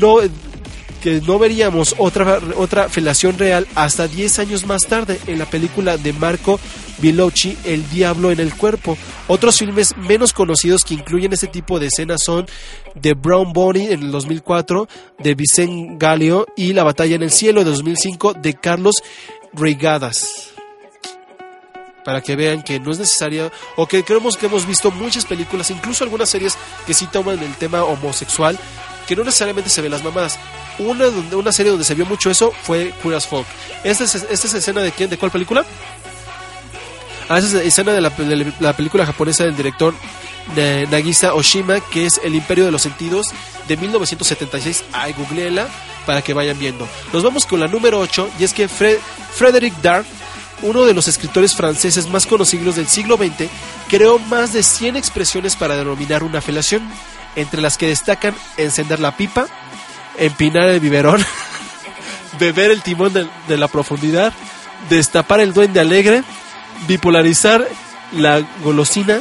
no 0.00 0.18
que 0.98 1.20
no 1.20 1.38
veríamos 1.38 1.94
otra, 1.98 2.40
otra 2.56 2.88
felación 2.88 3.38
real 3.38 3.66
hasta 3.74 4.08
10 4.08 4.38
años 4.40 4.66
más 4.66 4.82
tarde 4.82 5.18
en 5.26 5.38
la 5.38 5.46
película 5.46 5.96
de 5.96 6.12
Marco 6.12 6.58
Bilochi, 6.98 7.56
El 7.64 7.88
Diablo 7.90 8.30
en 8.30 8.40
el 8.40 8.54
Cuerpo. 8.54 8.98
Otros 9.28 9.58
filmes 9.58 9.96
menos 9.96 10.32
conocidos 10.32 10.84
que 10.84 10.94
incluyen 10.94 11.32
este 11.32 11.46
tipo 11.46 11.78
de 11.78 11.86
escenas 11.86 12.22
son 12.24 12.46
The 13.00 13.14
Brown 13.14 13.52
Bunny 13.52 13.86
en 13.86 14.02
el 14.02 14.10
2004, 14.10 14.88
de 15.18 15.34
Vicente 15.34 15.94
Galio 15.98 16.46
y 16.56 16.72
La 16.72 16.84
Batalla 16.84 17.16
en 17.16 17.22
el 17.22 17.30
Cielo 17.30 17.60
de 17.64 17.70
2005 17.70 18.34
de 18.34 18.54
Carlos 18.54 19.02
Reigadas 19.52 20.52
para 22.08 22.22
que 22.22 22.36
vean 22.36 22.62
que 22.62 22.80
no 22.80 22.90
es 22.90 22.98
necesario 22.98 23.52
o 23.76 23.86
que 23.86 24.02
creemos 24.02 24.38
que 24.38 24.46
hemos 24.46 24.66
visto 24.66 24.90
muchas 24.90 25.26
películas, 25.26 25.70
incluso 25.70 26.04
algunas 26.04 26.30
series 26.30 26.56
que 26.86 26.94
sí 26.94 27.06
toman 27.06 27.38
el 27.38 27.54
tema 27.56 27.84
homosexual, 27.84 28.58
que 29.06 29.14
no 29.14 29.24
necesariamente 29.24 29.68
se 29.68 29.82
ven 29.82 29.90
las 29.90 30.02
mamadas. 30.02 30.38
Una, 30.78 31.08
una 31.08 31.52
serie 31.52 31.70
donde 31.70 31.84
se 31.84 31.94
vio 31.94 32.06
mucho 32.06 32.30
eso 32.30 32.52
fue 32.62 32.92
Queer 33.02 33.16
as 33.16 33.26
Folk. 33.26 33.46
¿Esta 33.84 34.04
es, 34.04 34.14
esta 34.14 34.46
es 34.46 34.54
escena 34.54 34.80
de 34.80 34.92
quién? 34.92 35.10
¿De 35.10 35.18
cuál 35.18 35.30
película? 35.30 35.64
Ah, 37.28 37.38
esa 37.38 37.46
es 37.58 37.66
escena 37.66 37.92
de 37.92 38.00
la, 38.00 38.72
película 38.72 39.04
japonesa 39.04 39.44
del 39.44 39.56
director 39.56 39.94
Nagisa 40.90 41.34
Oshima, 41.34 41.80
que 41.80 42.06
es 42.06 42.20
El 42.24 42.34
Imperio 42.34 42.64
de 42.64 42.70
los 42.70 42.82
Sentidos 42.82 43.28
de 43.66 43.76
1976. 43.76 44.84
Ay, 44.92 45.12
googleela 45.12 45.68
para 46.06 46.22
que 46.22 46.32
vayan 46.32 46.58
viendo. 46.58 46.88
Nos 47.12 47.22
vamos 47.22 47.44
con 47.44 47.60
la 47.60 47.68
número 47.68 48.00
8 48.00 48.30
y 48.38 48.44
es 48.44 48.54
que 48.54 48.66
Fre 48.66 48.98
Frederick 49.34 49.74
Dart 49.82 50.06
uno 50.62 50.84
de 50.84 50.94
los 50.94 51.08
escritores 51.08 51.54
franceses 51.54 52.08
más 52.08 52.26
conocidos 52.26 52.76
del 52.76 52.88
siglo 52.88 53.16
XX, 53.16 53.48
creó 53.88 54.18
más 54.18 54.52
de 54.52 54.62
100 54.62 54.96
expresiones 54.96 55.56
para 55.56 55.76
denominar 55.76 56.22
una 56.22 56.40
felación, 56.40 56.82
entre 57.36 57.60
las 57.60 57.78
que 57.78 57.86
destacan 57.86 58.34
encender 58.56 58.98
la 58.98 59.16
pipa, 59.16 59.46
empinar 60.18 60.68
el 60.68 60.80
biberón, 60.80 61.24
beber 62.38 62.70
el 62.70 62.82
timón 62.82 63.12
de, 63.12 63.56
la 63.56 63.68
profundidad, 63.68 64.32
destapar 64.88 65.40
el 65.40 65.52
duende 65.52 65.80
alegre, 65.80 66.22
bipolarizar 66.86 67.66
la 68.12 68.40
golosina, 68.62 69.20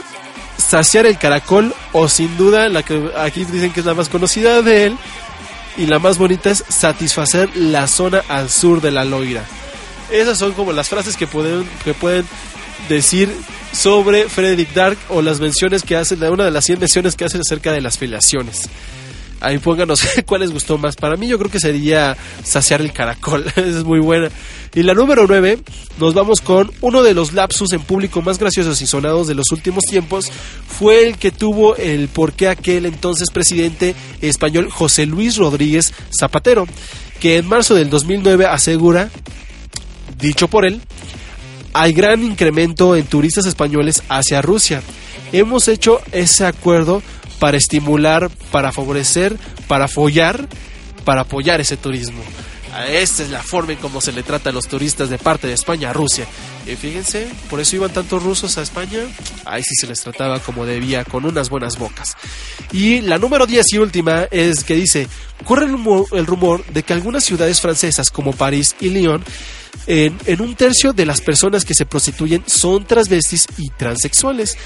saciar 0.57 1.05
el 1.05 1.17
caracol 1.17 1.73
o 1.93 2.09
sin 2.09 2.35
duda 2.37 2.69
la 2.69 2.83
que 2.83 3.11
aquí 3.17 3.45
dicen 3.45 3.71
que 3.71 3.81
es 3.81 3.85
la 3.85 3.93
más 3.93 4.09
conocida 4.09 4.61
de 4.61 4.87
él 4.87 4.97
y 5.77 5.85
la 5.85 5.99
más 5.99 6.17
bonita 6.17 6.49
es 6.49 6.63
satisfacer 6.67 7.55
la 7.55 7.87
zona 7.87 8.23
al 8.27 8.49
sur 8.49 8.81
de 8.81 8.91
la 8.91 9.05
loira. 9.05 9.45
Esas 10.11 10.37
son 10.37 10.53
como 10.53 10.71
las 10.71 10.89
frases 10.89 11.15
que 11.17 11.27
pueden, 11.27 11.67
que 11.83 11.93
pueden 11.93 12.25
decir 12.89 13.33
sobre 13.73 14.29
Frederick 14.29 14.73
Dark 14.73 14.97
o 15.09 15.21
las 15.21 15.39
menciones 15.39 15.83
que 15.83 15.95
hacen, 15.95 16.23
una 16.23 16.45
de 16.45 16.51
las 16.51 16.65
100 16.65 16.79
menciones 16.79 17.15
que 17.15 17.25
hacen 17.25 17.41
acerca 17.41 17.71
de 17.71 17.81
las 17.81 17.97
filiaciones. 17.97 18.69
Ahí 19.39 19.59
pónganos 19.59 20.01
cuál 20.25 20.41
les 20.41 20.51
gustó 20.51 20.77
más. 20.77 20.95
Para 20.95 21.15
mí 21.15 21.27
yo 21.27 21.37
creo 21.37 21.51
que 21.51 21.59
sería 21.59 22.17
saciar 22.43 22.81
el 22.81 22.91
caracol. 22.91 23.45
Es 23.55 23.83
muy 23.83 23.99
buena. 23.99 24.29
Y 24.73 24.83
la 24.83 24.93
número 24.93 25.25
9, 25.27 25.59
nos 25.99 26.13
vamos 26.13 26.41
con 26.41 26.71
uno 26.81 27.03
de 27.03 27.13
los 27.13 27.33
lapsus 27.33 27.71
en 27.73 27.81
público 27.81 28.21
más 28.21 28.37
graciosos 28.37 28.81
y 28.81 28.87
sonados 28.87 29.27
de 29.27 29.35
los 29.35 29.51
últimos 29.51 29.83
tiempos. 29.85 30.31
Fue 30.67 31.07
el 31.07 31.17
que 31.17 31.31
tuvo 31.31 31.75
el 31.75 32.07
por 32.09 32.33
qué 32.33 32.47
aquel 32.47 32.85
entonces 32.85 33.29
presidente 33.31 33.95
español 34.21 34.69
José 34.69 35.05
Luis 35.05 35.37
Rodríguez 35.37 35.93
Zapatero, 36.17 36.67
que 37.19 37.37
en 37.37 37.47
marzo 37.47 37.75
del 37.75 37.89
2009 37.89 38.45
asegura 38.45 39.09
dicho 40.19 40.47
por 40.47 40.65
él, 40.65 40.81
hay 41.73 41.93
gran 41.93 42.23
incremento 42.23 42.95
en 42.95 43.05
turistas 43.05 43.45
españoles 43.45 44.03
hacia 44.09 44.41
Rusia. 44.41 44.81
Hemos 45.31 45.67
hecho 45.67 46.01
ese 46.11 46.45
acuerdo 46.45 47.03
para 47.39 47.57
estimular, 47.57 48.29
para 48.51 48.71
favorecer, 48.71 49.37
para 49.67 49.87
follar, 49.87 50.47
para 51.05 51.21
apoyar 51.21 51.61
ese 51.61 51.77
turismo. 51.77 52.21
Esta 52.89 53.23
es 53.23 53.29
la 53.29 53.41
forma 53.41 53.73
en 53.73 53.79
cómo 53.79 54.01
se 54.01 54.11
le 54.11 54.23
trata 54.23 54.51
a 54.51 54.53
los 54.53 54.67
turistas 54.67 55.09
de 55.09 55.17
parte 55.17 55.47
de 55.47 55.53
España 55.53 55.89
a 55.89 55.93
Rusia. 55.93 56.25
Y 56.65 56.75
fíjense, 56.75 57.27
por 57.49 57.59
eso 57.59 57.75
iban 57.75 57.91
tantos 57.91 58.21
rusos 58.21 58.57
a 58.57 58.61
España. 58.61 58.99
Ahí 59.45 59.63
sí 59.63 59.73
se 59.79 59.87
les 59.87 60.01
trataba 60.01 60.39
como 60.39 60.65
debía, 60.65 61.03
con 61.03 61.25
unas 61.25 61.49
buenas 61.49 61.77
bocas. 61.77 62.15
Y 62.71 63.01
la 63.01 63.17
número 63.17 63.47
10 63.47 63.65
y 63.73 63.77
última 63.77 64.27
es 64.29 64.63
que 64.63 64.75
dice, 64.75 65.07
corre 65.45 65.65
el 65.65 65.71
rumor, 65.71 66.05
el 66.11 66.25
rumor 66.25 66.65
de 66.65 66.83
que 66.83 66.93
algunas 66.93 67.23
ciudades 67.23 67.61
francesas 67.61 68.09
como 68.09 68.33
París 68.33 68.75
y 68.79 68.89
Lyon 68.89 69.23
en, 69.85 70.17
en, 70.25 70.41
un 70.41 70.55
tercio 70.55 70.93
de 70.93 71.05
las 71.05 71.21
personas 71.21 71.63
que 71.63 71.73
se 71.73 71.85
prostituyen 71.85 72.43
son 72.45 72.85
transvestis 72.85 73.47
y 73.57 73.69
transexuales. 73.69 74.57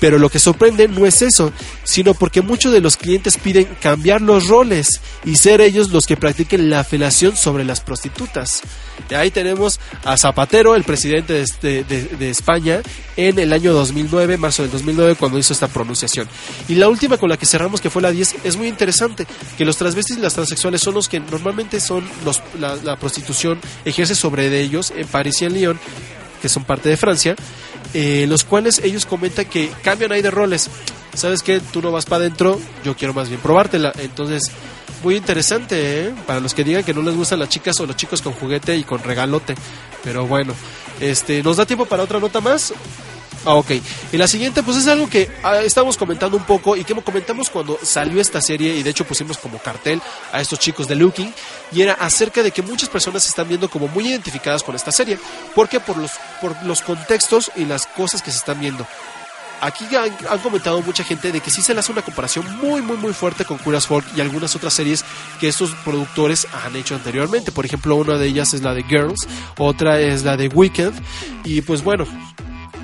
Pero 0.00 0.18
lo 0.18 0.30
que 0.30 0.38
sorprende 0.38 0.88
no 0.88 1.06
es 1.06 1.20
eso, 1.20 1.52
sino 1.84 2.14
porque 2.14 2.40
muchos 2.40 2.72
de 2.72 2.80
los 2.80 2.96
clientes 2.96 3.36
piden 3.36 3.66
cambiar 3.80 4.22
los 4.22 4.48
roles 4.48 5.00
y 5.24 5.36
ser 5.36 5.60
ellos 5.60 5.90
los 5.90 6.06
que 6.06 6.16
practiquen 6.16 6.70
la 6.70 6.84
felación 6.84 7.36
sobre 7.36 7.64
las 7.64 7.82
prostitutas. 7.82 8.62
Y 9.10 9.14
ahí 9.14 9.30
tenemos 9.30 9.78
a 10.04 10.16
Zapatero, 10.16 10.74
el 10.74 10.84
presidente 10.84 11.34
de, 11.34 11.44
de, 11.60 11.84
de, 11.84 12.04
de, 12.16 12.30
España, 12.30 12.80
en 13.16 13.38
el 13.38 13.52
año 13.52 13.74
2009, 13.74 14.38
marzo 14.38 14.62
del 14.62 14.70
2009, 14.70 15.16
cuando 15.16 15.38
hizo 15.38 15.52
esta 15.52 15.68
pronunciación. 15.68 16.28
Y 16.68 16.76
la 16.76 16.88
última 16.88 17.18
con 17.18 17.28
la 17.28 17.36
que 17.36 17.44
cerramos, 17.44 17.80
que 17.80 17.90
fue 17.90 18.00
la 18.02 18.10
10, 18.10 18.36
es 18.44 18.56
muy 18.56 18.68
interesante, 18.68 19.26
que 19.58 19.64
los 19.64 19.76
transvestis 19.76 20.09
y 20.10 20.20
las 20.20 20.34
transexuales 20.34 20.80
son 20.80 20.94
los 20.94 21.08
que 21.08 21.20
normalmente 21.20 21.80
son 21.80 22.08
los, 22.24 22.42
la, 22.58 22.76
la 22.76 22.96
prostitución 22.96 23.60
ejerce 23.84 24.14
sobre 24.14 24.50
de 24.50 24.60
ellos 24.60 24.92
en 24.96 25.06
París 25.06 25.40
y 25.42 25.44
en 25.46 25.54
Lyon, 25.54 25.80
que 26.40 26.48
son 26.48 26.64
parte 26.64 26.88
de 26.88 26.96
Francia, 26.96 27.36
eh, 27.94 28.26
los 28.28 28.44
cuales 28.44 28.80
ellos 28.84 29.06
comentan 29.06 29.46
que 29.46 29.70
cambian 29.82 30.12
ahí 30.12 30.22
de 30.22 30.30
roles. 30.30 30.70
¿Sabes 31.14 31.42
qué? 31.42 31.60
Tú 31.60 31.82
no 31.82 31.90
vas 31.90 32.06
para 32.06 32.24
adentro, 32.24 32.60
yo 32.84 32.96
quiero 32.96 33.12
más 33.14 33.28
bien 33.28 33.40
probártela. 33.40 33.92
Entonces, 33.98 34.50
muy 35.02 35.16
interesante, 35.16 36.06
¿eh? 36.06 36.14
Para 36.26 36.40
los 36.40 36.54
que 36.54 36.62
digan 36.62 36.84
que 36.84 36.94
no 36.94 37.02
les 37.02 37.16
gustan 37.16 37.38
las 37.38 37.48
chicas 37.48 37.78
o 37.80 37.86
los 37.86 37.96
chicos 37.96 38.22
con 38.22 38.32
juguete 38.32 38.76
y 38.76 38.84
con 38.84 39.02
regalote. 39.02 39.54
Pero 40.04 40.26
bueno, 40.26 40.54
este, 41.00 41.42
¿nos 41.42 41.56
da 41.56 41.66
tiempo 41.66 41.86
para 41.86 42.04
otra 42.04 42.20
nota 42.20 42.40
más? 42.40 42.72
Ah, 43.44 43.54
ok. 43.54 43.70
Y 44.12 44.16
la 44.18 44.28
siguiente, 44.28 44.62
pues 44.62 44.76
es 44.76 44.86
algo 44.86 45.08
que 45.08 45.30
ah, 45.42 45.60
comentando 45.98 46.36
un 46.36 46.44
poco 46.44 46.76
y 46.76 46.84
que 46.84 46.94
comentamos 46.94 47.48
cuando 47.48 47.78
salió 47.82 48.20
esta 48.20 48.40
serie 48.40 48.76
y 48.76 48.82
de 48.82 48.90
hecho 48.90 49.06
pusimos 49.06 49.38
como 49.38 49.58
cartel 49.58 50.00
a 50.32 50.40
estos 50.40 50.58
chicos 50.58 50.86
de 50.86 50.94
Looking 50.94 51.32
y 51.72 51.82
era 51.82 51.94
acerca 51.94 52.42
de 52.42 52.50
que 52.50 52.62
muchas 52.62 52.88
personas 52.88 53.22
se 53.22 53.30
están 53.30 53.48
viendo 53.48 53.70
como 53.70 53.88
muy 53.88 54.08
identificadas 54.08 54.62
con 54.62 54.74
esta 54.74 54.92
serie. 54.92 55.18
¿Por 55.54 55.68
qué? 55.68 55.80
Por 55.80 55.96
los, 55.96 56.12
por 56.40 56.54
los 56.64 56.82
contextos 56.82 57.50
y 57.56 57.64
las 57.64 57.86
cosas 57.86 58.22
que 58.22 58.30
se 58.30 58.38
están 58.38 58.60
viendo. 58.60 58.86
Aquí 59.62 59.84
han, 59.94 60.16
han 60.30 60.38
comentado 60.38 60.80
mucha 60.80 61.04
gente 61.04 61.32
de 61.32 61.40
que 61.40 61.50
sí 61.50 61.60
se 61.60 61.74
le 61.74 61.80
hace 61.80 61.92
una 61.92 62.02
comparación 62.02 62.46
muy, 62.58 62.80
muy, 62.80 62.96
muy 62.96 63.12
fuerte 63.12 63.44
con 63.44 63.58
Curious 63.58 63.86
Folk 63.86 64.06
y 64.16 64.20
algunas 64.20 64.56
otras 64.56 64.72
series 64.72 65.04
que 65.38 65.48
estos 65.48 65.72
productores 65.84 66.46
han 66.64 66.76
hecho 66.76 66.94
anteriormente. 66.94 67.52
Por 67.52 67.66
ejemplo, 67.66 67.96
una 67.96 68.16
de 68.16 68.26
ellas 68.26 68.54
es 68.54 68.62
la 68.62 68.72
de 68.72 68.82
Girls, 68.84 69.28
otra 69.58 70.00
es 70.00 70.24
la 70.24 70.38
de 70.38 70.48
Weekend. 70.48 70.98
Y 71.44 71.60
pues 71.60 71.82
bueno, 71.82 72.06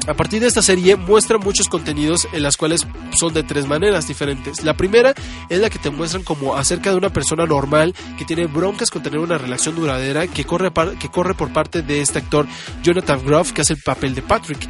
a 0.07 0.15
partir 0.15 0.41
de 0.41 0.47
esta 0.47 0.63
serie 0.63 0.97
muestra 0.97 1.39
muchos 1.39 1.69
contenidos 1.69 2.29
en 2.33 2.43
las 2.43 2.57
cuales 2.57 2.87
son 3.15 3.35
de 3.35 3.43
tres 3.43 3.67
maneras 3.67 4.07
diferentes. 4.07 4.63
La 4.63 4.75
primera 4.75 5.15
es 5.49 5.61
la 5.61 5.71
que 5.71 5.79
te 5.79 5.91
muestran 5.91 6.23
como 6.23 6.55
acerca 6.57 6.91
de 6.91 6.97
una 6.97 7.11
persona 7.11 7.45
normal 7.45 7.95
que 8.17 8.25
tiene 8.25 8.47
broncas 8.47 8.91
con 8.91 9.03
tener 9.03 9.19
una 9.19 9.39
relación 9.39 9.75
duradera 9.75 10.27
que 10.27 10.45
corre, 10.45 10.71
que 10.99 11.09
corre 11.09 11.35
por 11.35 11.53
parte 11.53 11.83
de 11.83 12.01
este 12.01 12.19
actor 12.19 12.47
Jonathan 12.83 13.25
Groff 13.25 13.53
que 13.53 13.63
hace 13.63 13.73
el 13.73 13.83
papel 13.83 14.15
de 14.15 14.23
Patrick. 14.23 14.69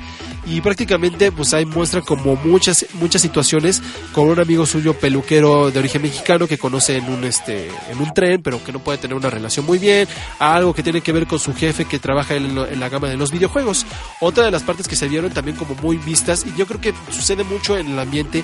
Y 0.49 0.61
prácticamente 0.61 1.32
pues 1.32 1.53
ahí 1.55 1.64
muestra 1.64 2.03
como 2.03 2.37
muchas 2.37 2.87
muchas 2.95 3.20
situaciones 3.20 3.82
con 4.12 4.28
un 4.28 4.39
amigo 4.39 4.64
suyo 4.64 4.95
peluquero 4.95 5.72
de 5.72 5.78
origen 5.80 6.03
mexicano 6.03 6.47
que 6.47 6.57
conoce 6.57 6.99
en 6.99 7.09
un 7.09 7.24
este 7.24 7.68
en 7.91 7.99
un 7.99 8.14
tren 8.14 8.41
pero 8.43 8.62
que 8.62 8.72
no 8.72 8.78
puede 8.78 8.99
tener 8.99 9.16
una 9.16 9.28
relación 9.28 9.66
muy 9.66 9.78
bien, 9.78 10.07
algo 10.39 10.72
que 10.72 10.84
tiene 10.84 11.01
que 11.01 11.11
ver 11.11 11.26
con 11.26 11.41
su 11.41 11.53
jefe 11.53 11.84
que 11.84 11.99
trabaja 11.99 12.37
en, 12.37 12.57
en 12.57 12.78
la 12.78 12.89
gama 12.89 13.09
de 13.09 13.16
los 13.16 13.32
videojuegos. 13.32 13.87
Otra 14.20 14.45
de 14.45 14.53
las 14.53 14.62
partes 14.62 14.87
que 14.87 14.95
se 14.95 15.09
vieron 15.09 15.25
también 15.32 15.56
como 15.56 15.74
muy 15.76 15.96
vistas 15.96 16.44
y 16.46 16.56
yo 16.58 16.66
creo 16.66 16.80
que 16.80 16.94
sucede 17.10 17.44
mucho 17.44 17.76
en 17.76 17.88
el 17.92 17.98
ambiente. 17.98 18.42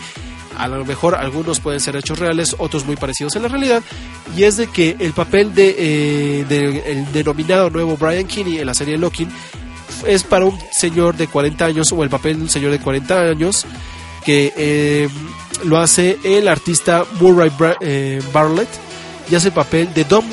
A 0.58 0.68
lo 0.68 0.84
mejor 0.84 1.14
algunos 1.14 1.60
pueden 1.60 1.80
ser 1.80 1.96
hechos 1.96 2.18
reales, 2.18 2.54
otros 2.58 2.84
muy 2.84 2.96
parecidos 2.96 3.34
en 3.36 3.42
la 3.42 3.48
realidad, 3.48 3.82
y 4.36 4.42
es 4.44 4.58
de 4.58 4.66
que 4.66 4.96
el 4.98 5.12
papel 5.14 5.54
de, 5.54 5.74
eh, 5.78 6.82
el 6.86 7.10
denominado 7.12 7.70
nuevo 7.70 7.96
Brian 7.96 8.26
Kinney 8.26 8.58
en 8.58 8.66
la 8.66 8.74
serie 8.74 8.98
Locking 8.98 9.30
es 10.06 10.24
para 10.24 10.44
un 10.44 10.58
señor 10.70 11.16
de 11.16 11.26
40 11.26 11.64
años 11.64 11.90
o 11.92 12.02
el 12.04 12.10
papel 12.10 12.36
de 12.36 12.42
un 12.42 12.50
señor 12.50 12.70
de 12.70 12.80
40 12.80 13.20
años 13.30 13.64
que 14.26 14.52
eh, 14.56 15.08
lo 15.64 15.78
hace 15.78 16.18
el 16.22 16.46
artista 16.48 17.04
Murray 17.18 17.50
Bra- 17.50 17.76
eh, 17.80 18.20
Bartlett 18.32 18.68
y 19.30 19.34
hace 19.34 19.48
el 19.48 19.54
papel 19.54 19.94
de 19.94 20.04
Dom 20.04 20.24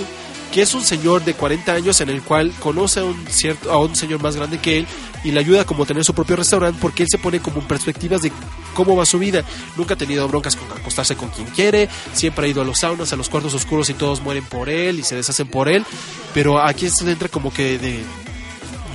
que 0.52 0.62
es 0.62 0.74
un 0.74 0.84
señor 0.84 1.24
de 1.24 1.34
40 1.34 1.72
años 1.74 2.02
en 2.02 2.10
el 2.10 2.22
cual 2.22 2.52
conoce 2.60 3.02
a 3.02 3.06
un 3.06 3.28
cierto 3.28 3.72
a 3.72 3.78
un 3.80 3.96
señor 3.96 4.22
más 4.22 4.36
grande 4.36 4.60
que 4.60 4.80
él 4.80 4.88
y 5.24 5.32
le 5.32 5.40
ayuda 5.40 5.66
como 5.66 5.84
a 5.84 5.86
tener 5.86 6.04
su 6.04 6.14
propio 6.14 6.36
restaurante 6.36 6.80
porque 6.82 7.04
él 7.04 7.10
se 7.12 7.18
pone 7.18 7.40
como 7.40 7.60
en 7.60 7.68
perspectivas 7.68 8.22
de 8.22 8.32
cómo 8.74 8.96
va 8.96 9.06
su 9.06 9.20
vida. 9.20 9.44
Nunca 9.76 9.94
ha 9.94 9.98
tenido 9.98 10.28
broncas 10.28 10.56
con 10.56 10.72
acostarse 10.72 11.16
con 11.16 11.30
quien 11.30 11.48
quiere, 11.48 11.90
siempre 12.14 12.46
ha 12.46 12.50
ido 12.50 12.62
a 12.62 12.66
los 12.66 12.80
saunas, 12.80 13.12
a 13.14 13.16
los 13.16 13.30
cuartos 13.30 13.54
oscuros 13.54 13.90
y 13.90 13.94
todos 13.94 14.22
mueren 14.22 14.46
por 14.46 14.70
él 14.70 15.00
y 15.00 15.04
se 15.04 15.16
deshacen 15.16 15.48
por 15.48 15.70
él, 15.70 15.86
pero 16.34 16.60
aquí 16.60 16.90
se 16.90 17.10
entra 17.10 17.28
como 17.30 17.54
que 17.54 17.78
de 17.78 18.00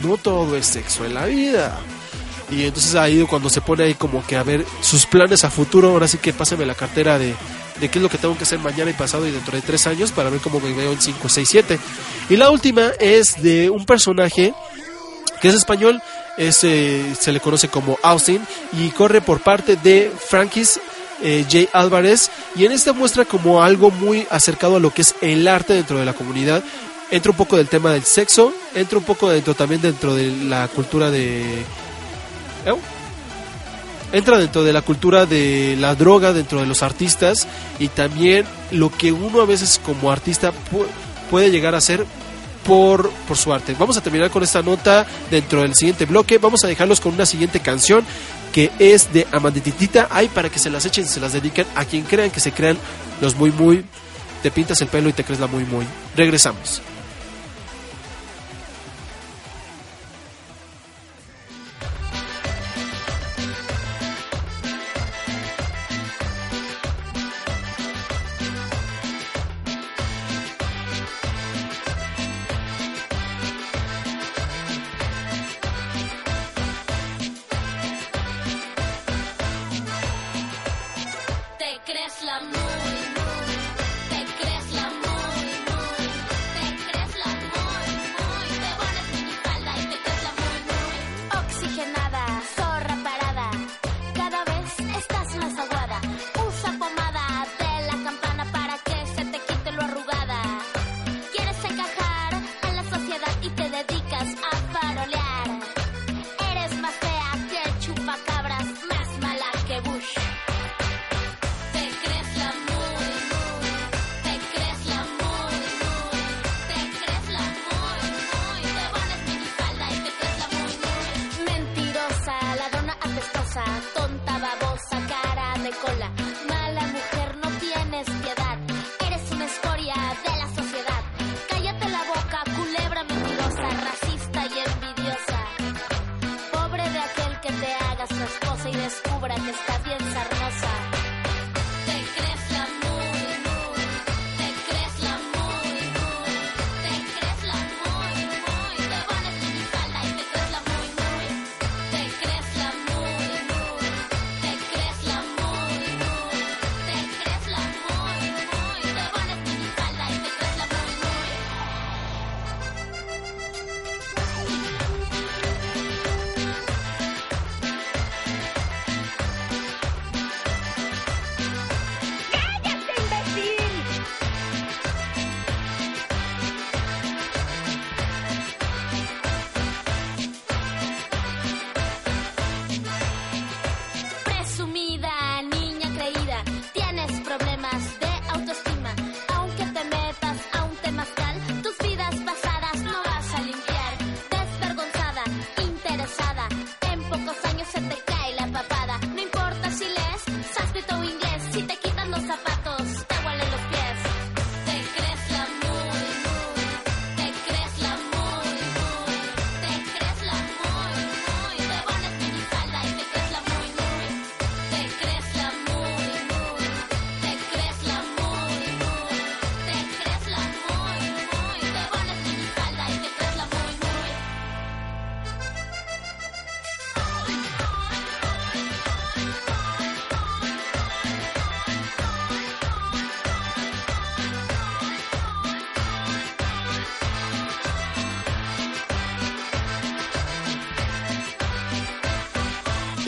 no 0.02 0.16
todo 0.16 0.56
es 0.56 0.66
sexo 0.66 1.04
en 1.04 1.14
la 1.14 1.26
vida. 1.26 1.78
Y 2.50 2.64
entonces 2.64 2.94
ahí 2.94 3.24
cuando 3.28 3.48
se 3.48 3.60
pone 3.60 3.84
ahí 3.84 3.94
como 3.94 4.24
que 4.26 4.36
a 4.36 4.42
ver 4.42 4.64
sus 4.80 5.06
planes 5.06 5.44
a 5.44 5.50
futuro, 5.50 5.90
ahora 5.90 6.08
sí 6.08 6.18
que 6.18 6.32
pásame 6.32 6.66
la 6.66 6.74
cartera 6.74 7.18
de, 7.18 7.34
de 7.80 7.88
qué 7.88 7.98
es 7.98 8.02
lo 8.02 8.08
que 8.08 8.18
tengo 8.18 8.36
que 8.36 8.44
hacer 8.44 8.58
mañana 8.58 8.90
y 8.90 8.94
pasado 8.94 9.26
y 9.26 9.30
dentro 9.30 9.56
de 9.56 9.62
tres 9.62 9.86
años 9.86 10.12
para 10.12 10.30
ver 10.30 10.40
cómo 10.40 10.60
me 10.60 10.72
veo 10.72 10.92
en 10.92 11.00
5, 11.00 11.28
6, 11.28 11.48
7. 11.50 11.78
Y 12.30 12.36
la 12.36 12.50
última 12.50 12.92
es 13.00 13.42
de 13.42 13.70
un 13.70 13.84
personaje 13.84 14.54
que 15.40 15.48
es 15.48 15.54
español, 15.54 16.00
es, 16.36 16.64
eh, 16.64 17.14
se 17.18 17.32
le 17.32 17.40
conoce 17.40 17.68
como 17.68 17.98
Austin 18.02 18.40
y 18.72 18.90
corre 18.90 19.20
por 19.20 19.40
parte 19.40 19.76
de 19.76 20.10
Frankis 20.28 20.80
eh, 21.22 21.44
J. 21.50 21.68
Álvarez 21.72 22.30
y 22.56 22.64
en 22.64 22.72
esta 22.72 22.92
muestra 22.92 23.24
como 23.24 23.62
algo 23.62 23.90
muy 23.90 24.26
acercado 24.30 24.76
a 24.76 24.80
lo 24.80 24.90
que 24.90 25.02
es 25.02 25.14
el 25.20 25.46
arte 25.48 25.74
dentro 25.74 25.98
de 25.98 26.04
la 26.04 26.12
comunidad. 26.12 26.62
Entra 27.10 27.30
un 27.30 27.36
poco 27.36 27.56
del 27.56 27.68
tema 27.68 27.92
del 27.92 28.04
sexo, 28.04 28.52
entra 28.74 28.98
un 28.98 29.04
poco 29.04 29.30
dentro 29.30 29.54
también 29.54 29.80
dentro 29.82 30.14
de 30.14 30.30
la 30.30 30.68
cultura 30.68 31.10
de... 31.10 31.60
¿Eh? 32.66 32.74
Entra 34.14 34.38
dentro 34.38 34.62
de 34.64 34.72
la 34.72 34.82
cultura 34.82 35.26
de 35.26 35.76
la 35.78 35.94
droga 35.94 36.32
dentro 36.32 36.60
de 36.60 36.66
los 36.66 36.82
artistas 36.82 37.46
y 37.78 37.88
también 37.88 38.44
lo 38.70 38.90
que 38.90 39.12
uno 39.12 39.40
a 39.40 39.46
veces 39.46 39.80
como 39.84 40.10
artista 40.10 40.52
pu- 40.52 40.86
puede 41.30 41.50
llegar 41.50 41.74
a 41.74 41.78
hacer 41.78 42.04
por, 42.64 43.10
por 43.28 43.36
su 43.36 43.52
arte. 43.52 43.76
Vamos 43.78 43.96
a 43.96 44.00
terminar 44.02 44.30
con 44.30 44.42
esta 44.42 44.62
nota 44.62 45.06
dentro 45.30 45.60
del 45.60 45.74
siguiente 45.74 46.06
bloque. 46.06 46.38
Vamos 46.38 46.64
a 46.64 46.66
dejarlos 46.66 47.00
con 47.00 47.12
una 47.12 47.26
siguiente 47.26 47.60
canción 47.60 48.04
que 48.52 48.70
es 48.78 49.12
de 49.12 49.26
Amandititita. 49.32 50.08
Hay 50.10 50.28
para 50.28 50.48
que 50.48 50.58
se 50.58 50.70
las 50.70 50.86
echen, 50.86 51.06
se 51.06 51.20
las 51.20 51.32
dedican 51.34 51.66
a 51.74 51.84
quien 51.84 52.04
crean 52.04 52.30
que 52.30 52.40
se 52.40 52.52
crean 52.52 52.78
los 53.20 53.36
muy 53.36 53.50
muy. 53.50 53.84
Te 54.42 54.50
pintas 54.50 54.80
el 54.80 54.88
pelo 54.88 55.08
y 55.08 55.12
te 55.12 55.24
crees 55.24 55.40
la 55.40 55.46
muy 55.46 55.64
muy. 55.64 55.84
Regresamos. 56.16 56.80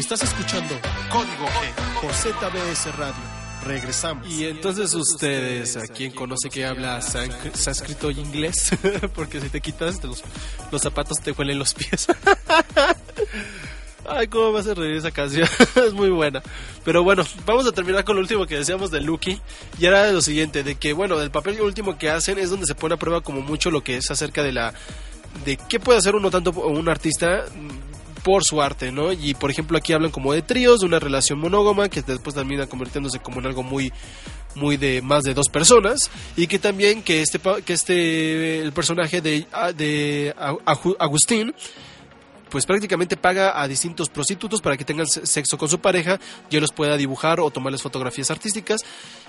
Estás 0.09 0.23
escuchando 0.23 0.73
Código 1.11 1.47
G. 1.47 2.01
por 2.01 2.13
ZBS 2.13 2.97
Radio. 2.97 3.21
Regresamos. 3.65 4.29
Y 4.29 4.47
entonces 4.47 4.95
ustedes, 4.95 5.77
¿a 5.77 5.89
quién 5.89 6.13
conoce 6.13 6.49
que 6.49 6.65
habla 6.65 7.03
sán- 7.03 7.33
sánscrito 7.55 8.13
y 8.13 8.21
inglés? 8.21 8.71
Porque 9.17 9.41
si 9.41 9.49
te 9.49 9.61
quitas 9.61 10.05
los, 10.05 10.23
los 10.71 10.81
zapatos 10.81 11.19
te 11.19 11.33
huelen 11.33 11.59
los 11.59 11.75
pies. 11.75 12.07
Ay, 14.09 14.29
cómo 14.29 14.53
me 14.53 14.61
hace 14.61 14.75
reír 14.77 14.95
esa 14.95 15.11
canción. 15.11 15.49
es 15.85 15.93
muy 15.93 16.11
buena. 16.11 16.41
Pero 16.85 17.03
bueno, 17.03 17.25
vamos 17.45 17.67
a 17.67 17.73
terminar 17.73 18.05
con 18.05 18.15
lo 18.15 18.23
último 18.23 18.47
que 18.47 18.59
decíamos 18.59 18.93
de 18.93 19.01
Lucky. 19.01 19.41
Y 19.81 19.87
era 19.87 20.09
lo 20.13 20.23
siguiente, 20.23 20.63
de 20.63 20.77
que, 20.77 20.93
bueno, 20.93 21.21
el 21.21 21.33
papel 21.33 21.61
último 21.61 21.99
que 21.99 22.11
hacen 22.11 22.39
es 22.39 22.51
donde 22.51 22.67
se 22.67 22.77
pone 22.77 22.95
a 22.95 22.97
prueba 22.97 23.23
como 23.23 23.41
mucho 23.41 23.73
lo 23.73 23.83
que 23.83 23.97
es 23.97 24.09
acerca 24.13 24.45
de 24.45 24.53
la... 24.53 24.73
de 25.45 25.57
qué 25.57 25.81
puede 25.81 25.99
hacer 25.99 26.15
uno 26.15 26.31
tanto 26.31 26.53
un 26.53 26.89
artista 26.89 27.45
por 28.27 28.43
su 28.43 28.61
arte, 28.61 28.91
¿no? 28.91 29.13
Y 29.13 29.35
por 29.35 29.53
ejemplo 29.53 29.79
aquí 29.79 29.93
hablan 29.93 30.11
como 30.11 30.33
de 30.33 30.43
tríos, 30.43 30.81
de 30.81 30.87
una 30.87 30.99
relación 30.99 31.39
monógama 31.39 31.89
que 31.89 32.03
después 32.03 32.35
termina 32.35 32.67
convirtiéndose 32.67 33.21
como 33.21 33.39
en 33.39 33.47
algo 33.47 33.63
muy 33.63 33.93
muy 34.57 34.77
de 34.77 35.01
más 35.01 35.23
de 35.23 35.33
dos 35.33 35.49
personas 35.49 36.11
y 36.37 36.49
que 36.49 36.59
también 36.59 37.03
que 37.05 37.23
este 37.23 37.39
que 37.65 37.73
este 37.73 38.61
el 38.63 38.73
personaje 38.73 39.21
de 39.21 39.47
Aju- 39.47 40.97
Agustín 40.99 41.55
pues 42.51 42.65
prácticamente 42.67 43.17
paga 43.17 43.61
a 43.63 43.69
distintos 43.69 44.09
prostitutos 44.09 44.61
para 44.61 44.77
que 44.77 44.85
tengan 44.85 45.07
se- 45.07 45.25
sexo 45.27 45.57
con 45.59 45.69
su 45.69 45.79
pareja 45.79 46.19
y 46.51 46.57
él 46.57 46.63
los 46.63 46.73
pueda 46.73 46.97
dibujar 46.97 47.39
o 47.39 47.51
tomarles 47.51 47.83
fotografías 47.83 48.31
artísticas 48.33 48.81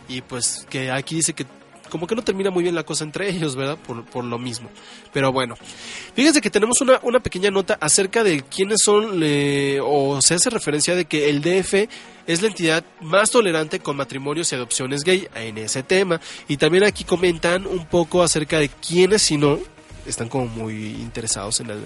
y 0.10 0.22
pues 0.22 0.66
que 0.70 0.90
aquí 0.92 1.16
dice 1.16 1.34
que 1.34 1.46
como 1.90 2.08
que 2.08 2.16
no 2.16 2.22
termina 2.24 2.50
muy 2.52 2.64
bien 2.64 2.76
la 2.76 2.84
cosa 2.84 3.04
entre 3.04 3.30
ellos, 3.30 3.56
¿verdad? 3.56 3.78
Por, 3.86 4.04
por 4.06 4.24
lo 4.24 4.38
mismo. 4.40 4.70
Pero 5.14 5.32
bueno, 5.32 5.56
fíjense 6.14 6.42
que 6.42 6.50
tenemos 6.50 6.82
una, 6.82 7.00
una 7.04 7.20
pequeña 7.20 7.50
nota 7.52 7.78
acerca 7.82 8.24
de 8.24 8.42
quiénes 8.44 8.80
son, 8.84 9.22
o 9.84 10.22
se 10.22 10.34
hace 10.36 10.50
referencia 10.50 10.96
de 10.96 11.06
que 11.06 11.30
el 11.30 11.42
DF 11.42 11.90
es 12.28 12.42
la 12.42 12.48
entidad 12.50 12.84
más 13.02 13.32
tolerante 13.32 13.80
con 13.80 13.96
matrimonios 13.96 14.52
y 14.52 14.56
adopciones 14.56 15.04
gay 15.04 15.28
en 15.36 15.58
ese 15.58 15.84
tema. 15.84 16.20
Y 16.48 16.58
también 16.58 16.84
aquí 16.84 17.04
comentan 17.04 17.66
un 17.68 17.86
poco 17.86 18.22
acerca 18.24 18.60
de 18.60 18.70
quiénes, 18.70 19.22
si 19.22 19.38
no, 19.38 19.60
están 20.06 20.30
como 20.30 20.48
muy 20.48 20.74
interesados 21.02 21.60
en 21.60 21.70
el 21.70 21.80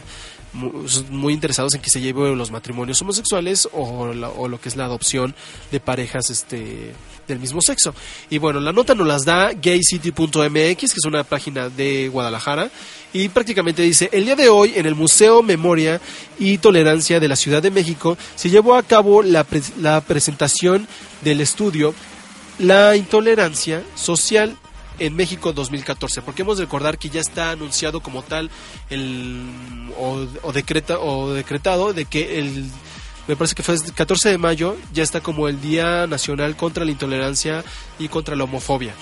mu- 0.54 0.86
muy 1.10 1.34
interesados 1.34 1.74
en 1.76 1.82
que 1.82 1.90
se 1.90 2.02
lleven 2.02 2.38
los 2.38 2.52
matrimonios 2.52 3.02
homosexuales 3.02 3.68
o, 3.72 4.12
o 4.38 4.48
lo 4.48 4.60
que 4.62 4.70
es 4.70 4.76
la 4.76 4.86
adopción 4.86 5.34
de 5.72 5.80
parejas 5.80 6.30
este 6.30 6.94
del 7.32 7.40
mismo 7.40 7.60
sexo. 7.62 7.96
Y 8.30 8.38
bueno, 8.38 8.60
la 8.60 8.72
nota 8.72 8.94
nos 8.94 9.08
las 9.08 9.26
da 9.26 9.52
gaycity.mx, 9.54 10.50
que 10.78 10.86
es 10.86 11.06
una 11.06 11.24
página 11.24 11.70
de 11.70 12.08
Guadalajara, 12.10 12.70
y 13.14 13.28
prácticamente 13.30 13.82
dice, 13.82 14.10
el 14.14 14.26
día 14.26 14.36
de 14.36 14.50
hoy 14.50 14.74
en 14.76 14.86
el 14.86 14.96
Museo 14.96 15.42
Memoria 15.44 16.00
y 16.40 16.60
Tolerancia 16.60 17.20
de 17.20 17.28
la 17.28 17.36
Ciudad 17.36 17.62
de 17.62 17.72
México 17.72 18.18
se 18.36 18.50
llevó 18.50 18.76
a 18.76 18.84
cabo 18.84 19.22
la, 19.24 19.44
pre- 19.44 19.62
la 19.80 20.00
presentación 20.02 20.88
del 21.22 21.42
estudio 21.42 21.94
La 22.60 22.96
intolerancia 22.96 23.82
social 23.96 24.56
en 25.00 25.16
México 25.16 25.52
2014, 25.52 26.22
porque 26.22 26.44
hemos 26.44 26.58
de 26.60 26.66
recordar 26.66 26.98
que 27.00 27.10
ya 27.10 27.22
está 27.22 27.50
anunciado 27.52 28.02
como 28.02 28.22
tal 28.22 28.52
el 28.90 29.42
o, 29.98 30.28
o 30.44 30.52
decreta 30.54 31.00
o 31.00 31.32
decretado 31.34 31.92
de 31.94 32.06
que 32.06 32.38
el 32.40 32.66
me 33.28 33.36
parece 33.36 33.56
que 33.56 33.64
fue 33.64 33.76
el 33.76 33.94
14 33.94 34.30
de 34.30 34.38
mayo 34.38 34.76
ya 34.94 35.04
está 35.04 35.22
como 35.22 35.48
el 35.48 35.62
Día 35.62 36.08
Nacional 36.08 36.56
contra 36.56 36.86
la 36.86 36.92
Intolerancia 36.92 37.64
y 38.00 38.08
contra 38.08 38.36
la 38.36 38.44
Homofobia. 38.46 38.94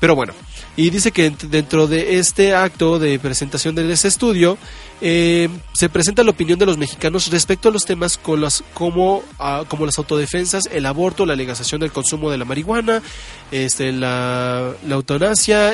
Pero 0.00 0.14
bueno, 0.16 0.32
y 0.76 0.90
dice 0.90 1.12
que 1.12 1.30
ent- 1.30 1.48
dentro 1.48 1.86
de 1.86 2.18
este 2.18 2.54
acto 2.54 2.98
de 2.98 3.18
presentación 3.18 3.74
de 3.74 3.90
ese 3.92 4.08
estudio 4.08 4.58
eh, 5.04 5.48
se 5.72 5.88
presenta 5.88 6.22
la 6.22 6.30
opinión 6.30 6.60
de 6.60 6.66
los 6.66 6.78
mexicanos 6.78 7.28
respecto 7.32 7.68
a 7.68 7.72
los 7.72 7.84
temas 7.84 8.20
ah, 8.22 9.64
como 9.68 9.86
las 9.86 9.98
autodefensas, 9.98 10.68
el 10.70 10.86
aborto, 10.86 11.26
la 11.26 11.34
legalización 11.34 11.80
del 11.80 11.90
consumo 11.90 12.30
de 12.30 12.38
la 12.38 12.44
marihuana, 12.44 13.02
este, 13.50 13.90
la, 13.90 14.72
la 14.86 15.02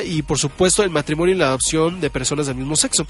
y 0.03 0.23
por 0.23 0.39
supuesto 0.39 0.81
el 0.81 0.89
matrimonio 0.89 1.35
y 1.35 1.37
la 1.37 1.49
adopción 1.49 2.01
de 2.01 2.09
personas 2.09 2.47
del 2.47 2.55
mismo 2.55 2.75
sexo. 2.75 3.05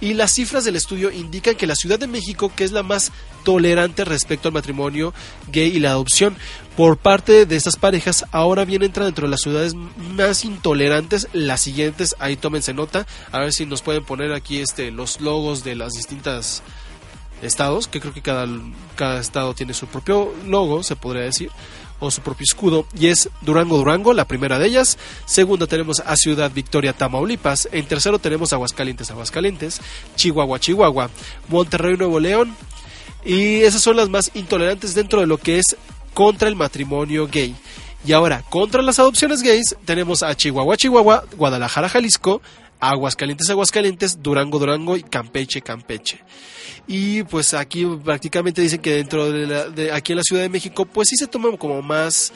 Y 0.00 0.14
las 0.14 0.32
cifras 0.32 0.64
del 0.64 0.76
estudio 0.76 1.10
indican 1.10 1.56
que 1.56 1.66
la 1.66 1.74
Ciudad 1.74 1.98
de 1.98 2.06
México, 2.06 2.52
que 2.54 2.62
es 2.62 2.70
la 2.70 2.84
más 2.84 3.10
tolerante 3.42 4.04
respecto 4.04 4.46
al 4.48 4.54
matrimonio 4.54 5.12
gay 5.50 5.76
y 5.76 5.80
la 5.80 5.90
adopción, 5.90 6.36
por 6.76 6.98
parte 6.98 7.46
de 7.46 7.56
estas 7.56 7.76
parejas, 7.76 8.26
ahora 8.32 8.66
bien 8.66 8.82
entra 8.82 9.06
dentro 9.06 9.26
de 9.26 9.30
las 9.30 9.40
ciudades 9.40 9.74
más 9.74 10.44
intolerantes, 10.44 11.26
las 11.32 11.62
siguientes, 11.62 12.14
ahí 12.18 12.36
tómense 12.36 12.74
nota, 12.74 13.06
a 13.32 13.40
ver 13.40 13.54
si 13.54 13.64
nos 13.64 13.80
pueden 13.80 14.04
poner 14.04 14.34
aquí 14.34 14.58
este 14.58 14.90
los 14.90 15.22
logos 15.22 15.55
de 15.64 15.74
las 15.74 15.92
distintas 15.92 16.62
estados, 17.42 17.88
que 17.88 18.00
creo 18.00 18.14
que 18.14 18.22
cada, 18.22 18.46
cada 18.94 19.20
estado 19.20 19.54
tiene 19.54 19.74
su 19.74 19.86
propio 19.86 20.32
logo, 20.46 20.82
se 20.82 20.96
podría 20.96 21.24
decir, 21.24 21.50
o 21.98 22.10
su 22.10 22.20
propio 22.20 22.44
escudo, 22.44 22.86
y 22.98 23.06
es 23.08 23.30
Durango 23.40 23.76
Durango, 23.78 24.12
la 24.12 24.26
primera 24.26 24.58
de 24.58 24.66
ellas. 24.66 24.98
Segunda 25.24 25.66
tenemos 25.66 26.00
a 26.00 26.16
Ciudad 26.16 26.50
Victoria, 26.52 26.92
Tamaulipas. 26.92 27.68
En 27.72 27.86
tercero 27.86 28.18
tenemos 28.18 28.52
Aguascalientes, 28.52 29.10
Aguascalientes. 29.10 29.80
Chihuahua, 30.14 30.60
Chihuahua. 30.60 31.10
Monterrey, 31.48 31.96
Nuevo 31.96 32.20
León. 32.20 32.54
Y 33.24 33.62
esas 33.62 33.82
son 33.82 33.96
las 33.96 34.08
más 34.08 34.30
intolerantes 34.34 34.94
dentro 34.94 35.20
de 35.20 35.26
lo 35.26 35.38
que 35.38 35.58
es 35.58 35.76
contra 36.14 36.48
el 36.48 36.56
matrimonio 36.56 37.26
gay. 37.26 37.56
Y 38.04 38.12
ahora, 38.12 38.42
contra 38.50 38.82
las 38.82 38.98
adopciones 38.98 39.42
gays, 39.42 39.74
tenemos 39.84 40.22
a 40.22 40.36
Chihuahua, 40.36 40.76
Chihuahua, 40.76 41.24
Guadalajara, 41.36 41.88
Jalisco, 41.88 42.40
Aguascalientes, 42.90 43.48
Aguascalientes, 43.50 44.22
Durango, 44.22 44.58
Durango 44.58 44.96
y 44.96 45.02
Campeche, 45.02 45.60
Campeche. 45.62 46.20
Y 46.86 47.22
pues 47.24 47.54
aquí 47.54 47.84
prácticamente 48.04 48.62
dicen 48.62 48.80
que 48.80 48.92
dentro 48.94 49.30
de, 49.30 49.46
la- 49.46 49.94
aquí 49.96 50.12
en 50.12 50.16
la 50.18 50.22
Ciudad 50.22 50.42
de 50.42 50.48
México, 50.48 50.84
pues 50.86 51.08
sí 51.08 51.16
se 51.16 51.26
toma 51.26 51.56
como 51.56 51.82
más, 51.82 52.32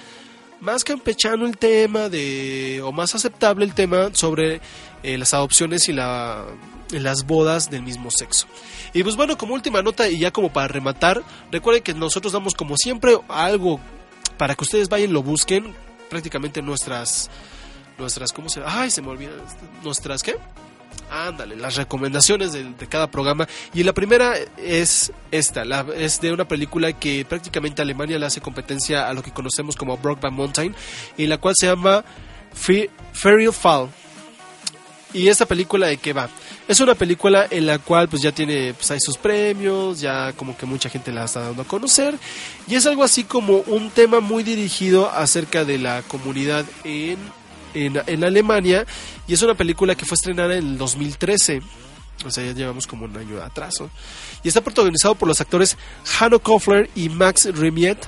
más 0.61 0.83
campechano 0.85 1.47
el 1.47 1.57
tema 1.57 2.09
de, 2.09 2.81
o 2.85 2.93
más 2.93 3.15
aceptable 3.15 3.65
el 3.65 3.75
tema 3.75 4.11
sobre 4.13 4.61
eh, 5.03 5.17
las 5.19 5.35
adopciones 5.35 5.89
y 5.89 5.93
la, 5.93 6.45
las 6.91 7.25
bodas 7.27 7.71
del 7.71 7.83
mismo 7.83 8.11
sexo. 8.11 8.47
Y 8.93 9.03
pues 9.05 9.15
bueno, 9.17 9.39
como 9.39 9.55
última 9.55 9.83
nota 9.83 10.09
y 10.09 10.19
ya 10.19 10.33
como 10.33 10.53
para 10.53 10.67
rematar, 10.69 11.23
recuerden 11.53 11.83
que 11.85 11.95
nosotros 11.95 12.33
damos 12.33 12.55
como 12.55 12.77
siempre 12.77 13.17
algo 13.29 13.79
para 14.37 14.55
que 14.55 14.65
ustedes 14.65 14.89
vayan 14.89 15.11
y 15.11 15.13
lo 15.13 15.23
busquen, 15.23 15.75
prácticamente 16.09 16.61
nuestras, 16.61 17.31
nuestras, 18.01 18.33
¿cómo 18.33 18.49
se 18.49 18.61
Ay, 18.65 18.91
se 18.91 19.03
me 19.03 19.09
olvida, 19.09 19.31
nuestras, 19.85 20.23
¿qué? 20.23 20.37
Ándale, 21.11 21.57
las 21.57 21.77
recomendaciones 21.77 22.53
de, 22.53 22.75
cada 22.89 23.11
programa. 23.11 23.47
Y 23.75 23.83
la 23.83 23.93
primera 23.93 24.35
es 24.57 25.13
esta, 25.31 25.63
es 25.97 26.21
de 26.21 26.33
una 26.33 26.47
película 26.47 26.93
que 26.93 27.25
prácticamente 27.25 27.83
Alemania 27.83 28.19
le 28.19 28.27
hace 28.27 28.41
competencia 28.41 29.09
a 29.09 29.15
lo 29.15 29.23
que 29.23 29.33
conocemos 29.33 29.77
como 29.77 29.97
Brokeback 29.97 30.33
Mountain, 30.33 30.75
y 31.17 31.27
la 31.27 31.39
cual 31.39 31.55
se 31.57 31.67
llama 31.67 32.05
Fairy 33.13 33.47
Fall. 33.53 33.89
¿Y 35.13 35.29
esta 35.29 35.47
película 35.47 35.89
de 35.89 35.97
qué 35.97 36.13
va? 36.13 36.29
Es 36.69 36.79
una 36.79 36.95
película 36.95 37.49
en 37.51 37.67
la 37.67 37.81
cual 37.81 38.09
pues 38.09 38.23
ya 38.23 38.31
tiene 38.31 38.75
pues 38.75 38.89
hay 38.93 39.01
sus 39.01 39.19
premios, 39.19 40.01
ya 40.01 40.33
como 40.35 40.57
que 40.57 40.67
mucha 40.67 40.89
gente 40.89 41.11
la 41.11 41.25
está 41.25 41.41
dando 41.41 41.63
a 41.63 41.65
conocer 41.65 42.17
y 42.69 42.77
es 42.77 42.87
algo 42.87 43.03
así 43.03 43.25
como 43.25 43.57
un 43.67 43.91
tema 43.91 44.21
muy 44.21 44.45
dirigido 44.45 45.11
acerca 45.11 45.65
de 45.65 45.79
la 45.79 46.03
comunidad 46.03 46.65
en, 46.85 47.19
en, 47.75 48.01
en 48.07 48.25
Alemania 48.25 48.87
y 49.27 49.35
es 49.35 49.43
una 49.43 49.55
película 49.55 49.95
que 49.95 50.05
fue 50.05 50.15
estrenada 50.15 50.57
en 50.57 50.67
el 50.67 50.79
2013. 50.79 51.63
O 52.25 52.31
sea, 52.31 52.45
ya 52.45 52.53
llevamos 52.53 52.87
como 52.87 53.07
un 53.07 53.17
año 53.17 53.37
de 53.37 53.43
atraso. 53.43 53.91
Y 54.43 54.49
está 54.49 54.61
protagonizado 54.61 55.15
por 55.15 55.29
los 55.29 55.41
actores 55.41 55.77
Hanno 56.19 56.39
Kofler 56.39 56.91
y 56.95 57.09
Max 57.09 57.49
Remiet. 57.55 57.99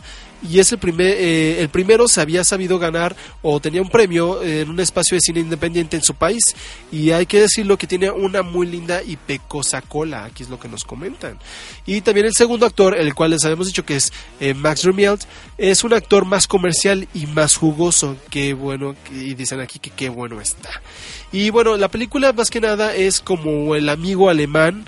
Y 0.48 0.58
es 0.58 0.72
el, 0.72 0.78
primer, 0.78 1.06
eh, 1.06 1.60
el 1.60 1.68
primero 1.68 2.08
se 2.08 2.20
había 2.20 2.44
sabido 2.44 2.78
ganar 2.78 3.14
o 3.42 3.60
tenía 3.60 3.80
un 3.80 3.88
premio 3.88 4.42
en 4.42 4.68
un 4.70 4.80
espacio 4.80 5.16
de 5.16 5.20
cine 5.20 5.40
independiente 5.40 5.96
en 5.96 6.02
su 6.02 6.14
país. 6.14 6.42
Y 6.90 7.10
hay 7.10 7.26
que 7.26 7.40
decirlo 7.40 7.78
que 7.78 7.86
tiene 7.86 8.10
una 8.10 8.42
muy 8.42 8.66
linda 8.66 9.02
y 9.02 9.16
pecosa 9.16 9.82
cola, 9.82 10.24
aquí 10.24 10.42
es 10.42 10.50
lo 10.50 10.58
que 10.58 10.68
nos 10.68 10.84
comentan. 10.84 11.38
Y 11.86 12.00
también 12.00 12.26
el 12.26 12.34
segundo 12.34 12.66
actor, 12.66 12.96
el 12.96 13.14
cual 13.14 13.30
les 13.30 13.44
habíamos 13.44 13.66
dicho 13.66 13.84
que 13.84 13.96
es 13.96 14.12
eh, 14.40 14.54
Max 14.54 14.84
Remielt, 14.84 15.22
es 15.58 15.84
un 15.84 15.92
actor 15.92 16.24
más 16.24 16.46
comercial 16.46 17.08
y 17.14 17.26
más 17.26 17.56
jugoso. 17.56 18.16
Qué 18.30 18.54
bueno, 18.54 18.96
y 19.12 19.34
dicen 19.34 19.60
aquí 19.60 19.78
que 19.78 19.90
qué 19.90 20.08
bueno 20.08 20.40
está. 20.40 20.82
Y 21.30 21.50
bueno, 21.50 21.76
la 21.76 21.88
película 21.88 22.32
más 22.32 22.50
que 22.50 22.60
nada 22.60 22.94
es 22.94 23.20
como 23.20 23.74
el 23.74 23.88
amigo 23.88 24.28
alemán 24.28 24.84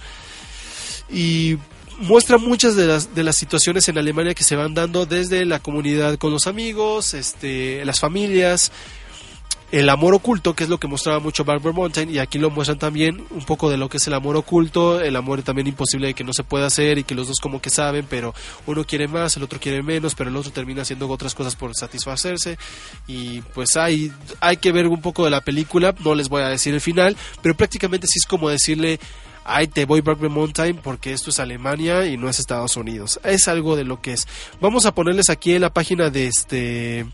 y 1.10 1.56
muestra 1.98 2.38
muchas 2.38 2.76
de 2.76 2.86
las, 2.86 3.14
de 3.14 3.22
las 3.22 3.36
situaciones 3.36 3.88
en 3.88 3.98
Alemania 3.98 4.34
que 4.34 4.44
se 4.44 4.56
van 4.56 4.74
dando 4.74 5.06
desde 5.06 5.44
la 5.44 5.60
comunidad 5.60 6.18
con 6.18 6.32
los 6.32 6.46
amigos, 6.46 7.14
este, 7.14 7.84
las 7.84 8.00
familias, 8.00 8.72
el 9.72 9.88
amor 9.88 10.14
oculto, 10.14 10.54
que 10.54 10.62
es 10.62 10.70
lo 10.70 10.78
que 10.78 10.86
mostraba 10.86 11.18
mucho 11.18 11.44
Barbara 11.44 11.74
Mountain, 11.74 12.08
y 12.08 12.18
aquí 12.18 12.38
lo 12.38 12.48
muestran 12.48 12.78
también 12.78 13.26
un 13.30 13.44
poco 13.44 13.70
de 13.70 13.76
lo 13.76 13.88
que 13.88 13.96
es 13.96 14.06
el 14.06 14.14
amor 14.14 14.36
oculto, 14.36 15.00
el 15.00 15.16
amor 15.16 15.42
también 15.42 15.66
imposible 15.66 16.08
de 16.08 16.14
que 16.14 16.22
no 16.22 16.32
se 16.32 16.44
pueda 16.44 16.66
hacer 16.66 16.98
y 16.98 17.02
que 17.02 17.16
los 17.16 17.26
dos 17.26 17.40
como 17.40 17.60
que 17.60 17.70
saben, 17.70 18.06
pero 18.08 18.34
uno 18.66 18.84
quiere 18.84 19.08
más, 19.08 19.36
el 19.36 19.42
otro 19.42 19.58
quiere 19.58 19.82
menos, 19.82 20.14
pero 20.14 20.30
el 20.30 20.36
otro 20.36 20.52
termina 20.52 20.82
haciendo 20.82 21.08
otras 21.08 21.34
cosas 21.34 21.56
por 21.56 21.74
satisfacerse, 21.74 22.56
y 23.08 23.40
pues 23.52 23.76
hay, 23.76 24.12
hay 24.38 24.58
que 24.58 24.70
ver 24.70 24.86
un 24.86 25.00
poco 25.00 25.24
de 25.24 25.32
la 25.32 25.40
película, 25.40 25.92
no 26.04 26.14
les 26.14 26.28
voy 26.28 26.42
a 26.42 26.48
decir 26.48 26.72
el 26.72 26.80
final, 26.80 27.16
pero 27.42 27.56
prácticamente 27.56 28.06
sí 28.06 28.20
es 28.20 28.26
como 28.26 28.50
decirle 28.50 29.00
ahí 29.44 29.66
te 29.68 29.84
voy 29.84 30.00
Back 30.00 30.18
Mountain 30.20 30.76
porque 30.82 31.12
esto 31.12 31.30
es 31.30 31.38
Alemania 31.38 32.06
y 32.06 32.16
no 32.16 32.28
es 32.28 32.38
Estados 32.40 32.76
Unidos. 32.76 33.20
Es 33.24 33.46
algo 33.48 33.76
de 33.76 33.84
lo 33.84 34.00
que 34.00 34.12
es. 34.14 34.26
Vamos 34.60 34.86
a 34.86 34.94
ponerles 34.94 35.30
aquí 35.30 35.52
en 35.52 35.60
la 35.62 35.72
página 35.72 36.10
de 36.10 36.26
este 36.26 37.06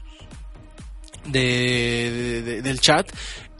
de, 1.26 1.40
de- 1.40 2.42
de- 2.42 2.62
del 2.62 2.80
chat 2.80 3.06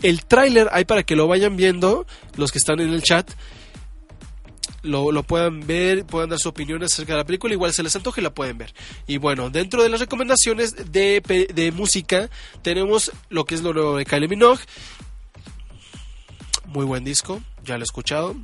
el 0.02 0.24
tráiler 0.24 0.68
ahí 0.72 0.86
para 0.86 1.02
que 1.02 1.14
lo 1.14 1.26
vayan 1.28 1.56
viendo 1.56 2.06
los 2.36 2.52
que 2.52 2.58
están 2.58 2.80
en 2.80 2.88
el 2.88 3.02
chat 3.02 3.30
lo, 4.82 5.12
lo 5.12 5.22
puedan 5.24 5.66
ver, 5.66 6.06
puedan 6.06 6.30
dar 6.30 6.38
su 6.38 6.48
opinión 6.48 6.82
acerca 6.82 7.12
de 7.12 7.18
la 7.18 7.26
película, 7.26 7.52
igual 7.52 7.74
se 7.74 7.82
les 7.82 7.94
antoje 7.96 8.22
la 8.22 8.32
pueden 8.32 8.56
ver. 8.56 8.72
Y 9.06 9.18
bueno, 9.18 9.50
dentro 9.50 9.82
de 9.82 9.90
las 9.90 10.00
recomendaciones 10.00 10.90
de, 10.90 11.20
de 11.52 11.70
música 11.70 12.30
tenemos 12.62 13.12
lo 13.28 13.44
que 13.44 13.56
es 13.56 13.60
lo 13.62 13.74
nuevo 13.74 13.98
de 13.98 14.06
Kylie 14.06 14.26
Minogue. 14.28 14.62
Muy 16.64 16.86
buen 16.86 17.04
disco, 17.04 17.42
ya 17.62 17.76
lo 17.76 17.82
he 17.82 17.84
escuchado. 17.84 18.36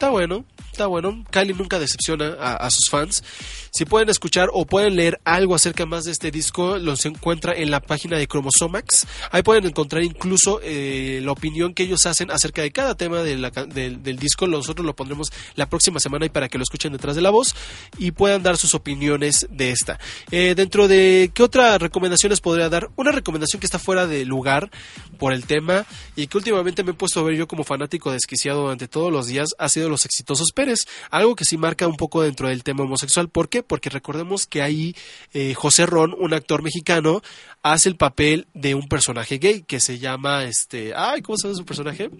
Está 0.00 0.08
bueno, 0.08 0.46
está 0.72 0.86
bueno. 0.86 1.26
Kylie 1.30 1.52
nunca 1.52 1.78
decepciona 1.78 2.32
a, 2.40 2.70
sus 2.70 2.88
fans. 2.88 3.22
Si 3.70 3.84
pueden 3.84 4.08
escuchar 4.08 4.48
o 4.50 4.64
pueden 4.64 4.96
leer 4.96 5.20
algo 5.24 5.54
acerca 5.54 5.84
más 5.84 6.04
de 6.04 6.12
este 6.12 6.30
disco, 6.30 6.78
lo 6.78 6.96
se 6.96 7.08
encuentra 7.08 7.52
en 7.52 7.70
la 7.70 7.80
página 7.80 8.16
de 8.16 8.26
Chromosomax. 8.26 9.06
Ahí 9.30 9.42
pueden 9.42 9.66
encontrar 9.66 10.02
incluso 10.02 10.58
eh, 10.62 11.20
la 11.22 11.32
opinión 11.32 11.74
que 11.74 11.82
ellos 11.82 12.06
hacen 12.06 12.30
acerca 12.30 12.62
de 12.62 12.70
cada 12.70 12.94
tema 12.94 13.22
de 13.22 13.36
del 13.36 14.18
disco. 14.18 14.46
Nosotros 14.46 14.86
lo 14.86 14.96
pondremos 14.96 15.30
la 15.54 15.68
próxima 15.68 16.00
semana 16.00 16.24
y 16.24 16.30
para 16.30 16.48
que 16.48 16.56
lo 16.56 16.64
escuchen 16.64 16.92
detrás 16.92 17.14
de 17.14 17.20
la 17.20 17.28
voz 17.28 17.54
y 17.98 18.12
puedan 18.12 18.42
dar 18.42 18.56
sus 18.56 18.74
opiniones 18.74 19.48
de 19.50 19.70
esta. 19.70 20.00
Eh, 20.30 20.54
dentro 20.56 20.88
de 20.88 21.30
qué 21.34 21.42
otra 21.42 21.76
recomendación 21.76 22.30
les 22.30 22.40
podría 22.40 22.70
dar, 22.70 22.88
una 22.96 23.12
recomendación 23.12 23.60
que 23.60 23.66
está 23.66 23.78
fuera 23.78 24.06
de 24.06 24.24
lugar 24.24 24.70
por 25.18 25.34
el 25.34 25.44
tema 25.44 25.84
y 26.16 26.26
que 26.26 26.38
últimamente 26.38 26.84
me 26.84 26.92
he 26.92 26.94
puesto 26.94 27.20
a 27.20 27.22
ver 27.22 27.36
yo 27.36 27.46
como 27.46 27.64
fanático 27.64 28.10
desquiciado 28.10 28.62
durante 28.62 28.88
todos 28.88 29.12
los 29.12 29.26
días 29.26 29.50
ha 29.58 29.68
sido 29.68 29.89
los 29.90 30.04
exitosos 30.04 30.52
Pérez, 30.52 30.86
algo 31.10 31.36
que 31.36 31.44
sí 31.44 31.56
marca 31.56 31.86
un 31.86 31.96
poco 31.96 32.22
dentro 32.22 32.48
del 32.48 32.62
tema 32.64 32.84
homosexual. 32.84 33.28
¿Por 33.28 33.48
qué? 33.48 33.62
Porque 33.62 33.90
recordemos 33.90 34.46
que 34.46 34.62
ahí 34.62 34.94
eh, 35.32 35.54
José 35.54 35.86
Ron, 35.86 36.14
un 36.18 36.32
actor 36.32 36.62
mexicano, 36.62 37.22
hace 37.62 37.88
el 37.88 37.96
papel 37.96 38.46
de 38.54 38.74
un 38.74 38.88
personaje 38.88 39.38
gay 39.38 39.62
que 39.62 39.80
se 39.80 39.98
llama 39.98 40.44
este, 40.44 40.92
ay, 40.94 41.22
¿cómo 41.22 41.36
se 41.36 41.48
llama 41.48 41.58
su 41.58 41.64
personaje? 41.64 42.10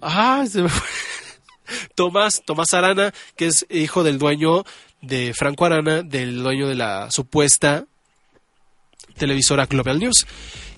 Ah. 0.00 0.44
Tomás, 1.94 2.42
Tomás 2.44 2.72
Arana, 2.74 3.12
que 3.34 3.46
es 3.46 3.66
hijo 3.70 4.04
del 4.04 4.18
dueño 4.18 4.64
de 5.02 5.34
Franco 5.34 5.64
Arana, 5.64 6.02
del 6.02 6.42
dueño 6.42 6.68
de 6.68 6.76
la 6.76 7.10
supuesta 7.10 7.86
televisora 9.16 9.66
Global 9.66 9.98
News. 9.98 10.26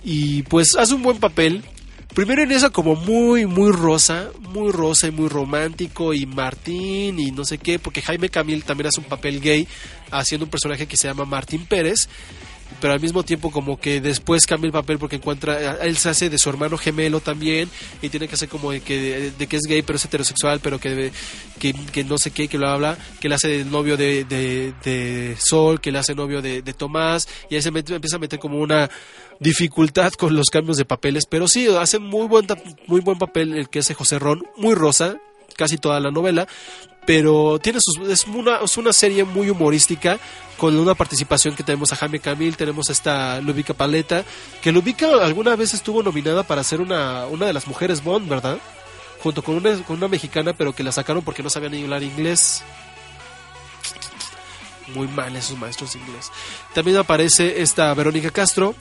Y 0.05 0.43
pues 0.45 0.77
hace 0.77 0.95
un 0.95 1.03
buen 1.03 1.19
papel. 1.19 1.65
Primero 2.19 2.43
en 2.43 2.51
esa 2.51 2.71
como 2.71 2.97
muy, 2.97 3.47
muy 3.47 3.71
rosa, 3.71 4.31
muy 4.53 4.73
rosa 4.73 5.07
y 5.07 5.13
muy 5.13 5.29
romántico 5.29 6.13
y 6.13 6.27
Martín 6.27 7.21
y 7.21 7.31
no 7.31 7.45
sé 7.45 7.59
qué, 7.59 7.79
porque 7.79 8.03
Jaime 8.03 8.29
Camil 8.29 8.65
también 8.65 8.89
hace 8.89 8.99
un 8.99 9.07
papel 9.07 9.41
gay 9.41 9.69
haciendo 10.11 10.47
un 10.47 10.51
personaje 10.51 10.89
que 10.89 10.97
se 10.97 11.07
llama 11.07 11.25
Martín 11.27 11.65
Pérez, 11.65 12.09
pero 12.81 12.93
al 12.93 13.01
mismo 13.01 13.23
tiempo 13.23 13.51
como 13.51 13.79
que 13.79 14.01
después 14.01 14.47
cambia 14.47 14.67
el 14.67 14.73
papel 14.73 14.99
porque 14.99 15.17
encuentra, 15.17 15.77
él 15.83 15.97
se 15.97 16.09
hace 16.09 16.31
de 16.31 16.39
su 16.39 16.49
hermano 16.49 16.77
gemelo 16.77 17.21
también 17.21 17.69
y 18.03 18.09
tiene 18.09 18.29
que 18.29 18.35
hacer 18.35 18.49
como 18.49 18.73
de 18.73 18.81
que, 18.81 19.33
de 19.37 19.47
que 19.47 19.57
es 19.57 19.63
gay 19.69 19.83
pero 19.83 19.97
es 19.97 20.05
heterosexual, 20.05 20.61
pero 20.61 20.79
que, 20.79 21.13
que, 21.59 21.73
que 21.73 22.05
no 22.05 22.19
sé 22.19 22.31
qué, 22.31 22.49
que 22.49 22.59
bla, 22.59 22.77
bla, 22.77 22.95
bla, 22.95 23.05
que 23.21 23.29
le 23.29 23.35
hace 23.35 23.49
de 23.49 23.65
novio 23.65 23.97
de, 23.97 24.25
de, 24.25 25.37
Sol, 25.39 25.81
que 25.81 25.93
le 25.93 25.99
hace 25.99 26.15
novio 26.15 26.43
de, 26.43 26.63
Tomás 26.73 27.29
y 27.51 27.57
ahí 27.57 27.63
se 27.63 27.69
empieza 27.69 28.17
a 28.17 28.19
meter 28.19 28.39
como 28.39 28.59
una 28.59 28.91
dificultad 29.41 30.13
con 30.13 30.35
los 30.35 30.49
cambios 30.51 30.77
de 30.77 30.85
papeles, 30.85 31.25
pero 31.27 31.49
sí, 31.49 31.69
hace 31.69 31.99
muy 31.99 32.27
buen, 32.27 32.47
muy 32.87 33.01
buen 33.01 33.19
papel 33.19 33.55
el 33.57 33.69
que 33.69 33.81
hace 33.81 33.95
José 33.95 34.19
Ron, 34.19 34.43
muy 34.57 34.75
rosa, 34.75 35.17
casi 35.57 35.77
toda 35.77 36.01
la 36.01 36.11
novela, 36.11 36.47
pero 37.09 37.59
tiene 37.59 37.79
sus, 37.81 38.07
es, 38.07 38.27
una, 38.27 38.59
es 38.59 38.77
una 38.77 38.93
serie 38.93 39.25
muy 39.25 39.49
humorística 39.49 40.19
con 40.59 40.79
una 40.79 40.95
participación 40.95 41.57
que 41.57 41.63
tenemos 41.63 41.91
a 41.91 41.97
Jaime 41.97 42.21
Camil, 42.21 42.55
tenemos 42.55 42.91
a 42.91 42.93
esta 42.93 43.41
Lubica 43.41 43.73
Paleta, 43.73 44.27
que 44.61 44.73
Lubica 44.73 45.07
alguna 45.25 45.57
vez 45.57 45.73
estuvo 45.73 46.03
nominada 46.03 46.43
para 46.43 46.63
ser 46.63 46.83
una, 46.83 47.25
una 47.25 47.47
de 47.47 47.55
las 47.55 47.67
mujeres 47.67 48.05
Bond, 48.05 48.29
¿verdad? 48.29 48.59
Junto 49.23 49.43
con 49.43 49.55
una, 49.55 49.75
con 49.85 49.97
una 49.97 50.09
mexicana, 50.09 50.53
pero 50.53 50.75
que 50.75 50.83
la 50.83 50.93
sacaron 50.93 51.25
porque 51.25 51.43
no 51.43 51.49
sabían 51.49 51.73
ni 51.73 51.83
hablar 51.83 52.03
inglés. 52.03 52.63
Muy 54.89 55.09
mal 55.09 55.35
esos 55.35 55.57
maestros 55.57 55.95
de 55.95 56.01
inglés. 56.01 56.31
También 56.75 56.99
aparece 56.99 57.63
esta 57.63 57.95
Verónica 57.95 58.31
Castro, 58.31 58.75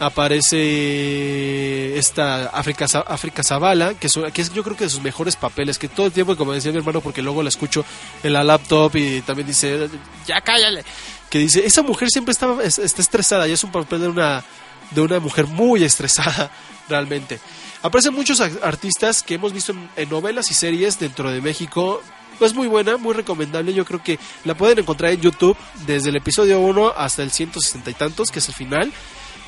aparece 0.00 1.98
esta 1.98 2.46
África, 2.46 2.86
África 3.06 3.42
Zavala, 3.42 3.94
que, 3.94 4.08
que 4.32 4.42
es 4.42 4.52
yo 4.52 4.62
creo 4.62 4.76
que 4.76 4.84
de 4.84 4.90
sus 4.90 5.02
mejores 5.02 5.36
papeles, 5.36 5.78
que 5.78 5.88
todo 5.88 6.06
el 6.06 6.12
tiempo, 6.12 6.36
como 6.36 6.52
decía 6.52 6.72
mi 6.72 6.78
hermano, 6.78 7.00
porque 7.00 7.22
luego 7.22 7.42
la 7.42 7.48
escucho 7.48 7.84
en 8.22 8.32
la 8.32 8.44
laptop 8.44 8.94
y 8.96 9.20
también 9.22 9.46
dice, 9.46 9.88
ya 10.26 10.40
cállale, 10.40 10.84
que 11.28 11.38
dice, 11.38 11.64
esa 11.64 11.82
mujer 11.82 12.08
siempre 12.10 12.32
está, 12.32 12.56
es- 12.62 12.78
está 12.78 13.02
estresada 13.02 13.46
y 13.48 13.52
es 13.52 13.62
un 13.64 13.72
papel 13.72 14.00
de 14.00 14.08
una, 14.08 14.44
de 14.90 15.00
una 15.00 15.20
mujer 15.20 15.46
muy 15.46 15.84
estresada, 15.84 16.50
realmente. 16.88 17.38
Aparecen 17.82 18.12
muchos 18.14 18.40
artistas 18.40 19.22
que 19.22 19.34
hemos 19.34 19.52
visto 19.52 19.72
en, 19.72 19.88
en 19.96 20.10
novelas 20.10 20.50
y 20.50 20.54
series 20.54 20.98
dentro 20.98 21.30
de 21.30 21.40
México. 21.40 22.02
Es 22.38 22.54
muy 22.54 22.66
buena, 22.68 22.96
muy 22.98 23.14
recomendable. 23.14 23.72
Yo 23.74 23.84
creo 23.84 24.02
que 24.02 24.18
la 24.44 24.54
pueden 24.54 24.78
encontrar 24.78 25.12
en 25.12 25.20
YouTube 25.20 25.56
desde 25.86 26.08
el 26.10 26.16
episodio 26.16 26.60
1 26.60 26.88
hasta 26.96 27.22
el 27.22 27.30
160 27.30 27.90
y 27.90 27.94
tantos, 27.94 28.30
que 28.30 28.38
es 28.38 28.48
el 28.48 28.54
final. 28.54 28.92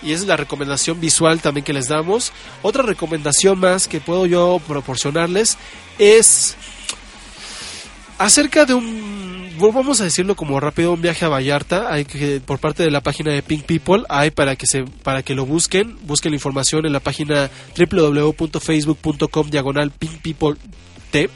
Y 0.03 0.13
esa 0.13 0.23
es 0.23 0.29
la 0.29 0.37
recomendación 0.37 1.01
visual 1.01 1.41
también 1.41 1.65
que 1.65 1.73
les 1.73 1.89
damos. 1.89 2.33
Otra 2.63 2.83
recomendación 2.83 3.59
más 3.59 3.89
que 3.89 4.01
puedo 4.01 4.27
yo 4.27 4.61
proporcionarles 4.67 5.59
es 5.99 6.57
acerca 8.19 8.65
de 8.65 8.75
un 8.75 9.13
vamos 9.71 10.01
a 10.01 10.05
decirlo 10.05 10.35
como 10.35 10.59
rápido 10.59 10.93
un 10.93 11.01
viaje 11.01 11.25
a 11.25 11.29
Vallarta. 11.29 11.91
Por 12.45 12.59
parte 12.59 12.83
de 12.83 12.91
la 12.91 13.01
página 13.01 13.31
de 13.31 13.43
Pink 13.43 13.65
People 13.65 14.05
hay 14.09 14.31
para 14.31 14.57
que 14.57 14.67
se 14.67 14.85
para 14.85 15.23
que 15.23 15.35
lo 15.35 15.47
busquen. 15.47 15.97
Busquen 16.03 16.33
la 16.33 16.37
información 16.37 16.85
en 16.87 16.93
la 16.93 17.01
página 17.01 17.51
www.facebook.com 17.77 19.51
diagonal 19.51 19.91
Pink 19.93 20.21
People 20.23 20.57
T 21.11 21.31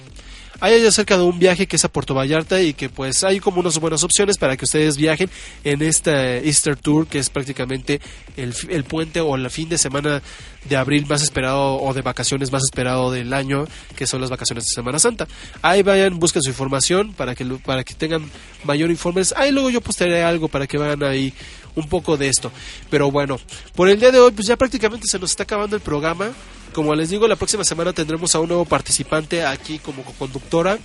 hay 0.61 0.85
acerca 0.87 1.17
de 1.17 1.23
un 1.25 1.39
viaje 1.39 1.67
que 1.67 1.77
es 1.77 1.85
a 1.85 1.89
Puerto 1.89 2.15
Vallarta 2.15 2.61
y 2.61 2.75
que 2.75 2.89
pues 2.89 3.25
hay 3.25 3.41
como 3.41 3.61
unas 3.61 3.79
buenas 3.79 4.03
opciones 4.03 4.39
para 4.39 4.57
que 4.57 4.65
ustedes 4.65 4.97
viajen 4.97 5.31
en 5.65 5.83
esta 5.83 6.37
Easter 6.37 6.77
Tour 6.77 7.07
que 7.07 7.19
es 7.19 7.31
prácticamente 7.31 8.01
el, 8.37 8.55
el 8.69 8.85
puente 8.85 9.21
o 9.21 9.35
el 9.37 9.51
fin 9.51 9.69
de 9.69 9.79
semana 9.79 10.23
de 10.69 10.77
abril 10.77 11.07
más 11.07 11.23
esperado 11.23 11.77
o 11.77 11.95
de 11.95 12.03
vacaciones 12.03 12.53
más 12.53 12.63
esperado 12.65 13.11
del 13.11 13.33
año 13.33 13.67
que 13.95 14.07
son 14.07 14.21
las 14.21 14.31
vacaciones 14.31 14.65
de 14.65 14.75
Semana 14.75 14.99
Santa. 14.99 15.27
Ahí 15.63 15.83
vayan, 15.83 16.19
busquen 16.19 16.43
su 16.43 16.51
información 16.51 17.13
para 17.13 17.35
que 17.35 17.45
para 17.45 17.85
que 17.85 17.95
tengan 17.95 18.31
mayor 18.65 18.91
informes. 18.91 19.35
Ahí 19.37 19.53
luego 19.53 19.71
yo 19.71 19.81
postearé 19.81 20.25
algo 20.25 20.49
para 20.49 20.67
que 20.67 20.79
vean 20.79 21.03
ahí 21.03 21.33
un 21.75 21.89
poco 21.89 22.17
de 22.17 22.29
esto. 22.29 22.51
Pero 22.91 23.11
bueno, 23.11 23.39
por 23.75 23.89
el 23.89 24.01
día 24.01 24.11
de 24.11 24.19
hoy 24.19 24.33
pues 24.33 24.47
ya 24.47 24.57
prácticamente 24.57 25.07
se 25.09 25.19
nos 25.19 25.31
está 25.31 25.45
acabando 25.45 25.77
el 25.77 25.83
programa. 25.83 26.33
Como 26.77 26.95
les 26.95 27.09
digo, 27.09 27.27
la 27.27 27.37
próxima 27.37 27.65
semana 27.65 27.95
tendremos 27.95 28.35
a 28.35 28.41
un 28.41 28.49
nuevo 28.49 28.67
participante 28.67 29.47
aquí 29.47 29.79
como 29.79 30.05
conductora, 30.05 30.79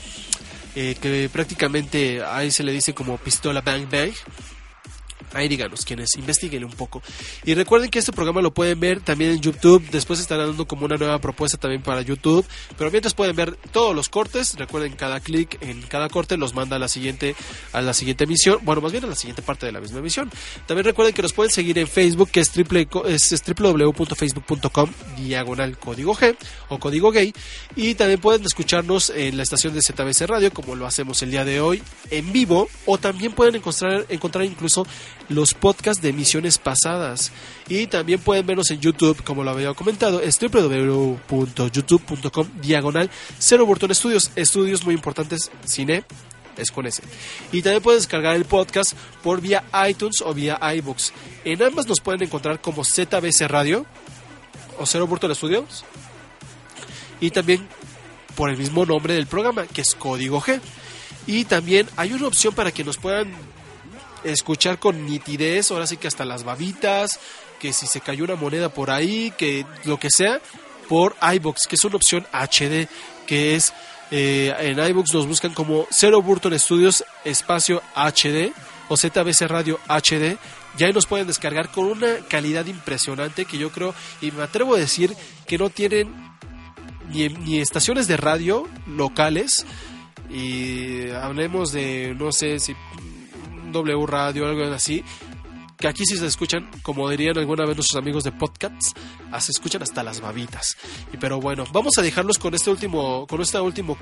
eh, 0.73 0.95
que 1.01 1.29
prácticamente 1.29 2.23
ahí 2.23 2.49
se 2.49 2.63
le 2.63 2.71
dice 2.71 2.93
como 2.93 3.17
pistola 3.17 3.59
bang 3.59 3.89
bang. 3.91 4.13
Ahí 5.33 5.47
díganos 5.47 5.85
quienes, 5.85 6.15
investiguen 6.17 6.63
un 6.63 6.71
poco. 6.71 7.01
Y 7.45 7.53
recuerden 7.53 7.89
que 7.89 7.99
este 7.99 8.11
programa 8.11 8.41
lo 8.41 8.53
pueden 8.53 8.79
ver 8.79 9.01
también 9.01 9.31
en 9.31 9.41
YouTube. 9.41 9.83
Después 9.91 10.19
estarán 10.19 10.47
dando 10.47 10.67
como 10.67 10.85
una 10.85 10.97
nueva 10.97 11.19
propuesta 11.19 11.57
también 11.57 11.81
para 11.81 12.01
YouTube. 12.01 12.45
Pero 12.77 12.91
mientras 12.91 13.13
pueden 13.13 13.35
ver 13.35 13.55
todos 13.71 13.95
los 13.95 14.09
cortes. 14.09 14.55
Recuerden 14.57 14.93
cada 14.93 15.19
clic 15.19 15.57
en 15.61 15.81
cada 15.83 16.09
corte 16.09 16.37
los 16.37 16.53
manda 16.53 16.75
a 16.75 16.79
la 16.79 16.87
siguiente 16.87 17.35
a 17.73 17.81
la 17.81 17.93
siguiente 17.93 18.25
emisión. 18.25 18.59
Bueno, 18.63 18.81
más 18.81 18.91
bien 18.91 19.03
a 19.05 19.07
la 19.07 19.15
siguiente 19.15 19.41
parte 19.41 19.65
de 19.65 19.71
la 19.71 19.79
misma 19.79 19.99
emisión. 19.99 20.29
También 20.67 20.85
recuerden 20.85 21.13
que 21.13 21.21
nos 21.21 21.33
pueden 21.33 21.51
seguir 21.51 21.77
en 21.77 21.87
Facebook, 21.87 22.29
que 22.31 22.39
es, 22.39 22.51
triple, 22.51 22.87
es 23.07 23.43
www.facebook.com 23.45 24.89
diagonal 25.17 25.77
código 25.77 26.15
G 26.15 26.35
o 26.69 26.79
código 26.79 27.11
gay. 27.11 27.33
Y 27.75 27.95
también 27.95 28.19
pueden 28.19 28.45
escucharnos 28.45 29.09
en 29.09 29.37
la 29.37 29.43
estación 29.43 29.73
de 29.73 29.81
ZBC 29.81 30.27
Radio, 30.27 30.51
como 30.51 30.75
lo 30.75 30.85
hacemos 30.85 31.21
el 31.21 31.31
día 31.31 31.45
de 31.45 31.61
hoy, 31.61 31.81
en 32.09 32.31
vivo. 32.31 32.69
O 32.85 32.97
también 32.97 33.33
pueden 33.33 33.55
encontrar, 33.55 34.05
encontrar 34.09 34.45
incluso 34.45 34.85
los 35.29 35.53
podcasts 35.53 36.01
de 36.01 36.09
emisiones 36.09 36.57
pasadas. 36.57 37.31
Y 37.67 37.87
también 37.87 38.19
pueden 38.19 38.45
vernos 38.45 38.69
en 38.71 38.81
YouTube, 38.81 39.23
como 39.23 39.43
lo 39.43 39.51
había 39.51 39.73
comentado, 39.73 40.21
es 40.21 40.37
www.youtube.com 40.39 42.47
diagonal 42.61 43.09
Cero 43.39 43.65
Burton 43.65 43.95
Studios. 43.95 44.31
Estudios 44.35 44.83
muy 44.83 44.93
importantes, 44.93 45.49
cine, 45.65 46.03
es 46.57 46.71
con 46.71 46.85
ese. 46.85 47.03
Y 47.51 47.61
también 47.61 47.83
pueden 47.83 47.99
descargar 47.99 48.35
el 48.35 48.45
podcast 48.45 48.93
por 49.23 49.41
vía 49.41 49.63
iTunes 49.87 50.21
o 50.23 50.33
vía 50.33 50.59
iBooks. 50.75 51.13
En 51.45 51.61
ambas 51.63 51.87
nos 51.87 52.01
pueden 52.01 52.23
encontrar 52.23 52.61
como 52.61 52.83
ZBC 52.83 53.47
Radio 53.47 53.85
o 54.77 54.85
Cero 54.85 55.07
Burton 55.07 55.33
Studios. 55.35 55.85
Y 57.19 57.31
también 57.31 57.67
por 58.35 58.49
el 58.49 58.57
mismo 58.57 58.85
nombre 58.85 59.13
del 59.13 59.27
programa, 59.27 59.67
que 59.67 59.81
es 59.81 59.95
Código 59.95 60.41
G. 60.41 60.59
Y 61.27 61.45
también 61.45 61.87
hay 61.95 62.13
una 62.13 62.27
opción 62.27 62.53
para 62.53 62.71
que 62.71 62.83
nos 62.83 62.97
puedan 62.97 63.31
escuchar 64.23 64.79
con 64.79 65.05
nitidez, 65.05 65.71
ahora 65.71 65.87
sí 65.87 65.97
que 65.97 66.07
hasta 66.07 66.25
las 66.25 66.43
babitas, 66.43 67.19
que 67.59 67.73
si 67.73 67.87
se 67.87 68.01
cayó 68.01 68.23
una 68.23 68.35
moneda 68.35 68.69
por 68.69 68.91
ahí, 68.91 69.31
que 69.37 69.65
lo 69.85 69.99
que 69.99 70.09
sea, 70.09 70.41
por 70.89 71.15
iBox, 71.21 71.67
que 71.67 71.75
es 71.75 71.83
una 71.83 71.95
opción 71.95 72.25
HD, 72.31 72.87
que 73.25 73.55
es 73.55 73.73
Eh, 74.13 74.53
en 74.59 74.77
iBooks 74.77 75.13
nos 75.13 75.25
buscan 75.25 75.53
como 75.53 75.87
Cero 75.89 76.21
Burton 76.21 76.59
Studios 76.59 77.05
Espacio 77.23 77.81
HD 77.95 78.51
o 78.89 78.97
ZBC 78.97 79.47
Radio 79.47 79.79
HD. 79.87 80.37
Ya 80.77 80.87
ahí 80.87 80.93
nos 80.93 81.05
pueden 81.05 81.27
descargar 81.27 81.71
con 81.71 81.85
una 81.85 82.17
calidad 82.27 82.65
impresionante 82.65 83.45
que 83.45 83.57
yo 83.57 83.71
creo, 83.71 83.95
y 84.21 84.31
me 84.31 84.43
atrevo 84.43 84.75
a 84.75 84.79
decir 84.79 85.15
que 85.47 85.57
no 85.57 85.69
tienen 85.69 86.13
ni, 87.09 87.29
ni 87.29 87.59
estaciones 87.59 88.07
de 88.07 88.17
radio 88.17 88.67
locales. 88.85 89.65
Y 90.29 91.09
hablemos 91.09 91.71
de, 91.71 92.13
no 92.17 92.31
sé 92.33 92.59
si 92.59 92.75
W 93.71 94.05
Radio 94.05 94.47
algo 94.47 94.63
así, 94.73 95.03
que 95.77 95.87
aquí 95.87 96.05
sí 96.05 96.17
se 96.17 96.27
escuchan, 96.27 96.69
como 96.83 97.09
dirían 97.09 97.37
alguna 97.37 97.65
vez 97.65 97.75
nuestros 97.75 98.01
amigos 98.01 98.23
de 98.23 98.31
podcasts, 98.31 98.93
ah, 99.31 99.41
se 99.41 99.51
escuchan 99.51 99.81
hasta 99.81 100.03
las 100.03 100.21
babitas. 100.21 100.77
Y 101.11 101.17
pero 101.17 101.41
bueno, 101.41 101.65
vamos 101.71 101.97
a 101.97 102.01
dejarlos 102.01 102.37
con 102.37 102.53
este 102.53 102.69
último, 102.69 103.25
con 103.27 103.41
este 103.41 103.59
último 103.59 103.97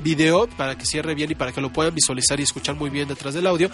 video 0.00 0.48
para 0.56 0.76
que 0.76 0.86
cierre 0.86 1.14
bien 1.14 1.30
y 1.30 1.34
para 1.34 1.52
que 1.52 1.60
lo 1.60 1.72
puedan 1.72 1.94
visualizar 1.94 2.38
y 2.38 2.42
escuchar 2.42 2.74
muy 2.76 2.90
bien 2.90 3.08
detrás 3.08 3.34
del 3.34 3.46
audio. 3.46 3.70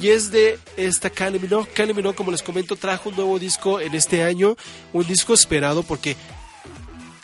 Y 0.00 0.08
es 0.08 0.30
de 0.30 0.58
esta. 0.76 1.10
Kylie 1.10 1.38
Minogue, 1.38 2.14
como 2.14 2.30
les 2.30 2.42
comento, 2.42 2.76
trajo 2.76 3.10
un 3.10 3.16
nuevo 3.16 3.38
disco 3.38 3.80
en 3.80 3.94
este 3.94 4.22
año, 4.22 4.56
un 4.92 5.06
disco 5.06 5.34
esperado 5.34 5.82
porque 5.82 6.16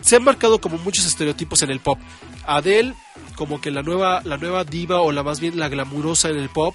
se 0.02 0.16
han 0.16 0.24
marcado 0.24 0.60
como 0.60 0.78
muchos 0.78 1.06
estereotipos 1.06 1.62
en 1.62 1.70
el 1.70 1.80
pop. 1.80 1.98
Adele 2.46 2.94
como 3.36 3.60
que 3.60 3.70
la 3.70 3.82
nueva 3.82 4.20
la 4.24 4.36
nueva 4.36 4.64
diva 4.64 5.00
o 5.00 5.12
la 5.12 5.22
más 5.22 5.38
bien 5.38 5.58
la 5.58 5.68
glamurosa 5.68 6.28
en 6.28 6.38
el 6.38 6.48
pop. 6.48 6.74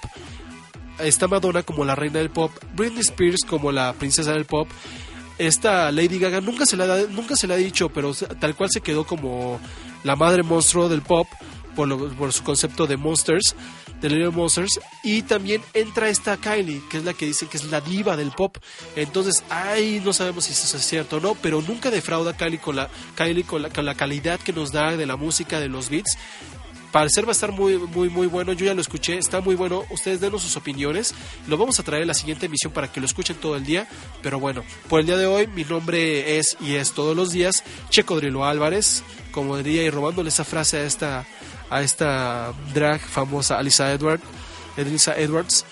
Está 0.99 1.27
Madonna 1.27 1.63
como 1.63 1.85
la 1.85 1.95
reina 1.95 2.19
del 2.19 2.29
pop, 2.29 2.51
Britney 2.75 3.01
Spears 3.01 3.41
como 3.47 3.71
la 3.71 3.93
princesa 3.93 4.33
del 4.33 4.45
pop. 4.45 4.67
Esta 5.37 5.91
Lady 5.91 6.19
Gaga 6.19 6.41
nunca 6.41 6.65
se 6.65 6.77
la 6.77 7.01
nunca 7.09 7.35
se 7.35 7.47
la 7.47 7.55
ha 7.55 7.57
dicho, 7.57 7.89
pero 7.89 8.13
tal 8.13 8.55
cual 8.55 8.69
se 8.71 8.81
quedó 8.81 9.05
como 9.05 9.59
la 10.03 10.15
madre 10.15 10.43
monstruo 10.43 10.89
del 10.89 11.01
pop 11.01 11.27
por, 11.73 12.33
su 12.33 12.43
concepto 12.43 12.87
de 12.87 12.97
Monsters, 12.97 13.55
de 14.01 14.09
Little 14.09 14.29
Monsters. 14.29 14.79
Y 15.03 15.23
también 15.23 15.61
entra 15.73 16.09
esta 16.09 16.37
Kylie, 16.37 16.81
que 16.89 16.97
es 16.97 17.03
la 17.03 17.13
que 17.13 17.25
dicen 17.25 17.47
que 17.47 17.57
es 17.57 17.65
la 17.65 17.81
diva 17.81 18.15
del 18.15 18.31
pop. 18.31 18.57
Entonces, 18.95 19.43
ahí 19.49 20.01
no 20.03 20.13
sabemos 20.13 20.45
si 20.45 20.53
eso 20.53 20.77
es 20.77 20.85
cierto 20.85 21.17
o 21.17 21.19
no, 21.19 21.35
pero 21.35 21.61
nunca 21.61 21.89
defrauda 21.89 22.37
Kylie 22.37 22.59
con 22.59 22.75
la, 22.75 22.89
Kylie 23.15 23.43
con 23.43 23.61
la 23.61 23.95
calidad 23.95 24.39
que 24.39 24.53
nos 24.53 24.71
da 24.71 24.95
de 24.95 25.05
la 25.05 25.15
música, 25.15 25.59
de 25.59 25.69
los 25.69 25.89
beats. 25.89 26.17
Parecer 26.93 27.25
va 27.25 27.29
a 27.29 27.31
estar 27.31 27.51
muy, 27.51 27.79
muy, 27.79 28.07
muy 28.07 28.27
bueno. 28.27 28.53
Yo 28.53 28.67
ya 28.67 28.75
lo 28.75 28.81
escuché, 28.81 29.17
está 29.17 29.41
muy 29.41 29.55
bueno. 29.55 29.83
Ustedes 29.89 30.21
denos 30.21 30.43
sus 30.43 30.55
opiniones. 30.57 31.15
Lo 31.47 31.57
vamos 31.57 31.79
a 31.79 31.83
traer 31.83 32.03
en 32.03 32.07
la 32.07 32.13
siguiente 32.13 32.45
emisión 32.45 32.71
para 32.71 32.91
que 32.91 32.99
lo 32.99 33.07
escuchen 33.07 33.35
todo 33.37 33.55
el 33.55 33.65
día. 33.65 33.87
Pero 34.21 34.39
bueno, 34.39 34.63
por 34.89 34.99
el 34.99 35.07
día 35.07 35.17
de 35.17 35.25
hoy, 35.25 35.47
mi 35.47 35.63
nombre 35.63 36.37
es 36.37 36.55
y 36.61 36.75
es 36.75 36.91
todos 36.91 37.17
los 37.17 37.31
días 37.31 37.63
Checo 37.89 38.17
Drilo 38.17 38.45
Álvarez. 38.45 39.01
Como 39.31 39.57
diría 39.57 39.81
y 39.81 39.89
robándole 39.89 40.29
esa 40.29 40.43
frase 40.43 40.77
a 40.77 40.83
esta, 40.83 41.25
a 41.71 41.81
esta 41.81 42.53
drag 42.75 43.01
famosa 43.01 43.57
Alisa 43.57 43.91
Edward, 43.91 44.21
Edwards. 44.77 45.65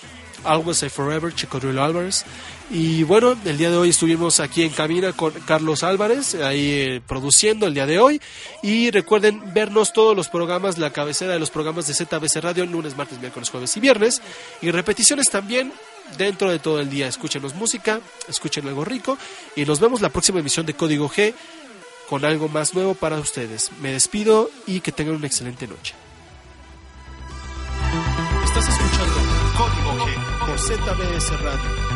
Always 0.43 0.77
Say 0.77 0.89
Forever, 0.89 1.31
Checo 1.35 1.59
Drilo 1.59 1.83
Álvarez. 1.83 2.25
Y 2.73 3.03
bueno, 3.03 3.35
el 3.43 3.57
día 3.57 3.69
de 3.69 3.75
hoy 3.75 3.89
estuvimos 3.89 4.39
aquí 4.39 4.63
en 4.63 4.69
cabina 4.69 5.11
con 5.11 5.33
Carlos 5.33 5.83
Álvarez, 5.83 6.35
ahí 6.35 6.71
eh, 6.71 7.01
produciendo 7.05 7.67
el 7.67 7.73
día 7.73 7.85
de 7.85 7.99
hoy. 7.99 8.21
Y 8.63 8.91
recuerden 8.91 9.53
vernos 9.53 9.91
todos 9.91 10.15
los 10.15 10.29
programas, 10.29 10.77
la 10.77 10.93
cabecera 10.93 11.33
de 11.33 11.39
los 11.39 11.51
programas 11.51 11.87
de 11.87 11.93
ZBC 11.93 12.37
Radio, 12.37 12.65
lunes, 12.65 12.95
martes, 12.95 13.19
miércoles, 13.19 13.49
jueves 13.49 13.75
y 13.75 13.81
viernes. 13.81 14.21
Y 14.61 14.71
repeticiones 14.71 15.29
también 15.29 15.73
dentro 16.17 16.49
de 16.49 16.59
todo 16.59 16.79
el 16.79 16.89
día. 16.89 17.09
Escúchenos 17.09 17.55
música, 17.55 17.99
escuchen 18.29 18.65
algo 18.65 18.85
rico. 18.85 19.17
Y 19.57 19.65
nos 19.65 19.81
vemos 19.81 19.99
la 19.99 20.07
próxima 20.07 20.39
emisión 20.39 20.65
de 20.65 20.73
Código 20.73 21.09
G 21.09 21.33
con 22.09 22.23
algo 22.23 22.47
más 22.47 22.73
nuevo 22.73 22.93
para 22.95 23.19
ustedes. 23.19 23.69
Me 23.81 23.91
despido 23.91 24.49
y 24.65 24.79
que 24.79 24.93
tengan 24.93 25.15
una 25.15 25.27
excelente 25.27 25.67
noche. 25.67 25.93
Estás 28.45 28.69
escuchando 28.69 29.15
Código 29.57 30.05
G 30.05 30.45
por 30.45 30.57
ZBS 30.57 31.41
Radio. 31.41 31.90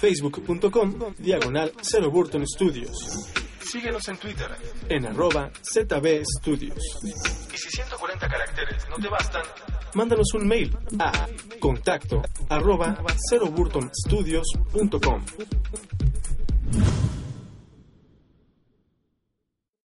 Facebook.com 0.00 1.14
diagonal 1.18 1.72
Zero 1.82 2.10
Burton 2.10 2.46
Studios. 2.46 3.30
Síguenos 3.60 4.08
en 4.08 4.16
Twitter. 4.16 4.48
En 4.88 5.06
arroba 5.06 5.50
ZB 5.62 6.24
Studios. 6.24 6.82
Y 7.04 7.56
si 7.56 7.70
140 7.70 8.28
caracteres 8.28 8.88
no 8.88 8.96
te 8.96 9.08
bastan, 9.08 9.42
Mándanos 9.94 10.32
un 10.34 10.46
mail 10.46 10.76
a 10.98 11.26
contacto 11.58 12.22
arroba 12.48 12.96
zeroburtonstudios.com. 13.28 15.24